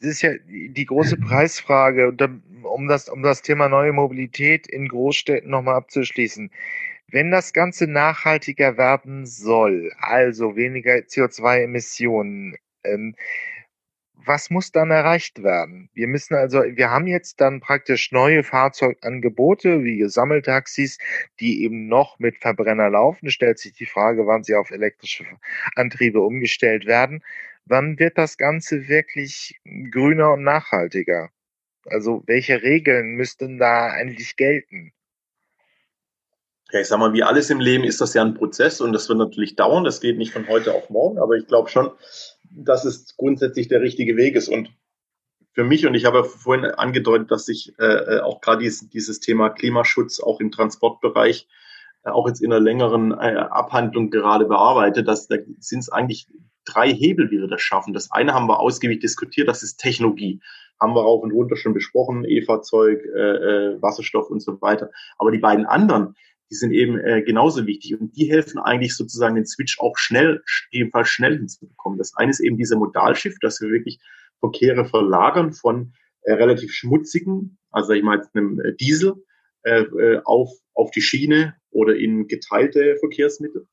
Es 0.00 0.06
ist 0.06 0.22
ja 0.22 0.32
die 0.48 0.86
große 0.86 1.16
Preisfrage, 1.28 2.16
um 2.64 2.88
das, 2.88 3.10
um 3.10 3.22
das 3.22 3.42
Thema 3.42 3.68
neue 3.68 3.92
Mobilität 3.92 4.66
in 4.66 4.88
Großstädten 4.88 5.50
nochmal 5.50 5.76
abzuschließen. 5.76 6.50
Wenn 7.08 7.30
das 7.30 7.52
Ganze 7.52 7.86
nachhaltiger 7.86 8.78
werden 8.78 9.26
soll, 9.26 9.92
also 9.98 10.56
weniger 10.56 10.94
CO2-Emissionen, 10.94 12.56
ähm, 12.82 13.14
was 14.26 14.50
muss 14.50 14.72
dann 14.72 14.90
erreicht 14.90 15.42
werden? 15.42 15.88
Wir 15.94 16.08
müssen 16.08 16.34
also, 16.34 16.62
wir 16.62 16.90
haben 16.90 17.06
jetzt 17.06 17.40
dann 17.40 17.60
praktisch 17.60 18.12
neue 18.12 18.42
Fahrzeugangebote 18.42 19.84
wie 19.84 20.08
Sammeltaxis, 20.08 20.98
die 21.40 21.62
eben 21.62 21.88
noch 21.88 22.18
mit 22.18 22.36
Verbrenner 22.38 22.90
laufen. 22.90 23.30
Stellt 23.30 23.58
sich 23.58 23.72
die 23.72 23.86
Frage, 23.86 24.26
wann 24.26 24.42
sie 24.42 24.54
auf 24.54 24.70
elektrische 24.70 25.24
Antriebe 25.74 26.20
umgestellt 26.20 26.86
werden. 26.86 27.22
Wann 27.64 27.98
wird 27.98 28.18
das 28.18 28.36
Ganze 28.36 28.88
wirklich 28.88 29.60
grüner 29.90 30.32
und 30.34 30.42
nachhaltiger? 30.42 31.30
Also 31.86 32.22
welche 32.26 32.62
Regeln 32.62 33.14
müssten 33.14 33.58
da 33.58 33.88
eigentlich 33.88 34.36
gelten? 34.36 34.92
Ja, 36.72 36.80
ich 36.80 36.88
sag 36.88 36.98
mal, 36.98 37.12
wie 37.12 37.22
alles 37.22 37.48
im 37.50 37.60
Leben 37.60 37.84
ist 37.84 38.00
das 38.00 38.14
ja 38.14 38.22
ein 38.22 38.34
Prozess 38.34 38.80
und 38.80 38.92
das 38.92 39.08
wird 39.08 39.18
natürlich 39.18 39.54
dauern. 39.54 39.84
Das 39.84 40.00
geht 40.00 40.18
nicht 40.18 40.32
von 40.32 40.48
heute 40.48 40.74
auf 40.74 40.90
morgen, 40.90 41.18
aber 41.18 41.34
ich 41.34 41.46
glaube 41.46 41.68
schon, 41.68 41.92
dass 42.56 42.84
es 42.84 43.16
grundsätzlich 43.16 43.68
der 43.68 43.80
richtige 43.80 44.16
Weg 44.16 44.34
ist. 44.34 44.48
Und 44.48 44.70
für 45.52 45.64
mich, 45.64 45.86
und 45.86 45.94
ich 45.94 46.04
habe 46.04 46.24
vorhin 46.24 46.64
angedeutet, 46.66 47.30
dass 47.30 47.48
ich 47.48 47.78
äh, 47.78 47.84
äh, 47.84 48.20
auch 48.20 48.40
gerade 48.40 48.62
dieses, 48.62 48.88
dieses 48.88 49.20
Thema 49.20 49.50
Klimaschutz 49.50 50.20
auch 50.20 50.40
im 50.40 50.50
Transportbereich 50.50 51.46
äh, 52.04 52.10
auch 52.10 52.26
jetzt 52.26 52.40
in 52.40 52.52
einer 52.52 52.60
längeren 52.60 53.12
äh, 53.12 53.36
Abhandlung 53.50 54.10
gerade 54.10 54.46
bearbeitet, 54.46 55.08
dass 55.08 55.28
da 55.28 55.36
sind 55.58 55.80
es 55.80 55.90
eigentlich 55.90 56.28
drei 56.64 56.92
Hebel, 56.92 57.30
wie 57.30 57.40
wir 57.40 57.48
das 57.48 57.62
schaffen. 57.62 57.94
Das 57.94 58.10
eine 58.10 58.34
haben 58.34 58.48
wir 58.48 58.60
ausgiebig 58.60 59.00
diskutiert, 59.00 59.48
das 59.48 59.62
ist 59.62 59.76
Technologie. 59.76 60.40
Haben 60.80 60.94
wir 60.94 61.02
rauf 61.02 61.22
und 61.22 61.32
runter 61.32 61.56
schon 61.56 61.72
besprochen, 61.72 62.24
E-Fahrzeug, 62.24 63.00
äh, 63.14 63.18
äh, 63.18 63.82
Wasserstoff 63.82 64.28
und 64.30 64.40
so 64.40 64.60
weiter. 64.60 64.90
Aber 65.16 65.30
die 65.30 65.38
beiden 65.38 65.64
anderen, 65.64 66.16
die 66.50 66.54
sind 66.54 66.72
eben 66.72 66.98
äh, 66.98 67.22
genauso 67.22 67.66
wichtig 67.66 68.00
und 68.00 68.16
die 68.16 68.30
helfen 68.30 68.58
eigentlich 68.58 68.96
sozusagen 68.96 69.34
den 69.34 69.46
Switch 69.46 69.78
auch 69.80 69.96
schnell, 69.98 70.42
ebenfalls 70.70 71.08
schnell 71.08 71.36
hinzubekommen. 71.36 71.98
Das 71.98 72.14
eine 72.16 72.30
ist 72.30 72.40
eben 72.40 72.56
dieser 72.56 72.76
Modalshift, 72.76 73.42
dass 73.42 73.60
wir 73.60 73.70
wirklich 73.70 73.98
Verkehre 74.40 74.84
verlagern 74.84 75.52
von 75.52 75.92
äh, 76.22 76.32
relativ 76.32 76.72
schmutzigen, 76.72 77.58
also 77.70 77.92
ich 77.92 78.04
jetzt 78.16 78.34
einem 78.34 78.60
äh, 78.60 78.74
Diesel, 78.74 79.14
äh, 79.62 79.82
äh, 79.82 80.20
auf, 80.24 80.50
auf 80.74 80.90
die 80.92 81.00
Schiene 81.00 81.54
oder 81.70 81.96
in 81.96 82.28
geteilte 82.28 82.96
Verkehrsmittel. 83.00 83.66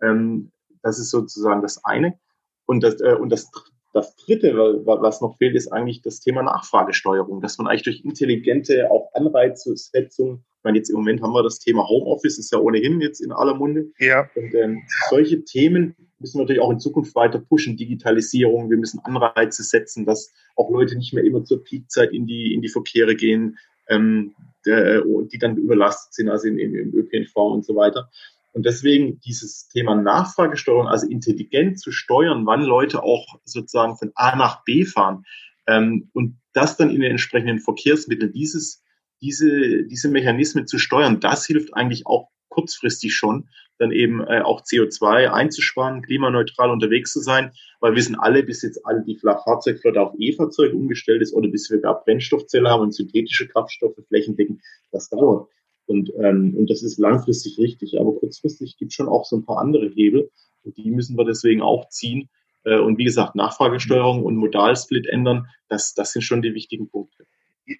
Ähm, 0.00 0.52
das 0.82 0.98
ist 0.98 1.10
sozusagen 1.10 1.62
das 1.62 1.84
eine. 1.84 2.18
Und 2.66 2.82
das, 2.82 3.00
äh, 3.00 3.14
und 3.14 3.30
das, 3.30 3.50
das 3.92 4.14
dritte, 4.16 4.54
was 4.54 5.20
noch 5.20 5.36
fehlt, 5.38 5.56
ist 5.56 5.72
eigentlich 5.72 6.02
das 6.02 6.20
Thema 6.20 6.42
Nachfragesteuerung, 6.42 7.40
dass 7.40 7.58
man 7.58 7.66
eigentlich 7.66 7.82
durch 7.82 8.04
intelligente 8.04 8.90
auch 8.90 9.10
Anreizsetzung, 9.14 10.44
ich 10.62 10.64
meine, 10.64 10.78
jetzt 10.78 10.90
im 10.90 10.96
Moment 10.96 11.20
haben 11.22 11.32
wir 11.32 11.42
das 11.42 11.58
Thema 11.58 11.88
Homeoffice, 11.88 12.38
ist 12.38 12.52
ja 12.52 12.58
ohnehin 12.60 13.00
jetzt 13.00 13.18
in 13.18 13.32
aller 13.32 13.56
Munde. 13.56 13.90
Ja. 13.98 14.30
Und 14.36 14.54
ähm, 14.54 14.82
solche 15.10 15.42
Themen 15.42 15.96
müssen 16.20 16.38
wir 16.38 16.42
natürlich 16.42 16.62
auch 16.62 16.70
in 16.70 16.78
Zukunft 16.78 17.16
weiter 17.16 17.40
pushen. 17.40 17.76
Digitalisierung, 17.76 18.70
wir 18.70 18.76
müssen 18.76 19.00
Anreize 19.00 19.64
setzen, 19.64 20.06
dass 20.06 20.32
auch 20.54 20.70
Leute 20.70 20.94
nicht 20.96 21.12
mehr 21.14 21.24
immer 21.24 21.42
zur 21.42 21.64
Peakzeit 21.64 22.12
in 22.12 22.28
die, 22.28 22.54
in 22.54 22.62
die 22.62 22.68
Verkehre 22.68 23.16
gehen, 23.16 23.58
ähm, 23.88 24.36
der, 24.64 25.02
die 25.32 25.38
dann 25.38 25.56
überlastet 25.56 26.14
sind, 26.14 26.28
also 26.28 26.46
in, 26.46 26.60
in, 26.60 26.76
im 26.76 26.94
ÖPNV 26.94 27.34
und 27.34 27.64
so 27.64 27.74
weiter. 27.74 28.08
Und 28.52 28.64
deswegen 28.64 29.18
dieses 29.18 29.66
Thema 29.66 29.96
Nachfragesteuerung, 29.96 30.86
also 30.86 31.08
intelligent 31.08 31.80
zu 31.80 31.90
steuern, 31.90 32.46
wann 32.46 32.62
Leute 32.62 33.02
auch 33.02 33.40
sozusagen 33.44 33.96
von 33.96 34.12
A 34.14 34.36
nach 34.36 34.62
B 34.62 34.84
fahren 34.84 35.24
ähm, 35.66 36.08
und 36.12 36.38
das 36.52 36.76
dann 36.76 36.90
in 36.90 37.00
den 37.00 37.10
entsprechenden 37.10 37.58
Verkehrsmitteln, 37.58 38.30
dieses, 38.30 38.84
diese, 39.22 39.84
diese 39.84 40.08
Mechanismen 40.08 40.66
zu 40.66 40.78
steuern, 40.78 41.20
das 41.20 41.46
hilft 41.46 41.74
eigentlich 41.74 42.06
auch 42.06 42.28
kurzfristig 42.48 43.14
schon, 43.14 43.48
dann 43.78 43.92
eben 43.92 44.20
äh, 44.20 44.42
auch 44.42 44.62
CO2 44.62 45.30
einzusparen, 45.30 46.02
klimaneutral 46.02 46.70
unterwegs 46.70 47.12
zu 47.12 47.20
sein, 47.20 47.52
weil 47.80 47.92
wir 47.92 47.96
wissen 47.96 48.18
alle, 48.18 48.42
bis 48.42 48.62
jetzt 48.62 48.84
alle 48.84 49.02
die 49.02 49.16
Fahrzeugflotte 49.16 50.00
auf 50.00 50.14
E-Fahrzeuge 50.18 50.76
umgestellt 50.76 51.22
ist 51.22 51.32
oder 51.34 51.48
bis 51.48 51.70
wir 51.70 51.80
gar 51.80 52.04
Brennstoffzelle 52.04 52.68
haben 52.68 52.82
und 52.82 52.94
synthetische 52.94 53.48
Kraftstoffe 53.48 53.98
flächendeckend, 54.08 54.60
das 54.90 55.08
dauert. 55.08 55.48
Und, 55.86 56.12
ähm, 56.18 56.54
und 56.56 56.70
das 56.70 56.82
ist 56.82 56.98
langfristig 56.98 57.58
richtig. 57.58 57.98
Aber 57.98 58.14
kurzfristig 58.14 58.76
gibt 58.76 58.92
es 58.92 58.94
schon 58.94 59.08
auch 59.08 59.24
so 59.24 59.36
ein 59.36 59.44
paar 59.44 59.58
andere 59.58 59.88
Hebel. 59.88 60.30
Und 60.62 60.76
die 60.76 60.90
müssen 60.90 61.16
wir 61.16 61.24
deswegen 61.24 61.60
auch 61.60 61.88
ziehen. 61.88 62.28
Äh, 62.64 62.78
und 62.78 62.98
wie 62.98 63.04
gesagt, 63.04 63.34
Nachfragesteuerung 63.34 64.22
und 64.22 64.36
Modalsplit 64.36 65.06
ändern, 65.06 65.48
das, 65.68 65.94
das 65.94 66.12
sind 66.12 66.22
schon 66.22 66.42
die 66.42 66.54
wichtigen 66.54 66.88
Punkte. 66.88 67.26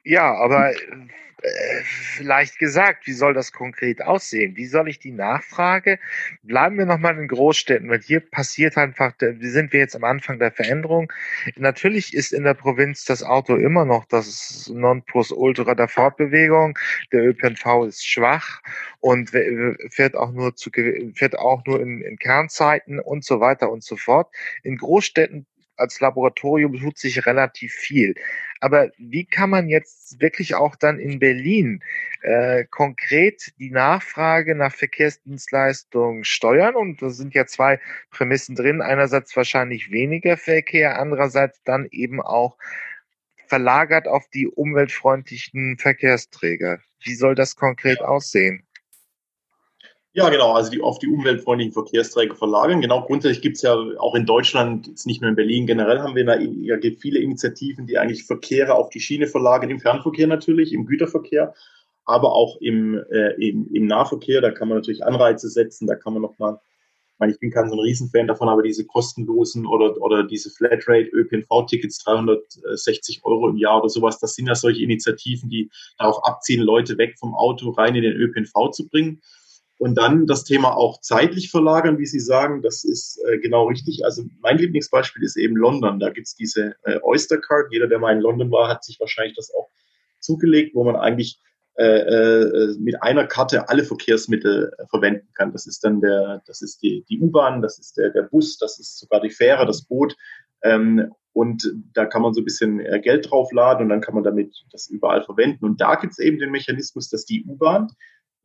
Ja, 0.05 0.35
aber 0.35 0.73
äh, 1.43 1.83
vielleicht 1.83 2.59
gesagt, 2.61 3.07
wie 3.09 3.13
soll 3.13 3.35
das 3.35 3.51
konkret 3.51 4.01
aussehen? 4.01 4.57
Wie 4.57 4.67
soll 4.67 4.89
ich 4.89 5.01
die 5.01 5.11
Nachfrage? 5.11 5.99
Bleiben 6.45 6.79
wir 6.79 6.87
nochmal 6.87 7.19
in 7.19 7.27
Großstädten, 7.27 7.91
weil 7.91 8.01
hier 8.01 8.21
passiert 8.21 8.77
einfach, 8.79 9.15
sind 9.19 9.73
wir 9.73 9.81
jetzt 9.81 9.97
am 9.97 10.05
Anfang 10.05 10.39
der 10.39 10.53
Veränderung? 10.53 11.13
Natürlich 11.57 12.15
ist 12.15 12.33
in 12.33 12.45
der 12.45 12.55
Provinz 12.55 13.05
das 13.05 13.25
Auto 13.25 13.57
immer 13.57 13.85
noch 13.85 14.05
das 14.05 14.71
Nonplusultra 14.73 15.75
der 15.75 15.89
Fortbewegung. 15.89 16.79
Der 17.11 17.25
ÖPNV 17.25 17.87
ist 17.89 18.07
schwach 18.07 18.63
und 19.01 19.31
fährt 19.31 20.15
auch 20.15 20.31
nur 20.31 20.55
zu, 20.55 20.71
fährt 21.15 21.37
auch 21.37 21.65
nur 21.67 21.81
in, 21.81 22.03
in 22.03 22.19
Kernzeiten 22.19 23.01
und 23.01 23.25
so 23.25 23.41
weiter 23.41 23.73
und 23.73 23.83
so 23.83 23.97
fort. 23.97 24.33
In 24.63 24.77
Großstädten 24.77 25.47
als 25.77 26.01
Laboratorium 26.01 26.79
tut 26.79 26.99
sich 26.99 27.27
relativ 27.27 27.73
viel. 27.73 28.15
Aber 28.61 28.91
wie 28.99 29.25
kann 29.25 29.51
man 29.51 29.69
jetzt 29.69 30.21
wirklich 30.21 30.55
auch 30.55 30.77
dann 30.77 30.99
in 30.99 31.19
Berlin 31.19 31.83
äh, 32.23 32.65
konkret 32.71 33.53
die 33.59 33.71
Nachfrage 33.71 34.55
nach 34.55 34.73
Verkehrsdienstleistungen 34.75 36.25
steuern? 36.25 36.77
Und 36.77 37.03
da 37.03 37.11
sind 37.11 37.35
ja 37.35 37.47
zwei 37.47 37.81
Prämissen 38.11 38.55
drin. 38.55 38.81
Einerseits 38.81 39.37
wahrscheinlich 39.37 39.91
weniger 39.91 40.37
Verkehr, 40.37 40.99
andererseits 41.01 41.63
dann 41.65 41.89
eben 41.91 42.21
auch 42.21 42.57
verlagert 43.49 44.07
auf 44.07 44.29
die 44.29 44.47
umweltfreundlichen 44.47 45.77
Verkehrsträger. 45.79 46.79
Wie 47.03 47.15
soll 47.15 47.35
das 47.35 47.57
konkret 47.57 48.01
aussehen? 48.01 48.65
Ja, 50.15 50.29
genau, 50.29 50.53
also 50.53 50.71
die 50.71 50.83
auf 50.83 50.99
die 50.99 51.09
umweltfreundlichen 51.09 51.73
Verkehrsträger 51.73 52.35
verlagern. 52.35 52.83
Genau, 52.83 53.01
grundsätzlich 53.03 53.41
gibt's 53.41 53.63
ja 53.63 53.75
auch 53.99 54.15
in 54.15 54.27
Deutschland, 54.27 54.87
jetzt 54.87 55.07
nicht 55.07 55.23
nur 55.23 55.31
in 55.31 55.37
Berlin, 55.37 55.67
generell 55.67 56.01
haben 56.01 56.15
wir 56.15 56.27
da 56.27 56.39
ja, 56.39 56.77
gibt 56.77 57.01
viele 57.01 57.19
Initiativen, 57.19 57.87
die 57.87 57.97
eigentlich 57.97 58.25
Verkehre 58.25 58.75
auf 58.75 58.91
die 58.91 59.01
Schiene 59.01 59.27
verlagern, 59.27 59.71
im 59.71 59.81
Fernverkehr 59.81 60.27
natürlich, 60.27 60.75
im 60.75 60.85
Güterverkehr, 60.85 61.55
aber 62.05 62.35
auch 62.35 62.61
im, 62.61 63.03
äh, 63.11 63.33
im, 63.43 63.73
im 63.73 63.87
Nahverkehr. 63.87 64.43
Da 64.43 64.51
kann 64.51 64.69
man 64.69 64.77
natürlich 64.77 65.03
Anreize 65.03 65.49
setzen, 65.49 65.87
da 65.87 65.95
kann 65.95 66.13
man 66.13 66.21
nochmal, 66.21 66.59
ich 67.15 67.19
meine, 67.19 67.33
ich 67.33 67.41
bin 67.41 67.51
kein 67.51 67.71
so 67.71 67.77
ein 67.77 67.81
Riesenfan 67.81 68.27
davon, 68.27 68.51
aber 68.51 68.63
diese 68.63 68.85
kostenlosen 68.85 69.65
oder, 69.65 69.97
oder 70.03 70.25
diese 70.25 70.51
Flatrate 70.51 71.09
ÖPNV-Tickets, 71.09 72.05
360 72.05 73.23
Euro 73.25 73.49
im 73.49 73.57
Jahr 73.57 73.79
oder 73.79 73.89
sowas, 73.89 74.19
das 74.19 74.35
sind 74.35 74.47
ja 74.47 74.55
solche 74.55 74.83
Initiativen, 74.83 75.49
die 75.49 75.71
darauf 75.97 76.23
abziehen, 76.23 76.61
Leute 76.61 76.99
weg 76.99 77.15
vom 77.19 77.35
Auto 77.35 77.71
rein 77.71 77.95
in 77.95 78.03
den 78.03 78.13
ÖPNV 78.13 78.73
zu 78.73 78.87
bringen. 78.89 79.23
Und 79.83 79.97
dann 79.97 80.29
das 80.29 80.45
Thema 80.45 80.77
auch 80.77 81.01
zeitlich 81.01 81.51
verlagern, 81.51 81.99
wie 81.99 82.07
Sie 82.07 82.21
sagen, 82.21 82.63
das 82.63 82.85
ist 82.85 83.21
äh, 83.27 83.39
genau 83.39 83.67
richtig. 83.67 84.05
Also 84.05 84.23
mein 84.41 84.57
Lieblingsbeispiel 84.57 85.25
ist 85.25 85.37
eben 85.37 85.57
London. 85.57 85.99
Da 85.99 86.11
gibt's 86.11 86.37
diese 86.37 86.77
äh, 86.85 87.01
Oyster 87.03 87.39
Card. 87.39 87.67
Jeder, 87.73 87.89
der 87.89 87.99
mal 87.99 88.15
in 88.15 88.21
London 88.21 88.53
war, 88.53 88.69
hat 88.69 88.85
sich 88.85 89.01
wahrscheinlich 89.01 89.35
das 89.35 89.53
auch 89.53 89.71
zugelegt, 90.21 90.77
wo 90.77 90.85
man 90.85 90.95
eigentlich 90.95 91.41
äh, 91.75 91.99
äh, 91.99 92.77
mit 92.79 93.03
einer 93.03 93.27
Karte 93.27 93.69
alle 93.71 93.83
Verkehrsmittel 93.83 94.73
äh, 94.79 94.87
verwenden 94.87 95.27
kann. 95.35 95.51
Das 95.51 95.67
ist 95.67 95.83
dann 95.83 96.01
der, 96.01 96.45
das 96.47 96.63
ist 96.63 96.81
die, 96.85 97.05
die 97.09 97.19
U-Bahn, 97.19 97.61
das 97.61 97.81
ist 97.81 97.97
der, 97.97 98.11
der 98.11 98.23
Bus, 98.23 98.59
das 98.59 98.79
ist 98.79 99.01
sogar 99.01 99.21
die 99.21 99.31
Fähre, 99.31 99.67
das 99.67 99.83
Boot. 99.83 100.15
Ähm, 100.63 101.11
und 101.33 101.69
da 101.93 102.07
kann 102.07 102.23
man 102.23 102.35
so 102.35 102.41
ein 102.41 102.45
bisschen 102.45 102.79
äh, 102.79 103.01
Geld 103.01 103.29
draufladen 103.29 103.83
und 103.83 103.89
dann 103.89 104.01
kann 104.01 104.15
man 104.15 104.23
damit 104.23 104.55
das 104.71 104.87
überall 104.87 105.25
verwenden. 105.25 105.65
Und 105.65 105.81
da 105.81 105.97
gibt's 105.97 106.21
eben 106.21 106.39
den 106.39 106.53
Mechanismus, 106.53 107.09
dass 107.09 107.25
die 107.25 107.45
U-Bahn 107.45 107.91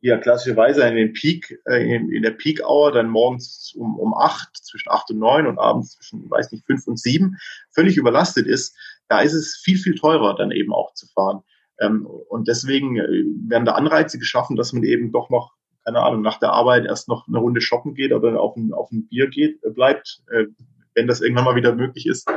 ja 0.00 0.18
klassischerweise 0.18 0.82
in 0.86 0.96
den 0.96 1.12
Peak, 1.12 1.60
äh, 1.66 1.94
in, 1.94 2.10
in 2.12 2.22
der 2.22 2.30
Peak 2.30 2.60
Hour 2.64 2.92
dann 2.92 3.08
morgens 3.08 3.74
um, 3.76 3.98
um 3.98 4.14
acht, 4.14 4.56
zwischen 4.56 4.90
acht 4.90 5.10
und 5.10 5.18
neun 5.18 5.46
und 5.46 5.58
abends 5.58 5.96
zwischen, 5.96 6.30
weiß 6.30 6.52
nicht, 6.52 6.66
fünf 6.66 6.86
und 6.86 6.98
sieben 6.98 7.36
völlig 7.70 7.96
überlastet 7.96 8.46
ist, 8.46 8.76
da 9.08 9.20
ist 9.20 9.32
es 9.32 9.56
viel, 9.56 9.78
viel 9.78 9.94
teurer 9.94 10.36
dann 10.36 10.50
eben 10.50 10.72
auch 10.72 10.94
zu 10.94 11.06
fahren. 11.08 11.42
Ähm, 11.80 12.06
und 12.06 12.48
deswegen 12.48 12.96
äh, 12.96 13.24
werden 13.48 13.64
da 13.64 13.72
Anreize 13.72 14.18
geschaffen, 14.18 14.56
dass 14.56 14.72
man 14.72 14.84
eben 14.84 15.12
doch 15.12 15.30
noch, 15.30 15.52
keine 15.84 16.00
Ahnung, 16.00 16.22
nach 16.22 16.38
der 16.38 16.52
Arbeit 16.52 16.86
erst 16.86 17.08
noch 17.08 17.26
eine 17.26 17.38
Runde 17.38 17.60
shoppen 17.60 17.94
geht 17.94 18.12
oder 18.12 18.40
auf 18.40 18.56
ein, 18.56 18.72
auf 18.72 18.90
ein 18.92 19.08
Bier 19.08 19.28
geht, 19.28 19.62
äh, 19.64 19.70
bleibt, 19.70 20.22
äh, 20.30 20.46
wenn 20.94 21.06
das 21.06 21.20
irgendwann 21.20 21.44
mal 21.44 21.56
wieder 21.56 21.74
möglich 21.74 22.06
ist. 22.06 22.28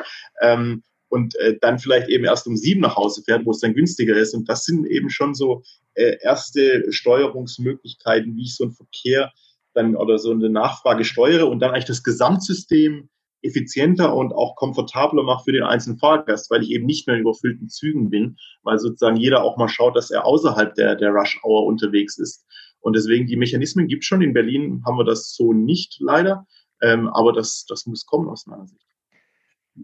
Ähm, 0.41 0.83
und 1.11 1.35
äh, 1.35 1.57
dann 1.59 1.77
vielleicht 1.77 2.07
eben 2.07 2.23
erst 2.23 2.47
um 2.47 2.55
sieben 2.55 2.79
nach 2.79 2.95
Hause 2.95 3.21
fährt, 3.23 3.45
wo 3.45 3.51
es 3.51 3.59
dann 3.59 3.73
günstiger 3.73 4.15
ist. 4.15 4.33
Und 4.33 4.47
das 4.47 4.63
sind 4.63 4.87
eben 4.87 5.09
schon 5.09 5.35
so 5.35 5.61
äh, 5.93 6.15
erste 6.21 6.89
Steuerungsmöglichkeiten, 6.89 8.37
wie 8.37 8.43
ich 8.43 8.55
so 8.55 8.63
einen 8.63 8.73
Verkehr 8.73 9.33
dann 9.73 9.97
oder 9.97 10.17
so 10.17 10.31
eine 10.31 10.49
Nachfrage 10.49 11.03
steuere 11.03 11.49
und 11.49 11.59
dann 11.59 11.71
eigentlich 11.71 11.85
das 11.85 12.03
Gesamtsystem 12.03 13.09
effizienter 13.41 14.15
und 14.15 14.31
auch 14.31 14.55
komfortabler 14.55 15.23
mache 15.23 15.43
für 15.43 15.51
den 15.51 15.63
einzelnen 15.63 15.99
Fahrgast, 15.99 16.49
weil 16.49 16.63
ich 16.63 16.71
eben 16.71 16.85
nicht 16.85 17.07
mehr 17.07 17.17
in 17.17 17.23
überfüllten 17.23 17.67
Zügen 17.67 18.09
bin, 18.09 18.37
weil 18.63 18.79
sozusagen 18.79 19.17
jeder 19.17 19.43
auch 19.43 19.57
mal 19.57 19.67
schaut, 19.67 19.97
dass 19.97 20.11
er 20.11 20.25
außerhalb 20.25 20.73
der, 20.75 20.95
der 20.95 21.09
Rush 21.09 21.41
Hour 21.43 21.65
unterwegs 21.65 22.17
ist. 22.19 22.45
Und 22.79 22.95
deswegen 22.95 23.27
die 23.27 23.35
Mechanismen 23.35 23.87
gibt 23.87 24.05
schon. 24.05 24.21
In 24.21 24.33
Berlin 24.33 24.81
haben 24.85 24.97
wir 24.97 25.03
das 25.03 25.35
so 25.35 25.51
nicht 25.51 25.97
leider, 25.99 26.47
ähm, 26.81 27.09
aber 27.09 27.33
das, 27.33 27.65
das 27.67 27.85
muss 27.85 28.05
kommen 28.05 28.29
aus 28.29 28.45
meiner 28.45 28.65
Sicht. 28.65 28.90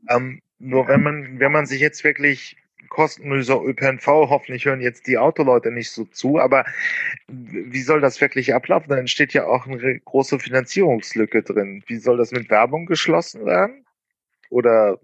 Ähm, 0.10 0.42
nur 0.60 0.88
wenn 0.88 1.04
man, 1.04 1.40
wenn 1.40 1.52
man 1.52 1.66
sich 1.66 1.80
jetzt 1.80 2.04
wirklich 2.04 2.58
kostenloser 2.90 3.62
ÖPNV, 3.62 4.06
hoffentlich 4.08 4.66
hören 4.66 4.82
jetzt 4.82 5.08
die 5.08 5.18
Autoleute 5.18 5.72
nicht 5.72 5.92
so 5.92 6.06
zu, 6.06 6.40
aber 6.40 6.66
wie 7.28 7.82
soll 7.82 8.02
das 8.02 8.22
wirklich 8.22 8.54
ablaufen? 8.54 8.90
Da 8.90 8.98
entsteht 8.98 9.34
ja 9.34 9.46
auch 9.46 9.68
eine 9.68 10.00
große 10.00 10.40
Finanzierungslücke 10.40 11.44
drin. 11.44 11.84
Wie 11.88 11.98
soll 11.98 12.18
das 12.18 12.32
mit 12.32 12.50
Werbung 12.50 12.86
geschlossen 12.86 13.46
werden? 13.46 13.86
Oder 14.50 15.00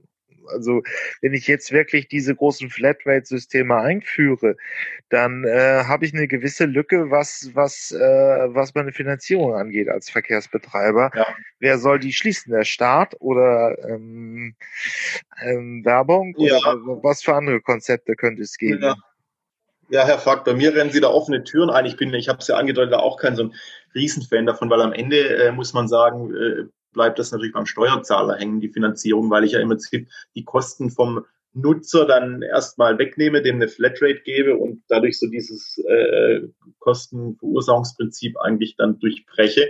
also 0.48 0.82
wenn 1.22 1.34
ich 1.34 1.48
jetzt 1.48 1.72
wirklich 1.72 2.08
diese 2.08 2.36
großen 2.36 2.70
Flatrate-Systeme 2.70 3.76
einführe, 3.76 4.56
dann 5.10 5.44
äh, 5.46 5.84
habe 5.86 6.06
ich 6.06 6.14
eine 6.14 6.28
gewisse 6.28 6.66
Lücke, 6.66 7.12
was 7.12 7.52
was 7.54 7.92
äh, 7.92 8.00
was 8.00 8.76
meine 8.76 8.92
Finanzierung 8.92 9.54
angeht 9.56 9.90
als 9.90 10.10
Verkehrsbetreiber. 10.10 11.12
Ja. 11.16 11.28
Wer 11.60 11.78
soll 11.78 12.00
die 12.00 12.14
schließen? 12.14 12.52
Der 12.52 12.64
Staat 12.64 13.16
oder 13.20 13.78
ähm, 13.88 14.56
ähm, 15.42 15.84
Werbung? 15.86 16.36
Ja. 16.38 16.58
Oder 16.58 17.04
was 17.04 17.24
für 17.24 17.36
andere 17.36 17.62
Konzepte 17.62 18.16
könnte 18.16 18.42
es 18.42 18.58
geben? 18.58 18.82
Ja. 18.82 18.96
Ja, 19.90 20.06
Herr 20.06 20.18
Fakt, 20.18 20.46
bei 20.46 20.54
mir 20.54 20.74
rennen 20.74 20.90
Sie 20.90 21.02
da 21.02 21.10
offene 21.10 21.44
Türen 21.44 21.70
ein. 21.70 21.86
Ich 21.86 21.98
bin, 21.98 22.14
ich 22.14 22.30
habe 22.30 22.40
es 22.40 22.48
ja 22.48 22.56
angedeutet, 22.56 22.94
auch 22.94 23.18
kein 23.18 23.36
so 23.36 23.44
ein 23.44 23.56
Riesenfan 23.94 24.46
davon, 24.46 24.70
weil 24.70 24.82
am 24.82 24.94
Ende 24.94 25.20
äh, 25.20 25.52
muss 25.52 25.74
man 25.74 25.88
sagen, 25.88 26.34
äh, 26.34 26.64
bleibt 26.94 27.20
das 27.20 27.32
natürlich 27.32 27.54
beim 27.54 27.66
Steuerzahler 27.66 28.36
hängen, 28.36 28.62
die 28.62 28.70
Finanzierung, 28.70 29.30
weil 29.30 29.44
ich 29.44 29.54
ja 29.54 29.60
im 29.60 29.70
Prinzip 29.70 30.08
die 30.36 30.44
Kosten 30.44 30.90
vom 30.90 31.26
Nutzer 31.54 32.06
dann 32.06 32.42
erstmal 32.42 32.98
wegnehme, 32.98 33.42
dem 33.42 33.56
eine 33.56 33.68
Flatrate 33.68 34.22
gebe 34.24 34.58
und 34.58 34.84
dadurch 34.88 35.20
so 35.20 35.28
dieses 35.28 35.78
äh, 35.88 36.42
Kostenverursachungsprinzip 36.80 38.38
eigentlich 38.40 38.76
dann 38.76 39.00
durchbreche. 39.00 39.70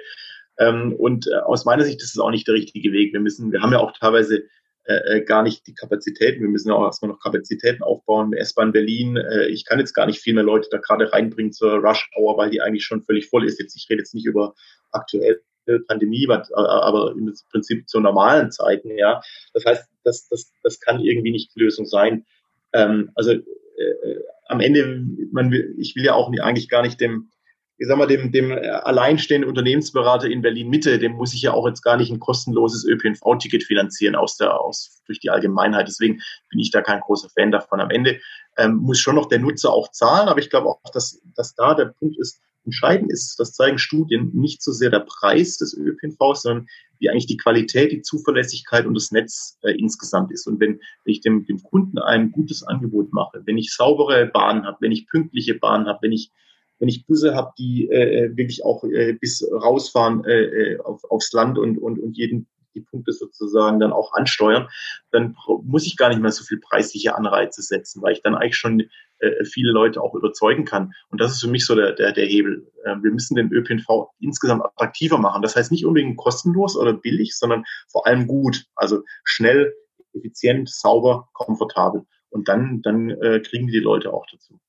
Ähm, 0.60 0.94
und 0.94 1.28
äh, 1.28 1.36
aus 1.36 1.66
meiner 1.66 1.84
Sicht 1.84 2.02
ist 2.02 2.12
es 2.12 2.20
auch 2.20 2.32
nicht 2.32 2.48
der 2.48 2.56
richtige 2.56 2.92
Weg. 2.94 3.12
Wir 3.14 3.20
müssen, 3.20 3.52
wir 3.52 3.62
haben 3.62 3.74
ja 3.74 3.80
auch 3.80 3.92
teilweise 3.98 4.44
äh, 4.86 5.18
äh, 5.18 5.22
gar 5.22 5.44
nicht 5.44 5.66
die 5.66 5.74
Kapazitäten. 5.74 6.42
Wir 6.42 6.50
müssen 6.50 6.72
auch 6.72 6.84
erstmal 6.84 7.10
noch 7.10 7.20
Kapazitäten 7.20 7.84
aufbauen. 7.84 8.34
S-Bahn 8.34 8.74
Berlin, 8.74 9.16
äh, 9.16 9.48
ich 9.48 9.66
kann 9.66 9.80
jetzt 9.80 9.94
gar 9.94 10.06
nicht 10.06 10.20
viel 10.20 10.34
mehr 10.34 10.44
Leute 10.44 10.68
da 10.70 10.78
gerade 10.78 11.12
reinbringen 11.12 11.54
zur 11.54 11.76
Rush 11.76 12.10
Hour, 12.18 12.38
weil 12.38 12.50
die 12.50 12.62
eigentlich 12.62 12.84
schon 12.84 13.02
völlig 13.02 13.30
voll 13.30 13.46
ist. 13.46 13.60
Jetzt, 13.60 13.78
ich 13.78 13.88
rede 13.90 14.00
jetzt 14.00 14.14
nicht 14.14 14.26
über 14.26 14.56
aktuell 14.92 15.42
Pandemie, 15.88 16.28
aber 16.30 17.12
im 17.12 17.34
Prinzip 17.52 17.88
zu 17.88 18.00
normalen 18.00 18.52
Zeiten, 18.52 18.98
ja. 18.98 19.22
Das 19.54 19.66
heißt, 19.66 19.86
das, 20.04 20.28
das, 20.28 20.52
das 20.64 20.80
kann 20.80 21.00
irgendwie 21.00 21.32
nicht 21.32 21.56
die 21.56 21.62
Lösung 21.62 21.86
sein. 21.86 22.26
Ähm, 22.74 23.12
also 23.16 23.32
äh, 23.32 23.38
äh 23.38 24.24
am 24.48 24.60
Ende, 24.60 25.04
man 25.32 25.52
will, 25.52 25.74
ich 25.78 25.96
will 25.96 26.04
ja 26.04 26.14
auch 26.14 26.32
eigentlich 26.42 26.70
gar 26.70 26.82
nicht 26.82 27.00
dem, 27.00 27.32
ich 27.78 27.88
sag 27.88 27.98
mal, 27.98 28.08
dem, 28.08 28.32
dem 28.32 28.52
alleinstehenden 28.52 29.50
Unternehmensberater 29.50 30.30
in 30.30 30.42
Berlin 30.42 30.70
Mitte, 30.70 31.00
dem 31.00 31.14
muss 31.14 31.34
ich 31.34 31.42
ja 31.42 31.54
auch 31.54 31.68
jetzt 31.68 31.82
gar 31.82 31.98
nicht 31.98 32.12
ein 32.12 32.20
kostenloses 32.20 32.86
ÖPNV-Ticket 32.86 33.64
finanzieren 33.64 34.16
aus 34.16 34.38
der, 34.38 34.60
aus, 34.60 35.02
durch 35.08 35.20
die 35.20 35.30
Allgemeinheit. 35.30 35.88
Deswegen 35.88 36.22
bin 36.50 36.60
ich 36.60 36.72
da 36.72 36.82
kein 36.82 37.00
großer 37.00 37.30
Fan 37.30 37.52
davon. 37.52 37.80
Am 37.80 37.90
Ende 37.90 38.20
ähm, 38.58 38.76
muss 38.76 39.00
schon 39.00 39.16
noch 39.16 39.28
der 39.28 39.40
Nutzer 39.40 39.74
auch 39.74 39.90
zahlen, 39.92 40.28
aber 40.28 40.40
ich 40.40 40.50
glaube 40.50 40.68
auch, 40.68 40.80
dass, 40.94 41.22
dass 41.36 41.56
da 41.56 41.74
der 41.74 41.86
Punkt 41.86 42.18
ist, 42.20 42.42
Entscheidend 42.66 43.12
ist, 43.12 43.40
das 43.40 43.54
zeigen 43.54 43.78
Studien, 43.78 44.32
nicht 44.34 44.62
so 44.62 44.72
sehr 44.72 44.90
der 44.90 45.06
Preis 45.06 45.58
des 45.58 45.74
ÖPNVs, 45.76 46.44
sondern 46.44 46.68
wie 47.00 47.10
eigentlich 47.10 47.28
die 47.28 47.38
Qualität, 47.38 47.92
die 47.92 48.02
Zuverlässigkeit 48.02 48.86
und 48.86 48.96
das 48.96 49.12
Netz 49.12 49.58
äh, 49.64 49.72
insgesamt 49.72 50.32
ist. 50.32 50.48
Und 50.48 50.60
wenn, 50.60 50.80
wenn 51.04 51.12
ich 51.12 51.22
dem, 51.22 51.46
dem 51.46 51.62
Kunden 51.62 51.98
ein 52.00 52.32
gutes 52.32 52.64
Angebot 52.64 53.12
mache, 53.12 53.42
wenn 53.46 53.58
ich 53.58 53.74
saubere 53.74 54.26
Bahnen 54.28 54.66
habe, 54.66 54.78
wenn 54.80 54.92
ich 54.92 55.08
pünktliche 55.08 55.56
Bahnen 55.56 55.88
habe, 55.88 56.00
wenn 56.02 56.12
ich 56.12 56.32
wenn 56.80 56.90
ich 56.90 57.06
Busse 57.06 57.34
habe, 57.34 57.54
die 57.58 57.88
äh, 57.90 58.26
äh, 58.26 58.36
wirklich 58.36 58.66
auch 58.66 58.84
äh, 58.84 59.14
bis 59.14 59.48
rausfahren 59.50 60.26
äh, 60.26 60.44
äh, 60.44 60.80
auf, 60.80 61.04
aufs 61.10 61.32
Land 61.32 61.58
und, 61.58 61.78
und, 61.78 61.98
und 61.98 62.18
jeden 62.18 62.48
die 62.76 62.82
Punkte 62.82 63.14
sozusagen 63.14 63.80
dann 63.80 63.94
auch 63.94 64.14
ansteuern, 64.14 64.68
dann 65.12 65.36
muss 65.64 65.86
ich 65.86 65.96
gar 65.96 66.10
nicht 66.10 66.22
mehr 66.22 66.32
so 66.32 66.44
viel 66.44 66.60
preisliche 66.60 67.16
Anreize 67.16 67.62
setzen, 67.62 68.02
weil 68.02 68.14
ich 68.14 68.22
dann 68.22 68.36
eigentlich 68.36 68.58
schon 68.58 68.84
äh, 69.24 69.46
viele 69.46 69.72
Leute 69.72 70.02
auch 70.02 70.16
überzeugen 70.16 70.66
kann. 70.66 70.94
Und 71.10 71.22
das 71.22 71.34
ist 71.34 71.42
für 71.42 71.50
mich 71.50 71.66
so 71.66 71.76
der, 71.76 71.94
der, 71.94 72.12
der 72.12 72.26
Hebel. 72.26 72.70
Äh, 72.84 72.96
wir 73.02 73.12
müssen 73.12 73.36
den 73.36 73.52
ÖPNV 73.52 74.10
insgesamt 74.20 74.64
attraktiver 74.64 75.18
machen. 75.18 75.42
Das 75.42 75.56
heißt 75.56 75.72
nicht 75.72 75.86
unbedingt 75.86 76.18
kostenlos 76.18 76.76
oder 76.76 76.94
billig, 76.94 77.38
sondern 77.38 77.64
vor 77.90 78.06
allem 78.06 78.28
gut. 78.28 78.66
Also 78.76 79.04
schnell, 79.24 79.74
effizient, 80.14 80.70
sauber, 80.70 81.30
komfortabel. 81.34 82.06
Und 82.30 82.50
dann, 82.50 82.82
dann 82.82 83.10
äh, 83.10 83.40
kriegen 83.40 83.68
die 83.68 83.80
Leute 83.80 84.12
auch 84.12 84.26
dazu. 84.32 84.60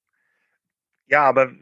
Ja, 1.06 1.24
aber 1.24 1.52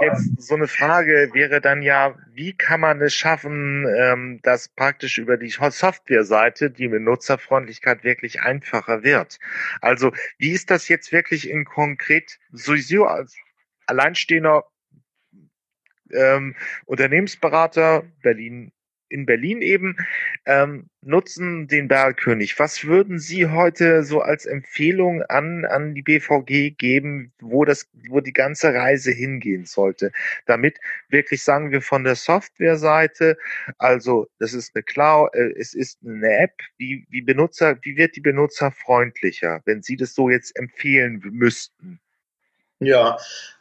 jetzt 0.00 0.40
so 0.40 0.54
eine 0.54 0.68
Frage 0.68 1.30
wäre 1.34 1.60
dann 1.60 1.82
ja, 1.82 2.16
wie 2.32 2.54
kann 2.54 2.80
man 2.80 3.00
es 3.02 3.14
schaffen, 3.14 3.86
ähm, 3.94 4.40
dass 4.42 4.68
praktisch 4.68 5.18
über 5.18 5.36
die 5.36 5.50
Softwareseite 5.50 6.70
die 6.70 6.88
Benutzerfreundlichkeit 6.88 8.04
wirklich 8.04 8.40
einfacher 8.40 9.02
wird? 9.02 9.38
Also 9.82 10.12
wie 10.38 10.52
ist 10.52 10.70
das 10.70 10.88
jetzt 10.88 11.12
wirklich 11.12 11.48
in 11.48 11.66
konkret 11.66 12.38
sowieso 12.52 13.04
als 13.04 13.36
alleinstehender 13.86 14.64
ähm, 16.10 16.54
Unternehmensberater 16.86 18.04
Berlin 18.22 18.72
in 19.08 19.26
Berlin 19.26 19.62
eben, 19.62 19.96
ähm, 20.44 20.88
nutzen 21.02 21.68
den 21.68 21.88
Bergkönig. 21.88 22.58
Was 22.58 22.84
würden 22.84 23.18
Sie 23.18 23.46
heute 23.46 24.02
so 24.04 24.20
als 24.20 24.44
Empfehlung 24.46 25.22
an, 25.22 25.64
an 25.64 25.94
die 25.94 26.02
BVG 26.02 26.76
geben, 26.76 27.32
wo 27.40 27.64
das, 27.64 27.88
wo 28.08 28.20
die 28.20 28.32
ganze 28.32 28.74
Reise 28.74 29.12
hingehen 29.12 29.64
sollte? 29.64 30.12
Damit 30.46 30.78
wirklich 31.08 31.42
sagen 31.44 31.70
wir 31.70 31.82
von 31.82 32.04
der 32.04 32.16
Softwareseite, 32.16 33.36
also 33.78 34.26
das 34.38 34.52
ist 34.52 34.74
eine 34.74 34.82
Cloud, 34.82 35.34
äh, 35.34 35.52
es 35.56 35.74
ist 35.74 35.98
eine 36.04 36.38
App, 36.38 36.54
wie, 36.76 37.06
wie 37.10 37.22
Benutzer, 37.22 37.78
wie 37.82 37.96
wird 37.96 38.16
die 38.16 38.20
Benutzer 38.20 38.72
freundlicher, 38.72 39.62
wenn 39.64 39.82
Sie 39.82 39.96
das 39.96 40.14
so 40.14 40.28
jetzt 40.28 40.56
empfehlen 40.56 41.22
müssten? 41.30 42.00
Ja, 42.80 43.16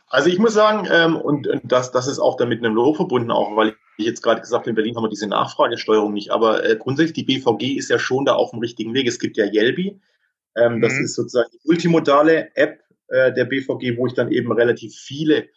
also 0.08 0.30
ich 0.30 0.40
muss 0.40 0.54
sagen, 0.54 0.88
ähm, 0.92 1.16
und, 1.16 1.48
und 1.48 1.62
das, 1.64 1.92
das 1.92 2.08
ist 2.08 2.20
auch 2.20 2.38
damit 2.38 2.60
einem 2.60 2.76
Lob 2.76 2.96
verbunden, 2.96 3.32
auch 3.32 3.56
weil 3.56 3.76
ich 3.98 4.06
jetzt 4.06 4.22
gerade 4.22 4.42
gesagt 4.42 4.68
in 4.68 4.76
Berlin 4.76 4.96
haben 4.96 5.04
wir 5.04 5.10
diese 5.10 5.28
Nachfragesteuerung 5.28 6.14
nicht, 6.14 6.32
aber 6.32 6.64
äh, 6.64 6.76
grundsätzlich 6.76 7.14
die 7.14 7.38
BVG 7.38 7.78
ist 7.78 7.90
ja 7.90 8.00
schon 8.00 8.26
da 8.26 8.34
auf 8.34 8.52
dem 8.52 8.60
richtigen 8.60 8.94
Weg. 8.94 9.08
Es 9.08 9.20
gibt 9.20 9.38
ja 9.38 9.46
Yelby, 9.46 10.00
ähm, 10.56 10.76
mhm. 10.76 10.82
das 10.82 10.94
ist 10.94 11.16
sozusagen 11.16 11.50
die 11.54 11.60
multimodale 11.66 12.56
App 12.56 12.80
äh, 13.08 13.34
der 13.34 13.46
BVG, 13.46 13.98
wo 13.98 14.08
ich 14.08 14.14
dann 14.14 14.32
eben 14.32 14.52
relativ 14.52 14.94
viele 14.96 15.48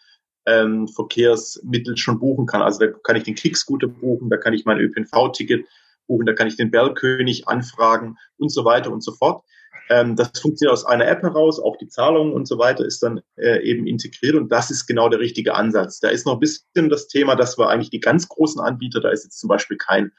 ähm, 0.47 0.89
Verkehrsmittel 0.89 1.97
schon 1.97 2.18
buchen 2.18 2.47
kann. 2.47 2.62
Also 2.62 2.80
da 2.80 2.93
kann 3.05 3.16
ich 3.16 3.24
den 3.24 3.34
Kickscooter 3.34 3.89
buchen, 3.89 4.30
da 4.30 4.36
kann 4.36 4.55
ich 4.55 4.64
mein 4.64 4.78
ÖPNV-Ticket 4.78 5.66
buchen, 6.07 6.26
da 6.26 6.32
kann 6.32 6.49
ich 6.49 6.57
den 6.57 6.70
Bellkönig 6.70 7.47
anfragen 7.49 8.16
und 8.39 8.51
so 8.51 8.64
weiter 8.64 8.91
und 8.91 9.03
so 9.03 9.12
fort. 9.12 9.45
Ähm, 9.88 10.16
das 10.16 10.38
funktioniert 10.40 10.72
aus 10.72 10.84
einer 10.84 11.06
App 11.06 11.22
heraus, 11.22 11.60
auch 11.60 11.76
die 11.76 11.88
Zahlung 11.88 12.32
und 12.32 12.46
so 12.46 12.58
weiter 12.58 12.84
ist 12.84 13.02
dann 13.02 13.20
äh, 13.36 13.62
eben 13.62 13.86
integriert 13.86 14.34
und 14.34 14.50
das 14.50 14.70
ist 14.70 14.86
genau 14.86 15.08
der 15.08 15.20
richtige 15.20 15.54
Ansatz. 15.54 16.00
Da 16.00 16.08
ist 16.08 16.26
noch 16.26 16.34
ein 16.34 16.40
bisschen 16.40 16.88
das 16.88 17.08
Thema, 17.08 17.36
dass 17.36 17.58
wir 17.58 17.68
eigentlich 17.68 17.90
die 17.90 18.00
ganz 18.00 18.28
großen 18.28 18.60
Anbieter, 18.60 19.00
da 19.00 19.10
ist 19.10 19.24
jetzt 19.24 19.38
zum 19.38 19.48
Beispiel 19.48 19.76
kein, 19.76 20.12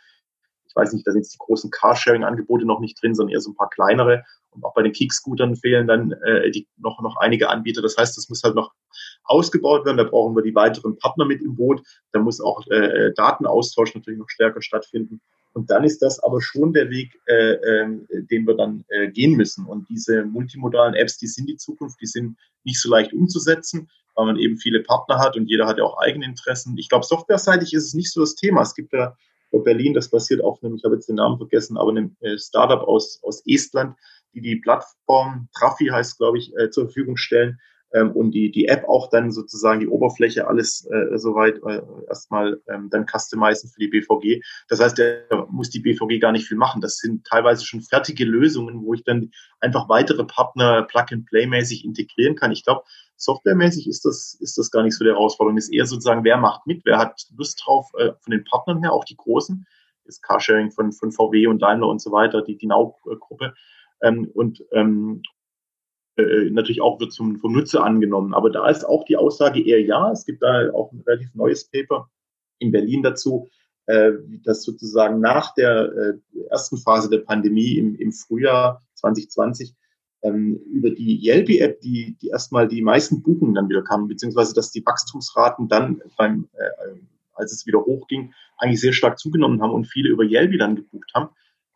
ich 0.68 0.76
weiß 0.76 0.94
nicht, 0.94 1.06
da 1.06 1.12
sind 1.12 1.22
jetzt 1.22 1.34
die 1.34 1.40
großen 1.40 1.72
Carsharing-Angebote 1.72 2.66
noch 2.66 2.80
nicht 2.80 3.02
drin, 3.02 3.16
sondern 3.16 3.34
eher 3.34 3.42
so 3.42 3.52
ein 3.52 3.56
paar 3.56 3.70
kleinere. 3.70 4.24
Und 4.52 4.64
auch 4.64 4.74
bei 4.74 4.84
den 4.84 4.94
Kickscootern 4.94 5.56
fehlen 5.56 5.88
dann 5.88 6.12
äh, 6.12 6.52
die, 6.52 6.68
noch, 6.78 7.02
noch 7.02 7.18
einige 7.18 7.50
Anbieter. 7.50 7.82
Das 7.82 7.98
heißt, 7.98 8.18
das 8.18 8.30
muss 8.30 8.44
halt 8.44 8.56
noch 8.56 8.72
ausgebaut 9.24 9.86
werden. 9.86 9.98
Da 9.98 10.04
brauchen 10.04 10.36
wir 10.36 10.44
die 10.44 10.56
weiteren 10.56 10.98
Partner 10.98 11.26
mit 11.26 11.42
im 11.42 11.56
Boot. 11.56 11.82
Da 12.12 12.20
muss 12.20 12.40
auch 12.42 12.66
äh, 12.68 13.12
Datenaustausch 13.16 13.94
natürlich 13.96 14.20
noch 14.20 14.30
stärker 14.30 14.62
stattfinden. 14.62 15.22
Und 15.54 15.70
dann 15.72 15.84
ist 15.84 16.02
das 16.02 16.20
aber 16.20 16.42
schon 16.42 16.74
der 16.74 16.90
Weg, 16.90 17.20
äh, 17.28 17.54
äh, 17.54 17.88
den 18.30 18.46
wir 18.46 18.56
dann 18.56 18.86
äh, 18.90 19.10
gehen 19.10 19.36
müssen. 19.36 19.66
Und 19.66 19.90
diese 19.90 20.24
multimodalen 20.24 20.94
Apps, 20.94 21.18
die 21.18 21.28
sind 21.28 21.48
die 21.48 21.58
Zukunft, 21.58 22.00
die 22.02 22.06
sind 22.06 22.38
nicht 22.64 22.80
so 22.80 22.90
leicht 22.90 23.14
umzusetzen, 23.14 23.90
weil 24.16 24.26
man 24.26 24.38
eben 24.38 24.58
viele 24.58 24.82
Partner 24.82 25.18
hat 25.18 25.36
und 25.36 25.48
jeder 25.48 25.66
hat 25.66 25.78
ja 25.78 25.84
auch 25.84 25.98
eigene 26.00 26.26
Interessen. 26.26 26.78
Ich 26.78 26.90
glaube, 26.90 27.06
softwareseitig 27.06 27.74
ist 27.74 27.86
es 27.86 27.94
nicht 27.94 28.12
so 28.12 28.22
das 28.22 28.36
Thema. 28.36 28.62
Es 28.62 28.76
gibt 28.76 28.94
ja 28.94 29.16
bei 29.52 29.60
Berlin, 29.60 29.94
das 29.94 30.10
basiert 30.10 30.44
auf 30.44 30.64
einem, 30.64 30.76
ich 30.76 30.84
habe 30.84 30.96
jetzt 30.96 31.10
den 31.10 31.16
Namen 31.16 31.38
vergessen, 31.38 31.78
aber 31.78 31.90
einem 31.90 32.16
äh, 32.20 32.38
Startup 32.38 32.82
aus, 32.82 33.20
aus 33.24 33.42
Estland, 33.46 33.96
die 34.34 34.42
die 34.42 34.58
Plattform 34.58 35.50
Trafi 35.58 35.88
heißt, 35.88 36.18
glaube 36.18 36.38
ich, 36.38 36.56
äh, 36.58 36.70
zur 36.70 36.86
Verfügung 36.86 37.18
stellen, 37.18 37.60
ähm, 37.94 38.12
und 38.12 38.32
die, 38.32 38.52
die 38.52 38.68
App 38.68 38.84
auch 38.88 39.10
dann 39.10 39.32
sozusagen 39.32 39.80
die 39.80 39.88
Oberfläche 39.88 40.48
alles 40.48 40.86
äh, 40.86 41.18
soweit 41.18 41.58
äh, 41.66 41.82
erstmal 42.08 42.62
ähm, 42.68 42.90
dann 42.90 43.06
customizen 43.08 43.70
für 43.70 43.80
die 43.80 43.88
BVG. 43.88 44.42
Das 44.68 44.80
heißt, 44.80 45.00
da 45.00 45.48
muss 45.50 45.70
die 45.70 45.80
BVG 45.80 46.20
gar 46.20 46.32
nicht 46.32 46.48
viel 46.48 46.58
machen. 46.58 46.82
Das 46.82 46.98
sind 46.98 47.26
teilweise 47.26 47.66
schon 47.66 47.82
fertige 47.82 48.26
Lösungen, 48.26 48.84
wo 48.84 48.94
ich 48.94 49.04
dann 49.04 49.32
einfach 49.60 49.90
weitere 49.90 50.24
Partner 50.24 50.84
Plug-and-Play-mäßig 50.84 51.84
integrieren 51.84 52.36
kann. 52.36 52.52
Ich 52.52 52.64
glaube, 52.64 52.84
softwaremäßig 53.16 53.88
ist 53.88 54.06
das, 54.06 54.38
ist 54.40 54.58
das 54.58 54.72
gar 54.72 54.84
nicht 54.84 54.96
so 54.96 55.04
die 55.04 55.12
Herausforderung. 55.12 55.58
Ist 55.58 55.74
eher 55.74 55.86
sozusagen, 55.86 56.24
wer 56.24 56.38
macht 56.38 56.68
mit, 56.68 56.86
wer 56.86 56.98
hat 56.98 57.28
Lust 57.36 57.62
drauf, 57.64 57.90
äh, 57.98 58.12
von 58.20 58.32
den 58.32 58.44
Partnern 58.44 58.82
her, 58.82 58.94
auch 58.94 59.06
die 59.06 59.18
großen, 59.18 59.66
das 60.06 60.22
Carsharing 60.22 60.72
von, 60.72 60.92
von 60.92 61.12
VW 61.12 61.48
und 61.48 61.62
Daimler 61.62 61.88
und 61.88 62.02
so 62.02 62.12
weiter, 62.12 62.42
die, 62.42 62.58
Now-Gruppe. 62.66 63.54
Ähm, 64.02 64.30
und, 64.34 64.64
ähm, 64.72 65.22
äh, 66.20 66.50
natürlich 66.50 66.82
auch 66.82 67.00
wird 67.00 67.14
zum, 67.14 67.38
vom 67.38 67.54
Nutzer 67.54 67.84
angenommen. 67.84 68.34
Aber 68.34 68.50
da 68.50 68.70
ist 68.70 68.84
auch 68.84 69.06
die 69.06 69.18
Aussage 69.18 69.62
eher 69.62 69.82
ja. 69.82 70.12
Es 70.12 70.26
gibt 70.26 70.42
da 70.42 70.72
auch 70.74 70.92
ein 70.92 71.02
relativ 71.06 71.34
neues 71.36 71.70
Paper 71.70 72.10
in 72.60 72.72
Berlin 72.72 73.04
dazu, 73.04 73.50
äh, 73.86 74.12
dass 74.44 74.64
sozusagen 74.64 75.20
nach 75.20 75.54
der 75.56 75.92
äh, 75.92 76.40
ersten 76.50 76.78
Phase 76.78 77.10
der 77.10 77.20
Pandemie 77.20 77.78
im, 77.78 77.96
im 77.96 78.12
Frühjahr 78.12 78.82
2020 78.96 79.74
ähm, 80.22 80.60
über 80.72 80.90
die 80.90 81.26
Yelby-App, 81.26 81.82
die, 81.82 82.18
die 82.22 82.28
erstmal 82.28 82.68
die 82.68 82.82
meisten 82.82 83.22
Buchungen 83.24 83.56
dann 83.56 83.70
wieder 83.70 83.84
kamen, 83.84 84.08
beziehungsweise 84.08 84.54
dass 84.54 84.72
die 84.72 84.86
Wachstumsraten 84.86 85.68
dann 85.68 86.02
beim, 86.18 86.50
äh, 86.54 87.00
als 87.34 87.54
es 87.54 87.66
wieder 87.66 87.80
hochging, 87.80 88.34
eigentlich 88.58 88.82
sehr 88.82 88.94
stark 88.94 89.18
zugenommen 89.18 89.62
haben 89.62 89.72
und 89.72 89.88
viele 89.88 90.10
über 90.10 90.24
Yelby 90.24 90.58
dann 90.58 90.76
gebucht 90.76 91.12
haben. 91.16 91.30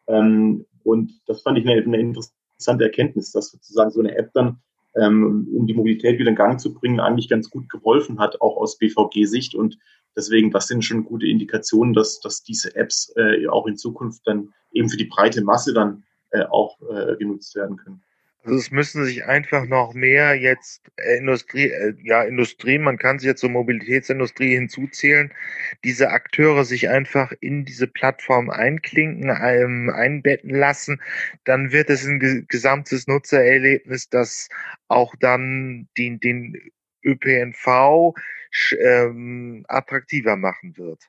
Ähm, 0.07 0.65
und 0.83 1.21
das 1.25 1.41
fand 1.41 1.57
ich 1.57 1.67
eine, 1.67 1.81
eine 1.81 1.99
interessante 1.99 2.42
interessante 2.63 2.85
Erkenntnis, 2.85 3.31
dass 3.31 3.49
sozusagen 3.49 3.91
so 3.91 3.99
eine 3.99 4.15
App 4.15 4.31
dann, 4.33 4.59
ähm, 4.95 5.47
um 5.53 5.67
die 5.67 5.73
Mobilität 5.73 6.19
wieder 6.19 6.29
in 6.29 6.35
Gang 6.35 6.59
zu 6.59 6.73
bringen, 6.73 6.99
eigentlich 6.99 7.29
ganz 7.29 7.49
gut 7.49 7.69
geholfen 7.69 8.19
hat, 8.19 8.39
auch 8.41 8.57
aus 8.57 8.77
BVG-Sicht. 8.77 9.55
Und 9.55 9.77
deswegen, 10.15 10.51
das 10.51 10.67
sind 10.67 10.83
schon 10.83 11.03
gute 11.03 11.27
Indikationen, 11.27 11.93
dass, 11.93 12.19
dass 12.19 12.43
diese 12.43 12.75
Apps 12.75 13.13
äh, 13.17 13.47
auch 13.47 13.67
in 13.67 13.75
Zukunft 13.75 14.21
dann 14.25 14.53
eben 14.71 14.89
für 14.89 14.97
die 14.97 15.05
breite 15.05 15.43
Masse 15.43 15.73
dann 15.73 16.03
äh, 16.31 16.45
auch 16.45 16.77
äh, 16.89 17.15
genutzt 17.17 17.55
werden 17.55 17.77
können. 17.77 18.01
Also 18.45 18.57
es 18.57 18.71
müssen 18.71 19.05
sich 19.05 19.23
einfach 19.23 19.65
noch 19.65 19.93
mehr 19.93 20.35
jetzt 20.35 20.91
äh, 20.97 21.17
Industrie, 21.17 21.69
äh, 21.69 21.95
ja 22.03 22.23
Industrie, 22.23 22.77
man 22.77 22.97
kann 22.97 23.17
sie 23.17 23.27
jetzt 23.27 23.39
zur 23.39 23.49
Mobilitätsindustrie 23.49 24.53
hinzuzählen, 24.55 25.33
diese 25.85 26.09
Akteure 26.09 26.65
sich 26.65 26.89
einfach 26.89 27.31
in 27.39 27.63
diese 27.63 27.87
Plattform 27.87 28.49
einklinken, 28.49 29.29
ähm, 29.41 29.89
einbetten 29.89 30.49
lassen, 30.49 31.01
dann 31.45 31.71
wird 31.71 31.89
es 31.89 32.05
ein 32.05 32.19
ge 32.19 32.43
gesamtes 32.49 33.07
Nutzererlebnis, 33.07 34.09
das 34.09 34.49
auch 34.89 35.15
dann 35.21 35.87
den, 35.97 36.19
den 36.19 36.69
ÖPNV 37.05 38.13
ähm, 38.77 39.65
attraktiver 39.69 40.35
machen 40.35 40.75
wird. 40.77 41.01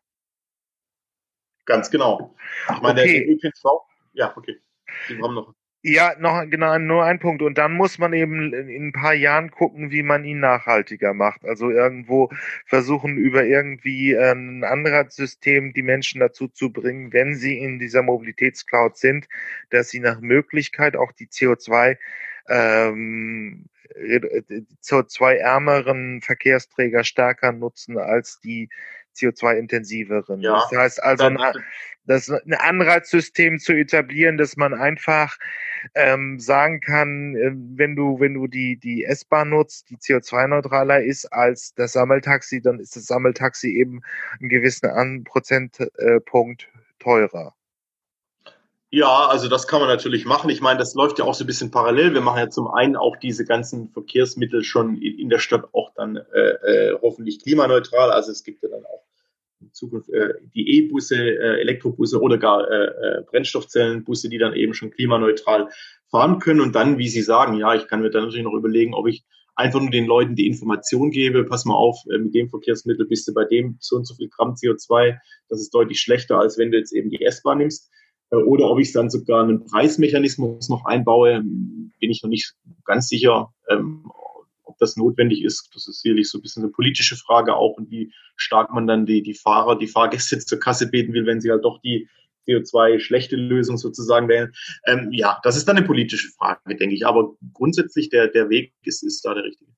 Ganz 1.64 1.90
genau. 1.90 2.36
Ich 2.72 2.80
meine, 2.80 3.00
okay. 3.00 3.26
der 3.26 3.34
ÖPNV, 3.34 3.64
ja, 4.12 4.36
okay. 4.36 4.60
Sie 5.08 5.20
haben 5.20 5.34
noch 5.34 5.52
ja, 5.86 6.14
noch 6.18 6.48
genau 6.48 6.78
nur 6.78 7.04
ein 7.04 7.18
Punkt. 7.18 7.42
Und 7.42 7.58
dann 7.58 7.74
muss 7.74 7.98
man 7.98 8.14
eben 8.14 8.54
in 8.54 8.88
ein 8.88 8.92
paar 8.92 9.12
Jahren 9.12 9.50
gucken, 9.50 9.90
wie 9.90 10.02
man 10.02 10.24
ihn 10.24 10.40
nachhaltiger 10.40 11.12
macht. 11.12 11.44
Also 11.44 11.70
irgendwo 11.70 12.30
versuchen, 12.64 13.18
über 13.18 13.44
irgendwie 13.44 14.16
ein 14.16 14.64
Anreizsystem 14.64 15.74
die 15.74 15.82
Menschen 15.82 16.20
dazu 16.20 16.48
zu 16.48 16.72
bringen, 16.72 17.12
wenn 17.12 17.34
sie 17.34 17.58
in 17.58 17.78
dieser 17.78 18.02
Mobilitätscloud 18.02 18.96
sind, 18.96 19.28
dass 19.68 19.90
sie 19.90 20.00
nach 20.00 20.22
Möglichkeit 20.22 20.96
auch 20.96 21.12
die 21.12 21.26
CO2 21.26 21.98
ähm, 22.48 23.66
CO2-ärmeren 24.82 26.22
Verkehrsträger 26.22 27.04
stärker 27.04 27.52
nutzen 27.52 27.98
als 27.98 28.40
die 28.40 28.70
CO2-intensiveren. 29.14 30.40
Ja, 30.40 30.54
das 30.70 30.78
heißt 30.78 31.02
also, 31.02 31.30
das 32.06 32.30
ein 32.30 32.54
Anreizsystem 32.54 33.58
zu 33.58 33.72
etablieren, 33.72 34.36
dass 34.36 34.56
man 34.56 34.74
einfach 34.74 35.36
ähm, 35.94 36.38
sagen 36.38 36.80
kann, 36.80 37.34
äh, 37.36 37.52
wenn 37.54 37.96
du, 37.96 38.20
wenn 38.20 38.34
du 38.34 38.46
die, 38.46 38.76
die 38.76 39.04
S-Bahn 39.04 39.50
nutzt, 39.50 39.90
die 39.90 39.96
CO2-neutraler 39.96 41.02
ist 41.02 41.26
als 41.32 41.74
das 41.74 41.92
Sammeltaxi, 41.92 42.60
dann 42.60 42.78
ist 42.78 42.96
das 42.96 43.06
Sammeltaxi 43.06 43.68
eben 43.68 44.02
einen 44.40 44.48
gewissen 44.48 44.86
An 44.86 45.24
Prozentpunkt 45.24 46.68
teurer. 46.98 47.54
Ja, 48.90 49.26
also 49.26 49.48
das 49.48 49.66
kann 49.66 49.80
man 49.80 49.88
natürlich 49.88 50.24
machen. 50.24 50.50
Ich 50.50 50.60
meine, 50.60 50.78
das 50.78 50.94
läuft 50.94 51.18
ja 51.18 51.24
auch 51.24 51.34
so 51.34 51.42
ein 51.42 51.48
bisschen 51.48 51.72
parallel. 51.72 52.14
Wir 52.14 52.20
machen 52.20 52.38
ja 52.38 52.48
zum 52.48 52.68
einen 52.68 52.94
auch 52.94 53.16
diese 53.16 53.44
ganzen 53.44 53.88
Verkehrsmittel 53.88 54.62
schon 54.62 54.96
in, 54.98 55.28
der 55.28 55.40
Stadt 55.40 55.64
auch 55.72 55.90
dann 55.96 56.16
äh, 56.32 56.40
äh, 56.40 56.98
hoffentlich 57.02 57.42
klimaneutral. 57.42 58.12
Also 58.12 58.30
es 58.30 58.44
gibt 58.44 58.62
ja 58.62 58.68
dann 58.68 58.84
Zukunft 59.74 60.08
äh, 60.10 60.34
die 60.54 60.78
E-Busse, 60.78 61.16
äh, 61.16 61.60
Elektrobusse 61.60 62.20
oder 62.20 62.38
gar 62.38 62.68
äh, 62.70 62.84
äh, 62.84 63.22
Brennstoffzellenbusse, 63.26 64.28
die 64.28 64.38
dann 64.38 64.54
eben 64.54 64.74
schon 64.74 64.90
klimaneutral 64.90 65.68
fahren 66.10 66.38
können. 66.38 66.60
Und 66.60 66.74
dann, 66.74 66.98
wie 66.98 67.08
Sie 67.08 67.22
sagen, 67.22 67.54
ja, 67.54 67.74
ich 67.74 67.86
kann 67.86 68.00
mir 68.00 68.10
dann 68.10 68.24
natürlich 68.24 68.44
noch 68.44 68.54
überlegen, 68.54 68.94
ob 68.94 69.08
ich 69.08 69.24
einfach 69.56 69.80
nur 69.80 69.90
den 69.90 70.06
Leuten 70.06 70.36
die 70.36 70.46
Information 70.46 71.10
gebe, 71.10 71.44
pass 71.44 71.64
mal 71.64 71.74
auf, 71.74 71.98
äh, 72.12 72.18
mit 72.18 72.34
dem 72.34 72.48
Verkehrsmittel 72.48 73.06
bist 73.06 73.28
du 73.28 73.34
bei 73.34 73.44
dem 73.44 73.76
so 73.80 73.96
und 73.96 74.06
so 74.06 74.14
viel 74.14 74.28
Gramm 74.28 74.54
CO2, 74.54 75.16
das 75.48 75.60
ist 75.60 75.74
deutlich 75.74 76.00
schlechter, 76.00 76.38
als 76.38 76.58
wenn 76.58 76.70
du 76.70 76.78
jetzt 76.78 76.92
eben 76.92 77.10
die 77.10 77.22
S-Bahn 77.22 77.58
nimmst. 77.58 77.90
Äh, 78.30 78.36
oder 78.36 78.70
ob 78.70 78.78
ich 78.78 78.92
dann 78.92 79.10
sogar 79.10 79.42
einen 79.42 79.64
Preismechanismus 79.64 80.68
noch 80.68 80.84
einbaue, 80.84 81.42
bin 81.42 82.10
ich 82.10 82.22
noch 82.22 82.30
nicht 82.30 82.54
ganz 82.84 83.08
sicher. 83.08 83.52
Ähm, 83.68 84.10
ob 84.64 84.78
das 84.78 84.96
notwendig 84.96 85.42
ist, 85.42 85.70
das 85.74 85.86
ist 85.88 86.02
sicherlich 86.02 86.28
so 86.28 86.38
ein 86.38 86.42
bisschen 86.42 86.62
eine 86.62 86.72
politische 86.72 87.16
Frage 87.16 87.54
auch 87.54 87.76
und 87.76 87.90
wie 87.90 88.12
stark 88.36 88.72
man 88.72 88.86
dann 88.86 89.06
die, 89.06 89.22
die 89.22 89.34
Fahrer, 89.34 89.78
die 89.78 89.86
Fahrgäste 89.86 90.38
zur 90.40 90.58
Kasse 90.58 90.90
beten 90.90 91.12
will, 91.12 91.26
wenn 91.26 91.40
sie 91.40 91.50
halt 91.50 91.64
doch 91.64 91.80
die 91.82 92.08
CO2-schlechte 92.46 93.36
Lösung 93.36 93.78
sozusagen 93.78 94.28
wählen. 94.28 94.52
Ähm, 94.86 95.08
ja, 95.12 95.40
das 95.44 95.56
ist 95.56 95.66
dann 95.66 95.76
eine 95.76 95.86
politische 95.86 96.28
Frage, 96.32 96.76
denke 96.76 96.94
ich. 96.94 97.06
Aber 97.06 97.34
grundsätzlich 97.52 98.10
der, 98.10 98.28
der 98.28 98.50
Weg 98.50 98.74
ist, 98.82 99.02
ist 99.02 99.24
da 99.24 99.34
der 99.34 99.44
richtige. 99.44 99.70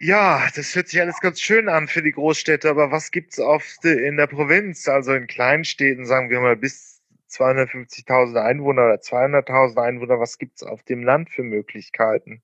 Ja, 0.00 0.48
das 0.54 0.74
hört 0.74 0.88
sich 0.88 1.00
alles 1.00 1.20
ganz 1.20 1.40
schön 1.40 1.68
an 1.68 1.88
für 1.88 2.02
die 2.02 2.12
Großstädte, 2.12 2.68
aber 2.68 2.90
was 2.90 3.10
gibt's 3.10 3.38
oft 3.38 3.84
in 3.84 4.16
der 4.16 4.26
Provinz, 4.26 4.88
also 4.88 5.14
in 5.14 5.26
Kleinstädten, 5.26 6.04
sagen 6.04 6.30
wir 6.30 6.40
mal 6.40 6.56
bis 6.56 7.00
250.000 7.30 8.36
Einwohner 8.36 8.82
oder 8.82 9.00
200.000 9.00 9.82
Einwohner, 9.82 10.20
was 10.20 10.36
gibt's 10.36 10.62
auf 10.62 10.82
dem 10.82 11.02
Land 11.04 11.30
für 11.30 11.42
Möglichkeiten? 11.42 12.42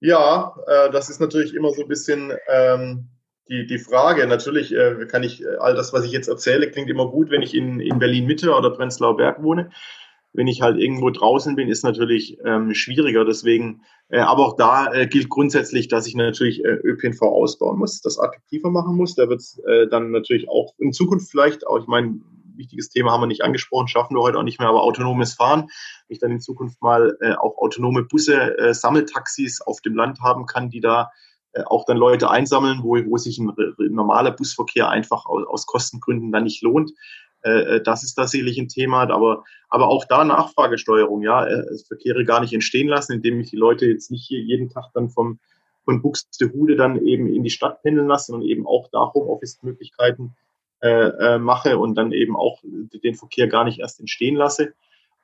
Ja, 0.00 0.56
äh, 0.66 0.90
das 0.90 1.10
ist 1.10 1.20
natürlich 1.20 1.54
immer 1.54 1.70
so 1.72 1.82
ein 1.82 1.88
bisschen 1.88 2.32
ähm, 2.48 3.08
die, 3.50 3.66
die 3.66 3.78
Frage. 3.78 4.26
Natürlich 4.26 4.74
äh, 4.74 5.06
kann 5.06 5.22
ich, 5.22 5.42
äh, 5.42 5.56
all 5.58 5.74
das, 5.74 5.92
was 5.92 6.04
ich 6.04 6.12
jetzt 6.12 6.28
erzähle, 6.28 6.70
klingt 6.70 6.88
immer 6.88 7.08
gut, 7.08 7.30
wenn 7.30 7.42
ich 7.42 7.54
in, 7.54 7.80
in 7.80 7.98
Berlin-Mitte 7.98 8.54
oder 8.54 8.70
Prenzlauer 8.70 9.16
Berg 9.16 9.42
wohne. 9.42 9.70
Wenn 10.32 10.46
ich 10.46 10.62
halt 10.62 10.78
irgendwo 10.78 11.10
draußen 11.10 11.56
bin, 11.56 11.68
ist 11.68 11.82
natürlich 11.82 12.38
ähm, 12.46 12.72
schwieriger. 12.72 13.24
Deswegen, 13.24 13.82
äh, 14.08 14.20
aber 14.20 14.46
auch 14.46 14.56
da 14.56 14.92
äh, 14.92 15.06
gilt 15.06 15.28
grundsätzlich, 15.28 15.88
dass 15.88 16.06
ich 16.06 16.14
natürlich 16.14 16.64
äh, 16.64 16.78
ÖPNV 16.84 17.20
ausbauen 17.22 17.78
muss, 17.78 18.00
das 18.00 18.18
attraktiver 18.18 18.70
machen 18.70 18.96
muss. 18.96 19.16
Da 19.16 19.28
wird 19.28 19.40
es 19.40 19.60
äh, 19.66 19.88
dann 19.88 20.12
natürlich 20.12 20.48
auch 20.48 20.72
in 20.78 20.92
Zukunft 20.92 21.30
vielleicht, 21.30 21.66
auch 21.66 21.80
ich 21.80 21.88
meine, 21.88 22.20
wichtiges 22.60 22.90
Thema 22.90 23.10
haben 23.10 23.22
wir 23.22 23.26
nicht 23.26 23.42
angesprochen, 23.42 23.88
schaffen 23.88 24.14
wir 24.14 24.22
heute 24.22 24.38
auch 24.38 24.44
nicht 24.44 24.60
mehr, 24.60 24.68
aber 24.68 24.84
autonomes 24.84 25.34
Fahren. 25.34 25.62
Wenn 25.62 26.14
ich 26.14 26.18
dann 26.20 26.30
in 26.30 26.40
Zukunft 26.40 26.80
mal 26.80 27.16
äh, 27.20 27.34
auch 27.34 27.58
autonome 27.58 28.04
Busse, 28.04 28.56
äh, 28.58 28.72
Sammeltaxis 28.72 29.60
auf 29.60 29.80
dem 29.80 29.96
Land 29.96 30.20
haben 30.20 30.46
kann, 30.46 30.70
die 30.70 30.80
da 30.80 31.10
äh, 31.52 31.62
auch 31.64 31.84
dann 31.84 31.96
Leute 31.96 32.30
einsammeln, 32.30 32.80
wo, 32.82 32.96
wo 33.06 33.16
sich 33.16 33.38
ein, 33.38 33.50
ein 33.50 33.74
normaler 33.92 34.30
Busverkehr 34.30 34.88
einfach 34.88 35.26
aus, 35.26 35.44
aus 35.48 35.66
Kostengründen 35.66 36.30
dann 36.30 36.44
nicht 36.44 36.62
lohnt. 36.62 36.92
Äh, 37.42 37.76
äh, 37.76 37.82
das 37.82 38.04
ist 38.04 38.16
da 38.18 38.26
sicherlich 38.26 38.58
ein 38.58 38.68
Thema, 38.68 39.02
aber, 39.10 39.44
aber 39.68 39.88
auch 39.88 40.04
da 40.04 40.24
Nachfragesteuerung, 40.24 41.22
ja, 41.22 41.46
äh, 41.46 41.64
Verkehre 41.86 42.24
gar 42.24 42.40
nicht 42.40 42.52
entstehen 42.52 42.88
lassen, 42.88 43.14
indem 43.14 43.40
ich 43.40 43.50
die 43.50 43.56
Leute 43.56 43.86
jetzt 43.86 44.10
nicht 44.10 44.26
hier 44.26 44.40
jeden 44.40 44.68
Tag 44.68 44.90
dann 44.94 45.10
vom, 45.10 45.38
von 45.84 46.02
Buxtehude 46.02 46.76
dann 46.76 47.04
eben 47.04 47.26
in 47.26 47.42
die 47.42 47.50
Stadt 47.50 47.82
pendeln 47.82 48.08
lasse 48.08 48.32
und 48.32 48.42
eben 48.42 48.66
auch 48.66 48.88
da 48.92 49.10
Homeoffice-Möglichkeiten 49.12 50.34
äh, 50.82 50.88
äh, 50.88 51.38
mache 51.38 51.78
und 51.78 51.94
dann 51.94 52.12
eben 52.12 52.36
auch 52.36 52.60
den 52.62 53.14
Verkehr 53.14 53.48
gar 53.48 53.64
nicht 53.64 53.80
erst 53.80 54.00
entstehen 54.00 54.36
lasse. 54.36 54.74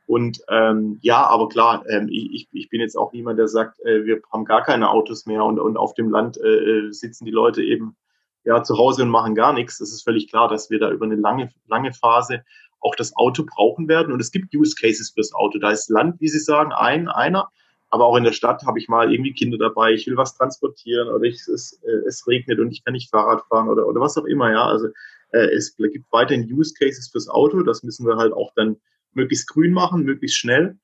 Und 0.06 0.40
ähm, 0.48 0.98
ja, 1.02 1.26
aber 1.26 1.48
klar, 1.48 1.84
ähm, 1.88 2.08
ich, 2.10 2.48
ich 2.52 2.68
bin 2.68 2.80
jetzt 2.80 2.96
auch 2.96 3.12
niemand, 3.12 3.38
der 3.38 3.48
sagt, 3.48 3.80
äh, 3.80 4.04
wir 4.04 4.20
haben 4.32 4.44
gar 4.44 4.62
keine 4.62 4.90
Autos 4.90 5.26
mehr 5.26 5.44
und, 5.44 5.58
und 5.58 5.76
auf 5.76 5.94
dem 5.94 6.10
Land 6.10 6.38
äh, 6.38 6.46
äh, 6.46 6.92
sitzen 6.92 7.24
die 7.24 7.32
Leute 7.32 7.62
eben 7.62 7.96
ja 8.44 8.62
zu 8.62 8.78
Hause 8.78 9.02
und 9.02 9.08
machen 9.08 9.34
gar 9.34 9.52
nichts. 9.52 9.78
Das 9.78 9.90
ist 9.90 10.02
völlig 10.02 10.28
klar, 10.28 10.48
dass 10.48 10.70
wir 10.70 10.78
da 10.78 10.90
über 10.90 11.06
eine 11.06 11.16
lange, 11.16 11.50
lange 11.66 11.92
Phase 11.92 12.44
auch 12.80 12.94
das 12.94 13.16
Auto 13.16 13.44
brauchen 13.44 13.88
werden. 13.88 14.12
Und 14.12 14.20
es 14.20 14.30
gibt 14.30 14.54
Use 14.54 14.76
Cases 14.80 15.10
fürs 15.10 15.34
Auto. 15.34 15.58
Da 15.58 15.70
ist 15.70 15.90
Land, 15.90 16.20
wie 16.20 16.28
Sie 16.28 16.38
sagen, 16.38 16.72
ein, 16.72 17.08
einer. 17.08 17.50
Aber 17.88 18.04
auch 18.04 18.16
in 18.16 18.24
der 18.24 18.32
Stadt 18.32 18.62
habe 18.64 18.78
ich 18.78 18.88
mal 18.88 19.12
irgendwie 19.12 19.32
Kinder 19.32 19.58
dabei, 19.58 19.92
ich 19.92 20.06
will 20.06 20.16
was 20.16 20.36
transportieren 20.36 21.08
oder 21.08 21.24
ich, 21.24 21.46
es, 21.48 21.80
äh, 21.84 22.06
es 22.06 22.26
regnet 22.26 22.60
und 22.60 22.70
ich 22.70 22.84
kann 22.84 22.92
nicht 22.92 23.10
Fahrrad 23.10 23.44
fahren 23.48 23.68
oder, 23.68 23.86
oder 23.86 24.00
was 24.00 24.16
auch 24.18 24.24
immer, 24.24 24.50
ja. 24.50 24.64
Also 24.66 24.88
äh, 25.32 25.46
es 25.54 25.76
gibt 25.76 26.10
weiterhin 26.12 26.50
Use 26.52 26.74
Cases 26.78 27.08
fürs 27.08 27.28
Auto. 27.28 27.62
Das 27.62 27.82
müssen 27.82 28.06
wir 28.06 28.16
halt 28.16 28.32
auch 28.32 28.52
dann 28.54 28.76
möglichst 29.12 29.48
grün 29.48 29.72
machen, 29.72 30.04
möglichst 30.04 30.38
schnell. 30.38 30.78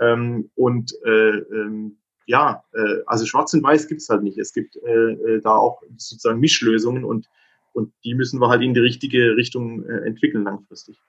Ähm, 0.00 0.50
und 0.54 0.94
äh, 1.04 1.38
ähm, 1.38 1.98
ja, 2.26 2.62
äh, 2.74 3.02
also 3.06 3.26
schwarz 3.26 3.54
und 3.54 3.62
weiß 3.62 3.88
gibt 3.88 4.02
es 4.02 4.08
halt 4.08 4.22
nicht. 4.22 4.38
Es 4.38 4.52
gibt 4.52 4.76
äh, 4.76 4.90
äh, 4.90 5.40
da 5.40 5.56
auch 5.56 5.82
sozusagen 5.96 6.40
Mischlösungen 6.40 7.04
und, 7.04 7.28
und 7.72 7.92
die 8.04 8.14
müssen 8.14 8.40
wir 8.40 8.48
halt 8.48 8.62
in 8.62 8.74
die 8.74 8.80
richtige 8.80 9.36
Richtung 9.36 9.84
äh, 9.88 10.06
entwickeln 10.06 10.44
langfristig. 10.44 11.00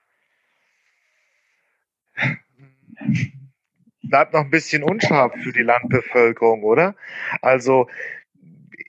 Bleibt 4.02 4.32
noch 4.32 4.40
ein 4.40 4.50
bisschen 4.50 4.82
unscharf 4.82 5.32
für 5.42 5.52
die 5.52 5.62
Landbevölkerung, 5.62 6.64
oder? 6.64 6.96
Also 7.42 7.86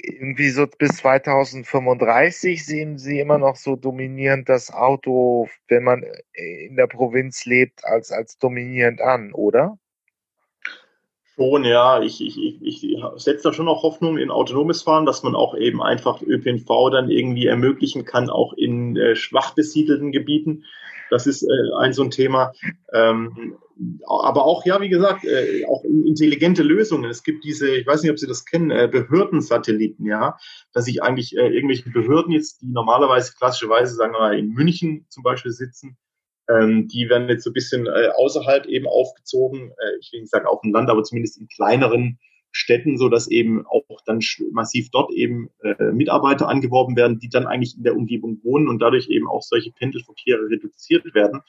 irgendwie 0.04 0.50
so 0.50 0.66
bis 0.68 0.98
2035 0.98 2.66
sehen 2.66 2.98
Sie 2.98 3.20
immer 3.20 3.38
noch 3.38 3.56
so 3.56 3.76
dominierend 3.76 4.50
das 4.50 4.72
Auto, 4.72 5.48
wenn 5.68 5.84
man 5.84 6.04
in 6.34 6.76
der 6.76 6.88
Provinz 6.88 7.46
lebt, 7.46 7.86
als, 7.86 8.12
als 8.12 8.38
dominierend 8.38 9.02
an, 9.02 9.34
oder? 9.34 9.78
Schon, 11.36 11.64
ja. 11.64 12.02
Ich, 12.02 12.22
ich, 12.22 12.38
ich, 12.38 12.62
ich 12.62 13.04
setze 13.16 13.50
da 13.50 13.54
schon 13.54 13.68
auch 13.68 13.84
Hoffnung 13.84 14.18
in 14.18 14.32
autonomes 14.32 14.82
Fahren, 14.82 15.06
dass 15.06 15.24
man 15.24 15.36
auch 15.36 15.56
eben 15.56 15.82
einfach 15.82 16.22
ÖPNV 16.22 16.68
dann 16.92 17.10
irgendwie 17.10 17.48
ermöglichen 17.48 18.06
kann, 18.06 18.30
auch 18.30 18.54
in 18.54 18.98
äh, 18.98 19.16
schwach 19.16 19.56
besiedelten 19.56 20.12
Gebieten. 20.12 20.66
Das 21.12 21.28
ist 21.28 21.44
äh, 21.44 21.76
ein 21.80 21.94
so 21.94 22.04
ein 22.04 22.10
Thema. 22.10 22.54
Ähm, 22.94 23.58
aber 24.08 24.46
auch, 24.46 24.66
ja, 24.66 24.80
wie 24.82 24.90
gesagt, 24.90 25.26
äh, 25.26 25.66
auch 25.66 25.84
intelligente 25.84 26.64
Lösungen. 26.64 27.10
Es 27.10 27.24
gibt 27.24 27.44
diese, 27.44 27.70
ich 27.76 27.86
weiß 27.86 28.02
nicht, 28.02 28.12
ob 28.12 28.18
Sie 28.18 28.28
das 28.28 28.46
kennen, 28.46 28.72
äh, 28.72 28.88
Behördensatelliten, 28.90 30.06
ja, 30.06 30.38
dass 30.74 30.86
sich 30.86 31.04
eigentlich 31.04 31.36
äh, 31.36 31.48
irgendwelche 31.48 31.90
Behörden 31.90 32.32
jetzt, 32.32 32.62
die 32.62 32.72
normalerweise 32.72 33.34
klassischerweise, 33.38 33.94
sagen 33.96 34.14
wir 34.14 34.20
mal, 34.20 34.40
in 34.40 34.50
München 34.50 35.06
zum 35.10 35.24
Beispiel 35.24 35.52
sitzen, 35.52 35.98
ähm, 36.50 36.88
die 36.88 37.10
werden 37.10 37.28
jetzt 37.28 37.44
so 37.44 37.50
ein 37.50 37.54
bisschen 37.54 37.88
äh, 37.88 38.10
außerhalb 38.16 38.66
eben 38.68 38.88
aufgezogen. 38.88 39.72
Äh, 39.72 39.98
ich 40.00 40.12
will 40.14 40.22
nicht 40.22 40.32
sagen 40.32 40.48
auf 40.48 40.62
dem 40.62 40.72
Land, 40.72 40.90
aber 40.90 41.04
zumindest 41.04 41.40
in 41.40 41.48
kleineren 41.50 42.20
Städten, 42.52 42.98
so 42.98 43.10
dass 43.10 43.30
eben 43.30 43.66
auch 43.66 44.02
dann 44.06 44.20
massiv 44.52 44.90
dort 44.92 45.12
eben 45.14 45.50
äh, 45.64 45.92
Mitarbeiter 45.92 46.50
angeworben 46.50 46.96
werden, 46.96 47.20
die 47.20 47.30
dann 47.30 47.48
eigentlich 47.48 47.78
in 47.78 47.84
der 47.84 47.96
Umgebung 47.96 48.40
wohnen 48.44 48.68
und 48.68 48.80
dadurch 48.80 49.10
eben 49.10 49.28
auch 49.28 49.42
solche 49.42 49.72
Pendelverkehre 49.72 50.50
reduziert 50.50 51.14
werden. 51.14 51.42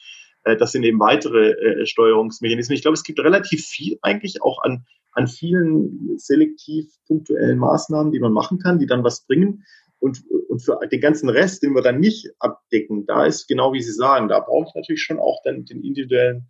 Äh, 0.43 0.55
das 0.55 0.71
sind 0.71 0.83
eben 0.83 0.99
weitere 0.99 1.51
äh, 1.51 1.85
Steuerungsmechanismen. 1.85 2.75
Ich 2.75 2.81
glaube, 2.81 2.95
es 2.95 3.03
gibt 3.03 3.19
relativ 3.19 3.65
viel 3.65 3.97
eigentlich 4.01 4.41
auch 4.41 4.61
an, 4.63 4.85
an 5.11 5.27
vielen 5.27 6.17
selektiv 6.17 6.87
punktuellen 7.07 7.59
Maßnahmen, 7.59 8.11
die 8.11 8.19
man 8.19 8.33
machen 8.33 8.59
kann, 8.59 8.79
die 8.79 8.87
dann 8.87 9.03
was 9.03 9.25
bringen. 9.25 9.63
Und, 9.99 10.21
und 10.49 10.59
für 10.59 10.79
den 10.91 10.99
ganzen 10.99 11.29
Rest, 11.29 11.63
den 11.63 11.73
wir 11.73 11.81
dann 11.81 11.99
nicht 11.99 12.29
abdecken, 12.39 13.05
da 13.05 13.25
ist 13.25 13.47
genau 13.47 13.73
wie 13.73 13.81
Sie 13.81 13.93
sagen, 13.93 14.27
da 14.27 14.39
brauche 14.39 14.67
ich 14.67 14.75
natürlich 14.75 15.03
schon 15.03 15.19
auch 15.19 15.39
dann 15.43 15.65
den 15.65 15.81
individuellen 15.81 16.49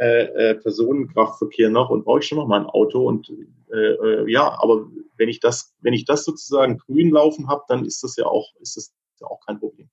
äh, 0.00 0.50
äh, 0.50 0.54
Personenkraftverkehr 0.54 1.70
noch 1.70 1.90
und 1.90 2.04
brauche 2.04 2.20
ich 2.20 2.26
schon 2.26 2.38
noch 2.38 2.46
mal 2.46 2.60
ein 2.60 2.66
Auto. 2.66 3.06
Und 3.06 3.30
äh, 3.72 3.74
äh, 3.74 4.30
ja, 4.30 4.56
aber 4.62 4.86
wenn 5.16 5.28
ich 5.28 5.40
das, 5.40 5.74
wenn 5.80 5.92
ich 5.92 6.04
das 6.04 6.24
sozusagen 6.24 6.78
grün 6.78 7.10
laufen 7.10 7.48
habe, 7.48 7.64
dann 7.68 7.84
ist 7.84 8.04
das 8.04 8.16
ja 8.16 8.26
auch, 8.26 8.54
ist 8.60 8.76
das 8.76 8.94
ja 9.20 9.26
auch 9.26 9.44
kein 9.44 9.58
Problem. 9.58 9.90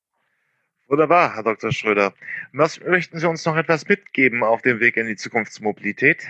Wunderbar, 0.88 1.34
Herr 1.34 1.42
Dr. 1.42 1.72
Schröder. 1.72 2.14
Was 2.54 2.80
möchten 2.80 3.18
Sie 3.18 3.28
uns 3.28 3.44
noch 3.46 3.56
etwas 3.56 3.88
mitgeben 3.88 4.44
auf 4.44 4.62
dem 4.62 4.80
Weg 4.80 4.98
in 4.98 5.08
die 5.08 5.16
Zukunftsmobilität? 5.16 6.24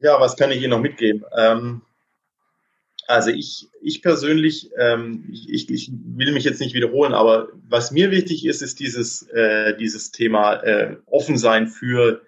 Ja, 0.00 0.18
was 0.20 0.36
kann 0.36 0.50
ich 0.50 0.62
Ihnen 0.62 0.70
noch 0.70 0.80
mitgeben? 0.80 1.24
Ähm, 1.36 1.82
also 3.08 3.30
ich, 3.30 3.68
ich 3.80 4.02
persönlich, 4.02 4.70
ähm, 4.78 5.24
ich, 5.32 5.70
ich 5.70 5.90
will 5.92 6.30
mich 6.32 6.44
jetzt 6.44 6.60
nicht 6.60 6.74
wiederholen, 6.74 7.14
aber 7.14 7.48
was 7.66 7.90
mir 7.90 8.10
wichtig 8.10 8.44
ist, 8.44 8.60
ist 8.60 8.78
dieses, 8.80 9.22
äh, 9.30 9.76
dieses 9.76 10.10
Thema 10.10 10.56
äh, 10.62 10.96
offen 11.06 11.38
sein 11.38 11.68
für, 11.68 12.20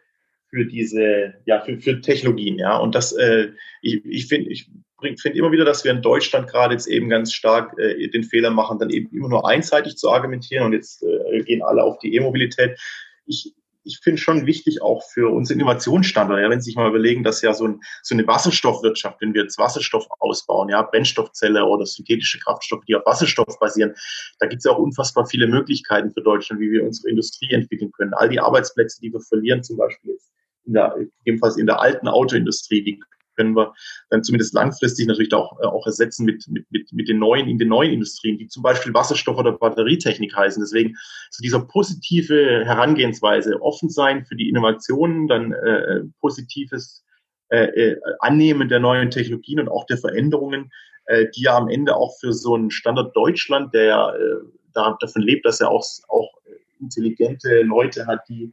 für 0.49 0.65
diese, 0.65 1.35
ja, 1.45 1.61
für, 1.61 1.79
für 1.79 2.01
Technologien, 2.01 2.59
ja. 2.59 2.79
Und 2.79 2.95
das, 2.95 3.13
äh, 3.13 3.51
ich, 3.83 4.05
ich 4.07 4.27
finde, 4.27 4.51
ich 4.51 4.71
finde 4.99 5.39
immer 5.39 5.53
wieder, 5.53 5.67
dass 5.67 5.85
wir 5.85 5.93
in 5.93 6.03
Deutschland 6.03 6.49
gerade 6.49 6.73
jetzt 6.73 6.87
eben 6.87 7.11
ganz 7.11 7.35
stark 7.35 7.79
äh, 7.79 8.09
den 8.09 8.25
Fehler 8.25 8.51
machen, 8.51 8.79
dann 8.79 8.91
eben 8.91 9.15
immer 9.15 9.29
nur 9.29 9.47
einseitig 9.47 9.97
zu 9.97 10.11
argumentieren 10.11 10.65
und 10.65 10.73
jetzt 10.73 11.03
äh, 11.03 11.43
gehen 11.43 11.63
alle 11.63 11.85
auf 11.85 11.99
die 11.99 12.15
E-Mobilität. 12.15 12.81
Ich, 13.27 13.53
ich 13.85 13.99
finde 14.03 14.21
schon 14.21 14.47
wichtig 14.47 14.83
auch 14.83 15.03
für 15.03 15.33
unsere 15.33 15.59
Innovationsstandorte, 15.59 16.43
ja, 16.43 16.51
wenn 16.51 16.61
Sie 16.61 16.67
sich 16.67 16.77
mal 16.77 16.89
überlegen, 16.89 17.25
dass 17.25 17.43
ja 17.43 17.55
so, 17.55 17.67
ein, 17.67 17.81
so 18.03 18.15
eine 18.15 18.27
Wasserstoffwirtschaft, 18.27 19.21
wenn 19.21 19.35
wir 19.35 19.43
jetzt 19.43 19.59
Wasserstoff 19.59 20.07
ausbauen, 20.19 20.69
ja, 20.69 20.83
Brennstoffzelle 20.83 21.65
oder 21.65 21.87
synthetische 21.87 22.39
Kraftstoffe, 22.39 22.85
die 22.87 22.95
auf 22.95 23.07
Wasserstoff 23.07 23.59
basieren, 23.59 23.95
da 24.39 24.47
gibt 24.47 24.61
es 24.61 24.65
ja 24.65 24.73
auch 24.73 24.79
unfassbar 24.79 25.27
viele 25.27 25.47
Möglichkeiten 25.47 26.11
für 26.11 26.23
Deutschland, 26.23 26.61
wie 26.61 26.71
wir 26.71 26.85
unsere 26.85 27.11
Industrie 27.11 27.53
entwickeln 27.53 27.93
können. 27.93 28.15
All 28.15 28.29
die 28.29 28.41
Arbeitsplätze, 28.41 29.01
die 29.01 29.13
wir 29.13 29.21
verlieren, 29.21 29.63
zum 29.63 29.77
Beispiel 29.77 30.13
jetzt 30.13 30.31
in 30.67 30.75
der, 30.75 30.95
jedenfalls 31.25 31.57
in 31.57 31.67
der 31.67 31.81
alten 31.81 32.09
Autoindustrie, 32.09 32.83
die 32.83 33.01
können 33.41 33.57
wir 33.57 33.73
dann 34.11 34.23
zumindest 34.23 34.53
langfristig 34.53 35.07
natürlich 35.07 35.33
auch, 35.33 35.59
äh, 35.61 35.67
auch 35.67 35.87
ersetzen 35.87 36.27
mit, 36.27 36.47
mit, 36.49 36.93
mit, 36.93 37.09
den 37.09 37.19
neuen, 37.19 37.49
in 37.49 37.59
den 37.59 37.69
neuen 37.69 37.93
Industrien, 37.93 38.37
die 38.37 38.49
zum 38.49 38.63
Beispiel 38.63 38.93
Wasserstoff- 38.93 39.39
oder 39.39 39.53
Batterietechnik 39.53 40.37
heißen. 40.37 40.63
Deswegen 40.63 40.95
so 41.31 41.43
dieser 41.43 41.61
positive 41.61 42.65
Herangehensweise, 42.67 43.63
offen 43.63 43.89
sein 43.89 44.27
für 44.27 44.37
die 44.37 44.51
Innovationen, 44.51 45.27
dann 45.27 45.53
äh, 45.53 46.03
positives 46.21 47.03
äh, 47.49 47.65
äh, 47.65 48.01
Annehmen 48.19 48.69
der 48.69 48.81
neuen 48.81 49.11
Technologien 49.11 49.61
und 49.61 49.69
auch 49.69 49.87
der 49.87 49.97
Veränderungen, 49.97 50.71
äh, 51.07 51.27
die 51.35 51.45
ja 51.45 51.57
am 51.57 51.69
Ende 51.69 51.97
auch 51.97 52.19
für 52.21 52.35
so 52.35 52.55
einen 52.55 52.71
Standort 52.71 53.17
Deutschland, 53.17 53.73
der 53.73 53.85
ja 53.85 54.15
äh, 54.15 54.37
davon 54.75 55.23
lebt, 55.23 55.47
dass 55.47 55.61
er 55.61 55.71
auch, 55.71 55.85
auch 56.09 56.31
intelligente 56.79 57.63
Leute 57.63 58.07
hat, 58.07 58.21
die 58.29 58.53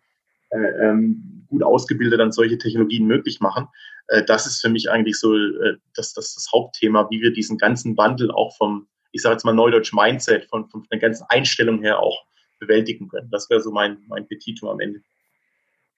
äh, 0.49 0.57
ähm, 0.57 1.45
gut 1.49 1.63
ausgebildet 1.63 2.19
dann 2.19 2.31
solche 2.31 2.57
Technologien 2.57 3.05
möglich 3.05 3.39
machen. 3.41 3.67
Äh, 4.07 4.23
das 4.23 4.45
ist 4.45 4.61
für 4.61 4.69
mich 4.69 4.89
eigentlich 4.89 5.19
so 5.19 5.35
äh, 5.35 5.77
das, 5.95 6.13
das, 6.13 6.35
das 6.35 6.49
Hauptthema, 6.53 7.07
wie 7.09 7.21
wir 7.21 7.31
diesen 7.31 7.57
ganzen 7.57 7.97
Wandel 7.97 8.31
auch 8.31 8.55
vom, 8.57 8.87
ich 9.11 9.21
sage 9.21 9.33
jetzt 9.33 9.45
mal 9.45 9.53
Neudeutsch 9.53 9.93
Mindset, 9.93 10.45
von, 10.45 10.69
von 10.69 10.85
der 10.91 10.99
ganzen 10.99 11.25
Einstellung 11.29 11.81
her 11.81 11.99
auch 11.99 12.25
bewältigen 12.59 13.07
können. 13.07 13.29
Das 13.29 13.49
wäre 13.49 13.61
so 13.61 13.71
mein, 13.71 13.97
mein 14.07 14.27
Petitum 14.27 14.69
am 14.69 14.79
Ende. 14.79 15.01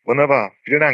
Wunderbar, 0.03 0.51
vielen 0.63 0.79
Dank. 0.79 0.87